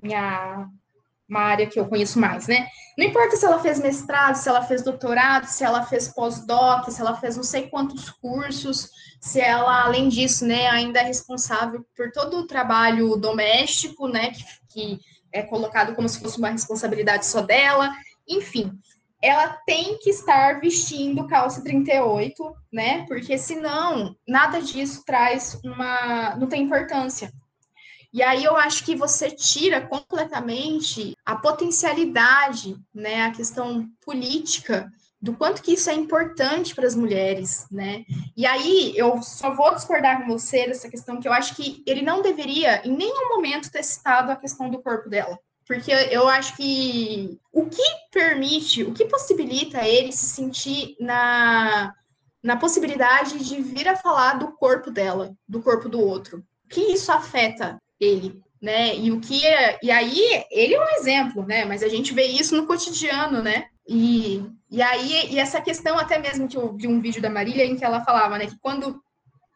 minha 0.02 0.68
uma 1.28 1.42
área 1.42 1.68
que 1.68 1.80
eu 1.80 1.88
conheço 1.88 2.20
mais, 2.20 2.48
né? 2.48 2.68
Não 2.98 3.06
importa 3.06 3.36
se 3.36 3.46
ela 3.46 3.60
fez 3.60 3.80
mestrado, 3.80 4.36
se 4.36 4.48
ela 4.48 4.62
fez 4.62 4.84
doutorado, 4.84 5.46
se 5.46 5.64
ela 5.64 5.84
fez 5.84 6.08
pós-doc, 6.10 6.90
se 6.90 7.02
ela 7.02 7.16
fez 7.16 7.36
não 7.36 7.44
sei 7.44 7.68
quantos 7.70 8.10
cursos, 8.10 8.90
se 9.20 9.40
ela, 9.40 9.84
além 9.84 10.10
disso, 10.10 10.46
né, 10.46 10.68
ainda 10.68 11.00
é 11.00 11.04
responsável 11.04 11.84
por 11.96 12.12
todo 12.12 12.38
o 12.38 12.46
trabalho 12.46 13.16
doméstico, 13.16 14.08
né, 14.08 14.32
que, 14.32 14.44
que 14.70 15.00
é 15.32 15.42
colocado 15.42 15.96
como 15.96 16.08
se 16.08 16.20
fosse 16.20 16.38
uma 16.38 16.50
responsabilidade 16.50 17.26
só 17.26 17.42
dela, 17.42 17.92
enfim, 18.28 18.72
ela 19.22 19.48
tem 19.66 19.98
que 19.98 20.10
estar 20.10 20.60
vestindo 20.60 21.26
calça 21.26 21.64
38, 21.64 22.54
né, 22.72 23.06
porque 23.08 23.38
senão 23.38 24.16
nada 24.28 24.62
disso 24.62 25.04
traz 25.06 25.58
uma, 25.64 26.36
não 26.36 26.48
tem 26.48 26.64
importância. 26.64 27.32
E 28.14 28.22
aí 28.22 28.44
eu 28.44 28.56
acho 28.56 28.86
que 28.86 28.96
você 28.96 29.32
tira 29.32 29.82
completamente 29.82 31.18
a 31.26 31.36
potencialidade, 31.36 32.78
né, 32.94 33.24
a 33.24 33.32
questão 33.32 33.90
política 34.06 34.92
do 35.20 35.34
quanto 35.34 35.64
que 35.64 35.74
isso 35.74 35.90
é 35.90 35.94
importante 35.94 36.76
para 36.76 36.86
as 36.86 36.96
mulheres, 36.96 37.66
né? 37.72 38.04
E 38.36 38.46
aí 38.46 38.94
eu 38.96 39.24
só 39.24 39.56
vou 39.56 39.74
discordar 39.74 40.22
com 40.22 40.28
você 40.28 40.68
dessa 40.68 40.90
questão 40.90 41.20
que 41.20 41.28
eu 41.28 41.34
acho 41.34 41.56
que 41.56 41.82
ele 41.88 42.02
não 42.02 42.22
deveria 42.22 42.86
em 42.86 42.92
nenhum 42.92 43.30
momento 43.30 43.72
ter 43.72 43.84
citado 43.84 44.32
a 44.32 44.36
questão 44.36 44.70
do 44.70 44.82
corpo 44.82 45.10
dela. 45.10 45.40
Porque 45.66 45.92
eu 46.12 46.28
acho 46.28 46.58
que 46.58 47.40
o 47.54 47.68
que 47.68 47.82
permite, 48.12 48.84
o 48.84 48.94
que 48.94 49.06
possibilita 49.06 49.88
ele 49.88 50.12
se 50.12 50.26
sentir 50.26 50.98
na, 51.00 51.94
na 52.44 52.58
possibilidade 52.58 53.40
de 53.40 53.62
vir 53.62 53.88
a 53.88 53.96
falar 53.96 54.34
do 54.34 54.52
corpo 54.52 54.92
dela, 54.92 55.34
do 55.48 55.62
corpo 55.62 55.88
do 55.88 56.02
outro. 56.02 56.44
O 56.66 56.68
que 56.68 56.82
isso 56.82 57.14
afeta 57.14 57.82
ele, 58.04 58.42
né? 58.62 58.96
E 58.96 59.12
o 59.12 59.20
que 59.20 59.46
é, 59.46 59.80
e 59.82 59.92
aí 59.92 60.46
ele 60.52 60.76
é 60.76 60.82
um 60.82 60.90
exemplo, 60.98 61.46
né? 61.46 61.66
Mas 61.66 61.84
a 61.84 61.88
gente 61.88 62.14
vê 62.14 62.26
isso 62.26 62.56
no 62.56 62.68
cotidiano, 62.68 63.42
né? 63.42 63.66
E, 63.88 64.42
e 64.70 64.82
aí, 64.82 65.34
e 65.34 65.40
essa 65.40 65.62
questão 65.62 65.98
até 65.98 66.18
mesmo 66.18 66.48
que 66.48 66.58
eu 66.58 66.76
vi 66.76 66.88
um 66.88 67.02
vídeo 67.02 67.22
da 67.22 67.30
Marília 67.30 67.66
em 67.66 67.76
que 67.76 67.84
ela 67.84 68.04
falava, 68.04 68.38
né, 68.38 68.48
que 68.48 68.58
quando 68.60 69.02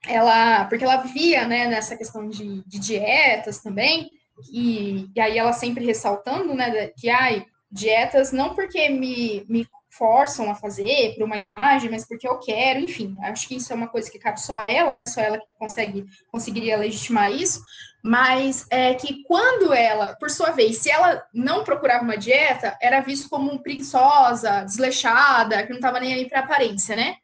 ela, 0.06 0.66
porque 0.66 0.84
ela 0.84 0.98
via, 0.98 1.48
né, 1.48 1.68
nessa 1.68 1.96
questão 1.96 2.28
de, 2.28 2.64
de 2.66 2.80
dietas 2.80 3.60
também, 3.60 4.12
e, 4.52 5.08
e 5.16 5.20
aí 5.20 5.38
ela 5.38 5.54
sempre 5.54 5.86
ressaltando, 5.86 6.54
né, 6.54 6.88
que, 6.98 7.10
ai, 7.10 7.46
dietas 7.72 8.32
não 8.32 8.54
porque 8.54 8.90
me, 8.90 9.46
me 9.50 9.66
forçam 9.90 10.50
a 10.52 10.56
fazer 10.56 11.16
por 11.16 11.24
uma 11.24 11.44
imagem, 11.58 11.90
mas 11.90 12.08
porque 12.08 12.28
eu 12.28 12.38
quero, 12.40 12.80
enfim, 12.80 13.16
acho 13.22 13.48
que 13.48 13.56
isso 13.56 13.74
é 13.74 13.76
uma 13.76 13.88
coisa 13.88 14.12
que 14.12 14.20
cabe 14.20 14.40
só 14.40 14.52
a 14.58 14.72
ela, 14.72 14.96
só 15.08 15.22
ela 15.22 15.40
que 15.40 15.48
consegue, 15.58 16.06
conseguiria 16.32 16.78
legitimar 16.78 17.32
isso, 17.32 17.62
mas 18.08 18.66
é 18.70 18.94
que 18.94 19.22
quando 19.24 19.74
ela, 19.74 20.16
por 20.16 20.30
sua 20.30 20.52
vez, 20.52 20.78
se 20.78 20.90
ela 20.90 21.22
não 21.34 21.66
procurava 21.66 22.06
uma 22.06 22.18
dieta, 22.18 22.78
era 22.82 23.02
visto 23.02 23.30
como 23.30 23.60
preguiçosa, 23.60 24.64
desleixada, 24.64 25.62
que 25.64 25.70
não 25.70 25.78
estava 25.78 26.00
nem 26.00 26.14
aí 26.14 26.30
para 26.30 26.40
aparência, 26.40 26.96
né? 26.96 27.18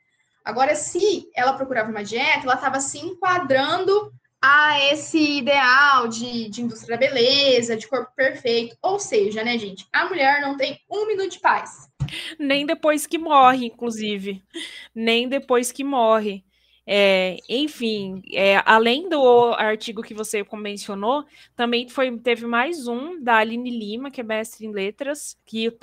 Agora, 0.43 0.75
se 0.75 1.29
ela 1.33 1.53
procurava 1.53 1.89
uma 1.89 2.03
dieta, 2.03 2.41
ela 2.43 2.55
estava 2.55 2.81
se 2.81 2.99
enquadrando 2.99 4.11
a 4.41 4.91
esse 4.91 5.37
ideal 5.37 6.09
de, 6.09 6.49
de 6.49 6.61
indústria 6.61 6.97
da 6.97 7.07
beleza, 7.07 7.77
de 7.77 7.87
corpo 7.87 8.11
perfeito. 8.13 8.75
Ou 8.81 8.99
seja, 8.99 9.41
né, 9.41 9.57
gente, 9.57 9.87
a 9.93 10.05
mulher 10.05 10.41
não 10.41 10.57
tem 10.57 10.77
um 10.91 11.07
minuto 11.07 11.31
de 11.31 11.39
paz. 11.39 11.87
Nem 12.37 12.65
depois 12.65 13.07
que 13.07 13.17
morre, 13.17 13.67
inclusive. 13.67 14.43
Nem 14.93 15.29
depois 15.29 15.71
que 15.71 15.83
morre. 15.83 16.43
É, 16.85 17.37
enfim, 17.47 18.21
é, 18.33 18.61
além 18.65 19.07
do 19.07 19.53
artigo 19.53 20.03
que 20.03 20.13
você 20.13 20.45
mencionou, 20.53 21.23
também 21.55 21.87
foi, 21.87 22.15
teve 22.17 22.45
mais 22.45 22.87
um 22.87 23.21
da 23.23 23.37
Aline 23.37 23.69
Lima, 23.69 24.11
que 24.11 24.19
é 24.19 24.23
mestre 24.23 24.65
em 24.65 24.71
letras, 24.71 25.37
que 25.45 25.65
eu, 25.65 25.77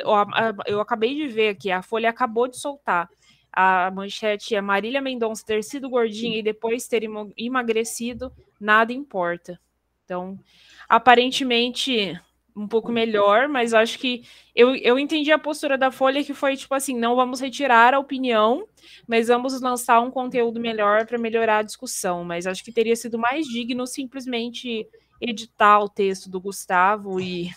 eu 0.66 0.80
acabei 0.80 1.14
de 1.14 1.26
ver 1.26 1.50
aqui, 1.50 1.70
a 1.70 1.82
Folha 1.82 2.10
acabou 2.10 2.46
de 2.46 2.58
soltar. 2.58 3.08
A 3.52 3.90
manchete 3.90 4.54
é 4.54 4.60
Marília 4.60 5.00
Mendonça 5.00 5.44
ter 5.44 5.64
sido 5.64 5.88
gordinha 5.90 6.38
e 6.38 6.42
depois 6.42 6.86
ter 6.86 7.02
emagrecido, 7.36 8.32
nada 8.60 8.92
importa. 8.92 9.58
Então, 10.04 10.38
aparentemente, 10.88 12.20
um 12.56 12.66
pouco 12.66 12.92
melhor, 12.92 13.48
mas 13.48 13.72
acho 13.72 13.98
que 13.98 14.22
eu, 14.54 14.74
eu 14.76 14.98
entendi 14.98 15.30
a 15.32 15.38
postura 15.38 15.76
da 15.78 15.90
Folha 15.90 16.24
que 16.24 16.34
foi 16.34 16.56
tipo 16.56 16.74
assim: 16.74 16.96
não 16.96 17.16
vamos 17.16 17.40
retirar 17.40 17.94
a 17.94 17.98
opinião, 17.98 18.66
mas 19.06 19.28
vamos 19.28 19.60
lançar 19.60 20.00
um 20.00 20.10
conteúdo 20.10 20.60
melhor 20.60 21.06
para 21.06 21.18
melhorar 21.18 21.58
a 21.58 21.62
discussão. 21.62 22.24
Mas 22.24 22.46
acho 22.46 22.64
que 22.64 22.72
teria 22.72 22.96
sido 22.96 23.18
mais 23.18 23.46
digno 23.46 23.86
simplesmente 23.86 24.86
editar 25.20 25.80
o 25.80 25.88
texto 25.88 26.30
do 26.30 26.40
Gustavo 26.40 27.20
e 27.20 27.50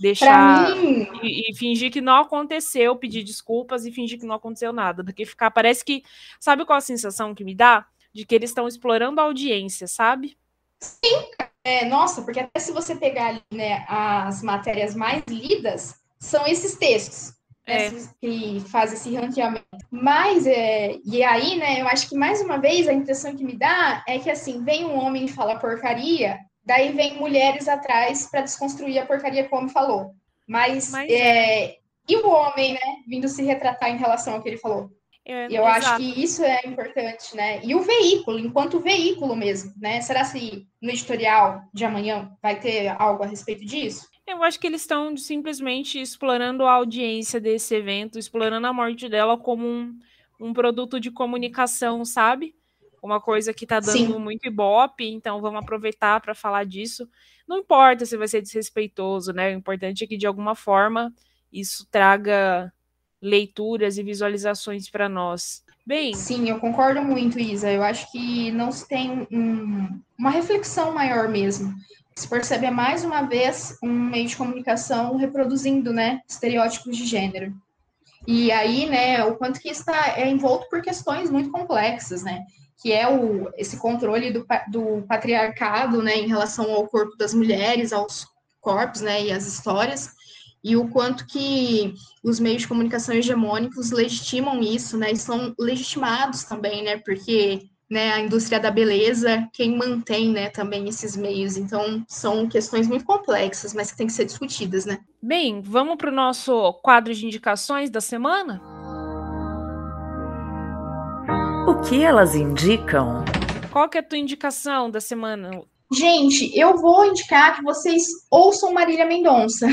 deixar 0.00 0.74
mim... 0.76 1.06
e, 1.22 1.50
e, 1.50 1.56
fingir 1.56 1.90
que 1.90 2.00
não 2.00 2.16
aconteceu, 2.16 2.96
pedir 2.96 3.22
desculpas 3.22 3.84
e 3.86 3.92
fingir 3.92 4.18
que 4.18 4.26
não 4.26 4.34
aconteceu 4.34 4.72
nada, 4.72 5.02
do 5.02 5.12
que 5.12 5.24
ficar. 5.24 5.50
Parece 5.50 5.84
que. 5.84 6.02
Sabe 6.40 6.64
qual 6.64 6.78
a 6.78 6.80
sensação 6.80 7.34
que 7.34 7.44
me 7.44 7.54
dá? 7.54 7.86
De 8.12 8.26
que 8.26 8.34
eles 8.34 8.50
estão 8.50 8.68
explorando 8.68 9.20
a 9.20 9.24
audiência, 9.24 9.86
sabe? 9.86 10.36
Sim, 10.80 11.30
é, 11.64 11.84
nossa, 11.84 12.22
porque 12.22 12.40
até 12.40 12.58
se 12.58 12.72
você 12.72 12.94
pegar 12.94 13.26
ali, 13.26 13.42
né, 13.52 13.84
as 13.88 14.42
matérias 14.42 14.94
mais 14.94 15.22
lidas, 15.28 15.94
são 16.18 16.46
esses 16.46 16.76
textos. 16.76 17.34
É. 17.64 17.90
que 18.20 18.60
fazem 18.68 18.96
esse 18.96 19.14
ranqueamento. 19.14 19.64
Mas, 19.88 20.48
é, 20.48 20.98
e 21.04 21.22
aí, 21.22 21.56
né, 21.56 21.80
eu 21.80 21.86
acho 21.86 22.08
que 22.08 22.16
mais 22.16 22.40
uma 22.40 22.58
vez 22.58 22.88
a 22.88 22.92
impressão 22.92 23.36
que 23.36 23.44
me 23.44 23.56
dá 23.56 24.02
é 24.08 24.18
que 24.18 24.28
assim, 24.28 24.64
vem 24.64 24.84
um 24.84 24.98
homem 24.98 25.26
e 25.26 25.32
fala 25.32 25.60
porcaria, 25.60 26.40
daí 26.64 26.90
vem 26.90 27.16
mulheres 27.16 27.68
atrás 27.68 28.28
para 28.28 28.40
desconstruir 28.40 28.98
a 28.98 29.06
porcaria 29.06 29.44
que 29.46 29.54
o 29.54 29.58
homem 29.58 29.70
falou. 29.70 30.12
Mas, 30.44 30.90
Mas... 30.90 31.08
É, 31.08 31.76
e 32.08 32.16
o 32.16 32.28
homem, 32.28 32.72
né, 32.74 32.80
vindo 33.06 33.28
se 33.28 33.44
retratar 33.44 33.90
em 33.90 33.96
relação 33.96 34.34
ao 34.34 34.42
que 34.42 34.48
ele 34.48 34.58
falou? 34.58 34.90
É, 35.24 35.46
eu 35.46 35.62
exato. 35.62 35.86
acho 35.86 35.96
que 35.96 36.22
isso 36.22 36.42
é 36.42 36.60
importante, 36.66 37.36
né? 37.36 37.64
E 37.64 37.74
o 37.74 37.82
veículo, 37.82 38.38
enquanto 38.38 38.80
veículo 38.80 39.36
mesmo, 39.36 39.72
né? 39.76 40.00
Será 40.00 40.24
se 40.24 40.66
no 40.80 40.90
editorial 40.90 41.62
de 41.72 41.84
amanhã 41.84 42.36
vai 42.42 42.58
ter 42.58 42.88
algo 42.88 43.22
a 43.22 43.26
respeito 43.26 43.64
disso? 43.64 44.08
Eu 44.26 44.42
acho 44.42 44.58
que 44.58 44.66
eles 44.66 44.80
estão 44.80 45.16
simplesmente 45.16 46.00
explorando 46.00 46.64
a 46.64 46.72
audiência 46.72 47.40
desse 47.40 47.74
evento, 47.74 48.18
explorando 48.18 48.66
a 48.66 48.72
morte 48.72 49.08
dela 49.08 49.38
como 49.38 49.66
um, 49.66 49.98
um 50.40 50.52
produto 50.52 50.98
de 50.98 51.10
comunicação, 51.10 52.04
sabe? 52.04 52.54
Uma 53.02 53.20
coisa 53.20 53.52
que 53.52 53.64
está 53.64 53.78
dando 53.78 53.92
Sim. 53.92 54.18
muito 54.18 54.46
ibope, 54.46 55.04
então 55.04 55.40
vamos 55.40 55.60
aproveitar 55.60 56.20
para 56.20 56.34
falar 56.34 56.64
disso. 56.64 57.08
Não 57.46 57.58
importa 57.58 58.06
se 58.06 58.16
vai 58.16 58.28
ser 58.28 58.42
desrespeitoso, 58.42 59.32
né? 59.32 59.54
O 59.54 59.58
importante 59.58 60.04
é 60.04 60.06
que, 60.06 60.16
de 60.16 60.26
alguma 60.26 60.54
forma, 60.54 61.12
isso 61.52 61.86
traga 61.90 62.72
leituras 63.22 63.96
e 63.96 64.02
visualizações 64.02 64.90
para 64.90 65.08
nós. 65.08 65.62
Bem. 65.86 66.14
Sim, 66.14 66.48
eu 66.48 66.58
concordo 66.58 67.00
muito, 67.02 67.38
Isa. 67.38 67.70
Eu 67.70 67.82
acho 67.82 68.10
que 68.10 68.50
não 68.50 68.72
se 68.72 68.86
tem 68.88 69.26
um, 69.30 70.00
uma 70.18 70.30
reflexão 70.30 70.92
maior 70.92 71.28
mesmo. 71.28 71.72
Se 72.14 72.28
percebe 72.28 72.70
mais 72.70 73.04
uma 73.04 73.22
vez 73.22 73.78
um 73.82 73.90
meio 73.90 74.26
de 74.26 74.36
comunicação 74.36 75.16
reproduzindo, 75.16 75.92
né, 75.92 76.20
estereótipos 76.28 76.96
de 76.96 77.06
gênero. 77.06 77.54
E 78.26 78.52
aí, 78.52 78.86
né, 78.86 79.24
o 79.24 79.34
quanto 79.36 79.60
que 79.60 79.68
está 79.68 80.14
é 80.16 80.28
envolto 80.28 80.68
por 80.68 80.82
questões 80.82 81.30
muito 81.30 81.50
complexas, 81.50 82.22
né, 82.22 82.44
que 82.80 82.92
é 82.92 83.08
o, 83.08 83.50
esse 83.56 83.76
controle 83.76 84.30
do, 84.30 84.46
do 84.68 85.02
patriarcado, 85.08 86.02
né, 86.02 86.16
em 86.16 86.28
relação 86.28 86.70
ao 86.70 86.86
corpo 86.86 87.16
das 87.16 87.32
mulheres, 87.32 87.92
aos 87.92 88.26
corpos, 88.60 89.00
né, 89.00 89.24
e 89.24 89.32
as 89.32 89.46
histórias, 89.46 90.10
e 90.62 90.76
o 90.76 90.88
quanto 90.88 91.26
que 91.26 91.94
os 92.22 92.38
meios 92.38 92.62
de 92.62 92.68
comunicação 92.68 93.14
hegemônicos 93.14 93.90
legitimam 93.90 94.60
isso, 94.60 94.96
né, 94.96 95.12
e 95.12 95.16
são 95.16 95.54
legitimados 95.58 96.44
também, 96.44 96.82
né, 96.84 96.98
porque 96.98 97.62
né, 97.90 98.12
a 98.12 98.20
indústria 98.20 98.58
da 98.58 98.70
beleza, 98.70 99.46
quem 99.52 99.76
mantém, 99.76 100.30
né, 100.30 100.48
também 100.48 100.88
esses 100.88 101.14
meios. 101.14 101.58
Então, 101.58 102.02
são 102.08 102.48
questões 102.48 102.88
muito 102.88 103.04
complexas, 103.04 103.74
mas 103.74 103.90
que 103.90 103.98
têm 103.98 104.06
que 104.06 104.14
ser 104.14 104.24
discutidas, 104.24 104.86
né? 104.86 104.98
Bem, 105.20 105.60
vamos 105.60 105.96
para 105.96 106.10
o 106.10 106.14
nosso 106.14 106.72
quadro 106.82 107.12
de 107.12 107.26
indicações 107.26 107.90
da 107.90 108.00
semana? 108.00 108.62
que 111.88 112.02
elas 112.02 112.34
indicam? 112.34 113.24
Qual 113.72 113.88
que 113.88 113.98
é 113.98 114.00
a 114.00 114.04
tua 114.04 114.18
indicação 114.18 114.90
da 114.90 115.00
semana? 115.00 115.62
Gente, 115.92 116.56
eu 116.58 116.78
vou 116.78 117.04
indicar 117.04 117.56
que 117.56 117.62
vocês 117.62 118.04
ouçam 118.30 118.72
Marília 118.72 119.04
Mendonça. 119.04 119.66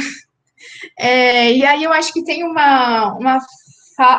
É, 0.97 1.51
e 1.51 1.65
aí 1.65 1.83
eu 1.83 1.91
acho 1.93 2.13
que 2.13 2.23
tem 2.23 2.43
uma, 2.43 3.13
uma, 3.17 3.39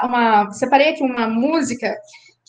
uma. 0.04 0.52
Separei 0.52 0.90
aqui 0.90 1.02
uma 1.02 1.28
música 1.28 1.94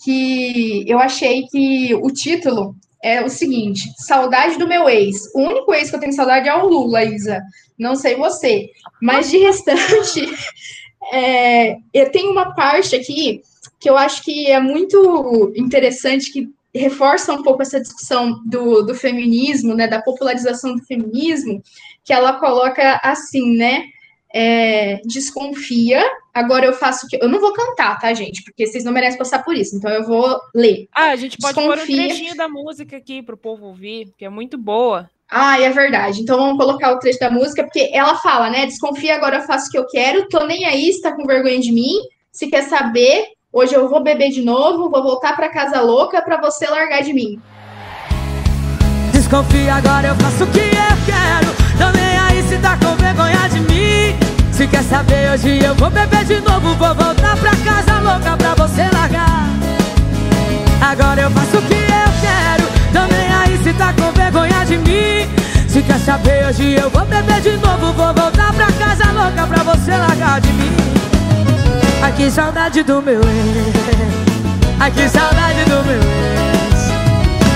que 0.04 0.84
eu 0.88 1.00
achei 1.00 1.48
que 1.48 1.94
o 1.96 2.10
título 2.10 2.76
é 3.04 3.24
o 3.24 3.30
seguinte: 3.30 3.92
Saudade 3.98 4.58
do 4.58 4.68
meu 4.68 4.90
ex. 4.90 5.34
O 5.34 5.42
único 5.42 5.74
ex 5.74 5.90
que 5.90 5.96
eu 5.96 6.00
tenho 6.00 6.14
saudade 6.14 6.48
é 6.48 6.56
o 6.56 6.68
Lula, 6.68 7.04
Isa. 7.04 7.42
Não 7.78 7.96
sei 7.96 8.16
você. 8.16 8.70
Mas 9.02 9.30
de 9.30 9.38
restante, 9.38 10.30
é, 11.12 11.78
eu 11.94 12.12
tenho 12.12 12.32
uma 12.32 12.54
parte 12.54 12.96
aqui 12.96 13.42
que 13.80 13.90
eu 13.90 13.98
acho 13.98 14.24
que 14.24 14.52
é 14.52 14.60
muito 14.60 15.52
interessante, 15.56 16.32
que 16.32 16.48
reforça 16.74 17.34
um 17.34 17.44
pouco 17.44 17.62
essa 17.62 17.80
discussão 17.80 18.42
do, 18.46 18.82
do 18.82 18.96
feminismo, 18.96 19.74
né, 19.74 19.88
da 19.88 20.02
popularização 20.02 20.76
do 20.76 20.84
feminismo, 20.84 21.62
que 22.04 22.14
ela 22.14 22.34
coloca 22.34 23.00
assim, 23.04 23.56
né? 23.58 23.84
É, 24.34 25.02
desconfia. 25.04 26.02
Agora 26.34 26.66
eu 26.66 26.72
faço 26.72 27.06
que 27.08 27.18
eu 27.22 27.28
não 27.28 27.42
vou 27.42 27.52
cantar, 27.52 28.00
tá, 28.00 28.14
gente? 28.14 28.42
Porque 28.44 28.66
vocês 28.66 28.86
não 28.86 28.94
merecem 28.94 29.18
passar 29.18 29.44
por 29.44 29.54
isso. 29.54 29.76
Então 29.76 29.92
eu 29.92 30.06
vou 30.06 30.40
ler. 30.56 30.88
Ah, 30.96 31.10
a 31.10 31.16
gente 31.18 31.38
pode 31.38 31.54
desconfia. 31.54 31.86
pôr 31.86 32.04
um 32.04 32.08
trechinho 32.08 32.36
da 32.38 32.48
música 32.48 32.96
aqui 32.96 33.22
para 33.22 33.36
o 33.36 33.38
povo 33.38 33.66
ouvir, 33.66 34.14
que 34.18 34.24
é 34.24 34.30
muito 34.30 34.58
boa. 34.58 35.10
Ah, 35.30 35.62
é 35.62 35.70
verdade. 35.70 36.22
Então 36.22 36.38
vamos 36.38 36.58
colocar 36.58 36.94
o 36.94 37.00
trecho 37.00 37.20
da 37.20 37.30
música, 37.30 37.64
porque 37.64 37.90
ela 37.94 38.16
fala, 38.16 38.50
né? 38.50 38.66
Desconfia, 38.66 39.16
agora 39.16 39.38
eu 39.38 39.44
faço 39.44 39.68
o 39.68 39.72
que 39.72 39.78
eu 39.78 39.88
quero, 39.88 40.28
tô 40.30 40.46
nem 40.46 40.66
aí, 40.66 40.90
está 40.90 41.14
com 41.14 41.26
vergonha 41.26 41.60
de 41.60 41.72
mim. 41.72 42.00
Se 42.32 42.50
quer 42.50 42.64
saber, 42.64 43.28
hoje 43.54 43.74
eu 43.74 43.90
vou 43.90 44.02
beber 44.02 44.30
de 44.30 44.42
novo, 44.42 44.90
vou 44.90 45.04
voltar 45.04 45.36
para 45.36 45.50
casa 45.50 45.82
louca 45.82 46.22
para 46.22 46.38
você 46.38 46.68
largar 46.68 47.02
de 47.02 47.14
mim. 47.14 47.42
Desconfia, 49.12 49.76
agora 49.76 50.08
eu 50.08 50.16
faço 50.16 50.44
o 50.44 50.48
que 50.48 50.60
eu 50.60 50.98
quero. 51.06 51.62
Nem 51.94 52.18
aí 52.18 52.44
se 52.48 52.58
tá 52.58 52.78
com 52.78 52.96
vergonha 52.96 53.50
de 53.50 53.60
mim. 53.60 54.16
Se 54.52 54.68
quer 54.68 54.84
saber, 54.84 55.32
hoje 55.32 55.64
eu 55.64 55.76
vou 55.76 55.90
beber 55.90 56.24
de 56.26 56.40
novo, 56.42 56.76
vou 56.76 56.96
voltar 56.96 57.38
pra 57.38 57.52
casa 57.52 58.00
louca 58.00 58.38
pra 58.38 58.56
você 58.56 58.84
largar. 58.94 59.50
Agora 60.82 61.22
eu 61.22 61.32
faço 61.32 61.58
o 61.58 61.62
que 61.64 61.74
eu 61.74 62.12
quero. 62.22 63.10
Nem 63.10 63.34
aí 63.34 63.64
se 63.64 63.74
tá 63.74 63.94
com 63.94 64.12
vergonha 64.12 64.66
de 64.66 64.78
mim. 64.78 65.28
Se 65.68 65.82
quer 65.82 66.00
saber, 66.00 66.48
hoje 66.48 66.74
eu 66.74 66.90
vou 66.90 67.06
beber 67.06 67.40
de 67.40 67.52
novo 67.52 67.94
Vou 67.94 68.14
voltar 68.14 68.54
pra 68.54 68.70
casa 68.74 69.12
louca 69.14 69.48
pra 69.48 69.64
você 69.64 69.92
largar 69.92 70.42
de 70.42 70.52
mim 70.52 71.11
Ai 72.04 72.16
que 72.16 72.32
saudade 72.32 72.82
do 72.82 73.00
meu 73.00 73.22
ex 73.22 74.76
Ai 74.80 74.92
que 74.92 75.08
saudade 75.08 75.64
do 75.66 75.84
meu 75.86 76.02
ex 76.02 76.90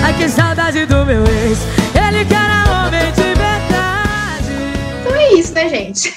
Ai 0.04 0.16
que 0.16 0.28
saudade 0.28 0.86
do 0.86 1.04
meu 1.04 1.24
ex 1.24 1.58
Ele 1.96 2.24
que 2.24 2.32
era 2.32 2.86
homem 2.86 3.12
de 3.12 3.34
verdade 3.34 4.52
Então 5.00 5.16
é 5.16 5.32
isso, 5.34 5.52
né, 5.52 5.68
gente? 5.68 6.12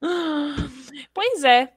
pois 1.12 1.44
é. 1.44 1.70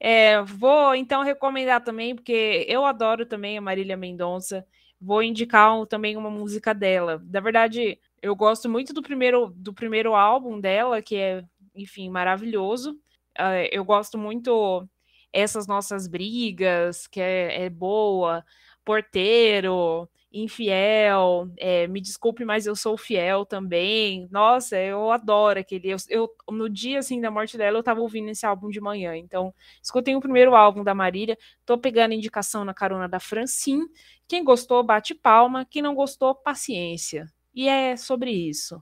é. 0.00 0.40
Vou 0.42 0.94
então 0.94 1.22
recomendar 1.22 1.84
também, 1.84 2.14
porque 2.14 2.64
eu 2.66 2.86
adoro 2.86 3.26
também 3.26 3.58
a 3.58 3.60
Marília 3.60 3.98
Mendonça. 3.98 4.64
Vou 4.98 5.22
indicar 5.22 5.78
um, 5.78 5.84
também 5.84 6.16
uma 6.16 6.30
música 6.30 6.72
dela. 6.72 7.22
Na 7.30 7.40
verdade, 7.40 7.98
eu 8.22 8.34
gosto 8.34 8.70
muito 8.70 8.94
do 8.94 9.02
primeiro, 9.02 9.52
do 9.54 9.74
primeiro 9.74 10.14
álbum 10.14 10.58
dela, 10.58 11.02
que 11.02 11.16
é, 11.16 11.44
enfim, 11.74 12.08
maravilhoso. 12.08 12.92
Uh, 13.38 13.68
eu 13.70 13.84
gosto 13.84 14.16
muito 14.16 14.88
essas 15.32 15.66
nossas 15.66 16.06
brigas, 16.06 17.06
que 17.06 17.20
é, 17.20 17.64
é 17.64 17.70
boa, 17.70 18.44
porteiro, 18.84 20.08
infiel, 20.32 21.48
é, 21.58 21.86
me 21.88 22.00
desculpe, 22.00 22.44
mas 22.44 22.66
eu 22.66 22.76
sou 22.76 22.96
fiel 22.96 23.44
também. 23.44 24.28
Nossa, 24.30 24.76
eu 24.78 25.10
adoro 25.10 25.60
aquele. 25.60 25.90
Eu, 25.90 25.96
eu, 26.08 26.28
no 26.50 26.68
dia 26.68 26.98
assim 27.00 27.20
da 27.20 27.30
morte 27.30 27.56
dela, 27.58 27.78
eu 27.78 27.82
tava 27.82 28.00
ouvindo 28.00 28.28
esse 28.30 28.46
álbum 28.46 28.68
de 28.68 28.80
manhã. 28.80 29.16
Então, 29.16 29.52
escutei 29.82 30.14
o 30.14 30.20
primeiro 30.20 30.54
álbum 30.54 30.84
da 30.84 30.94
Marília, 30.94 31.36
tô 31.66 31.78
pegando 31.78 32.14
indicação 32.14 32.64
na 32.64 32.74
carona 32.74 33.08
da 33.08 33.20
Francine. 33.20 33.86
Quem 34.28 34.44
gostou, 34.44 34.82
bate 34.84 35.14
palma. 35.14 35.64
Quem 35.64 35.82
não 35.82 35.94
gostou, 35.94 36.34
paciência. 36.34 37.26
E 37.54 37.68
é 37.68 37.96
sobre 37.96 38.30
isso. 38.30 38.80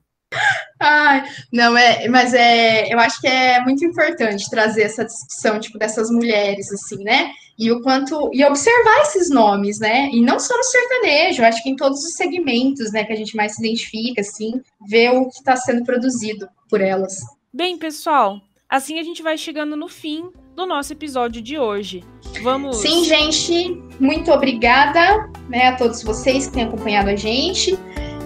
Ai, 0.80 1.24
não, 1.52 1.76
é, 1.76 2.06
mas 2.08 2.32
é, 2.34 2.92
eu 2.92 2.98
acho 2.98 3.20
que 3.20 3.26
é 3.26 3.60
muito 3.64 3.84
importante 3.84 4.48
trazer 4.48 4.82
essa 4.82 5.04
discussão, 5.04 5.58
tipo, 5.58 5.78
dessas 5.78 6.10
mulheres, 6.10 6.70
assim, 6.72 7.02
né? 7.02 7.32
E 7.58 7.72
o 7.72 7.82
quanto, 7.82 8.30
e 8.32 8.44
observar 8.44 9.00
esses 9.02 9.30
nomes, 9.30 9.80
né? 9.80 10.08
E 10.12 10.20
não 10.20 10.38
só 10.38 10.56
no 10.56 10.62
sertanejo, 10.62 11.42
acho 11.42 11.62
que 11.62 11.70
em 11.70 11.76
todos 11.76 12.04
os 12.04 12.14
segmentos, 12.14 12.92
né, 12.92 13.04
que 13.04 13.12
a 13.12 13.16
gente 13.16 13.34
mais 13.34 13.56
se 13.56 13.66
identifica, 13.66 14.20
assim, 14.20 14.60
ver 14.88 15.10
o 15.10 15.28
que 15.28 15.38
está 15.38 15.56
sendo 15.56 15.84
produzido 15.84 16.48
por 16.70 16.80
elas. 16.80 17.16
Bem, 17.52 17.76
pessoal, 17.76 18.40
assim 18.68 19.00
a 19.00 19.02
gente 19.02 19.22
vai 19.22 19.36
chegando 19.36 19.76
no 19.76 19.88
fim 19.88 20.30
do 20.54 20.66
nosso 20.66 20.92
episódio 20.92 21.42
de 21.42 21.58
hoje. 21.58 22.04
Vamos. 22.42 22.76
Sim, 22.76 23.04
gente, 23.04 23.82
muito 23.98 24.30
obrigada, 24.30 25.28
né, 25.48 25.68
a 25.68 25.76
todos 25.76 26.02
vocês 26.04 26.46
que 26.46 26.52
têm 26.52 26.64
acompanhado 26.64 27.10
a 27.10 27.16
gente. 27.16 27.76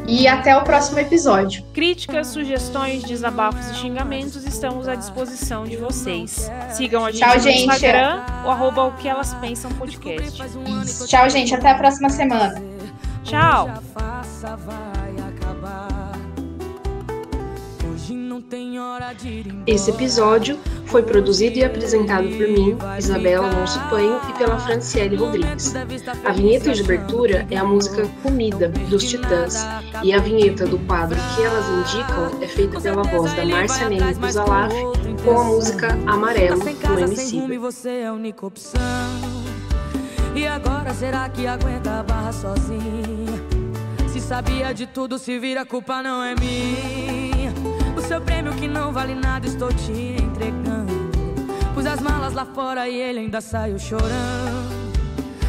E 0.06 0.26
até 0.26 0.56
o 0.56 0.62
próximo 0.62 0.98
episódio. 0.98 1.62
Críticas, 1.72 2.28
sugestões, 2.28 3.02
desabafos 3.04 3.66
e 3.70 3.74
xingamentos 3.76 4.44
estamos 4.44 4.88
à 4.88 4.94
disposição 4.94 5.64
de 5.64 5.76
vocês. 5.76 6.50
Sigam 6.70 7.04
a 7.04 7.10
gente 7.10 7.20
Tchau, 7.20 7.34
no 7.34 7.40
gente. 7.40 7.60
Instagram, 7.60 8.22
o 8.44 8.50
arroba 8.50 8.84
o 8.84 8.92
que 8.92 9.08
elas 9.08 9.32
pensam 9.34 9.70
podcast. 9.72 10.42
Isso. 10.84 11.06
Tchau, 11.06 11.30
gente. 11.30 11.54
Até 11.54 11.70
a 11.70 11.74
próxima 11.76 12.08
semana. 12.08 12.62
Tchau. 13.24 13.70
Esse 19.66 19.90
episódio 19.90 20.58
foi 20.86 21.02
produzido 21.02 21.58
e 21.58 21.64
apresentado 21.64 22.28
por 22.28 22.48
mim, 22.48 22.76
Isabela 22.98 23.48
Alonso 23.48 23.80
Panho, 23.88 24.20
e 24.28 24.32
pela 24.38 24.58
Franciele 24.58 25.16
Rodrigues. 25.16 25.74
A 26.24 26.32
vinheta 26.32 26.72
de 26.72 26.82
abertura 26.82 27.46
é 27.50 27.56
a 27.56 27.64
música 27.64 28.06
Comida, 28.22 28.68
dos 28.68 29.04
Titãs, 29.04 29.66
e 30.02 30.12
a 30.12 30.18
vinheta 30.18 30.66
do 30.66 30.78
quadro 30.80 31.18
Que 31.34 31.42
Elas 31.42 31.66
Indicam 31.68 32.42
é 32.42 32.46
feita 32.46 32.80
pela 32.80 33.02
voz 33.02 33.32
da 33.34 33.44
Márcia 33.44 33.88
do 33.88 34.30
Zalaf, 34.30 34.72
com 35.24 35.40
a 35.40 35.44
música 35.44 35.88
Amarelo, 36.06 36.60
do 36.60 36.98
MC. 36.98 37.36
E 40.34 40.46
agora 40.46 40.92
será 40.94 41.28
que 41.28 41.46
aguenta 41.46 42.00
a 42.00 42.02
barra 42.02 42.32
sozinha? 42.32 42.82
Se 44.08 44.20
sabia 44.20 44.72
de 44.72 44.86
tudo, 44.86 45.18
se 45.18 45.38
vira, 45.38 45.62
a 45.62 45.66
culpa 45.66 46.02
não 46.02 46.22
é 46.22 46.34
minha. 46.34 47.41
Seu 48.12 48.20
prêmio 48.20 48.52
que 48.52 48.68
não 48.68 48.92
vale 48.92 49.14
nada, 49.14 49.46
estou 49.46 49.72
te 49.72 49.90
entregando. 49.90 50.92
Pus 51.72 51.86
as 51.86 51.98
malas 51.98 52.34
lá 52.34 52.44
fora 52.44 52.86
e 52.86 52.94
ele 52.94 53.20
ainda 53.20 53.40
saiu 53.40 53.78
chorando. 53.78 54.92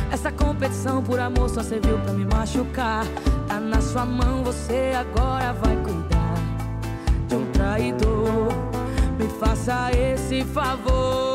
Essa 0.09 0.31
competição 0.31 1.03
por 1.03 1.19
amor 1.19 1.49
só 1.49 1.61
serviu 1.61 1.99
pra 1.99 2.13
me 2.13 2.23
machucar. 2.23 3.03
Tá 3.49 3.59
na 3.59 3.81
sua 3.81 4.05
mão, 4.05 4.45
você 4.45 4.93
agora 4.95 5.51
vai 5.51 5.75
cuidar 5.75 6.35
de 7.27 7.35
um 7.35 7.45
traidor. 7.51 8.53
Me 9.19 9.27
faça 9.41 9.91
esse 9.91 10.45
favor. 10.45 11.32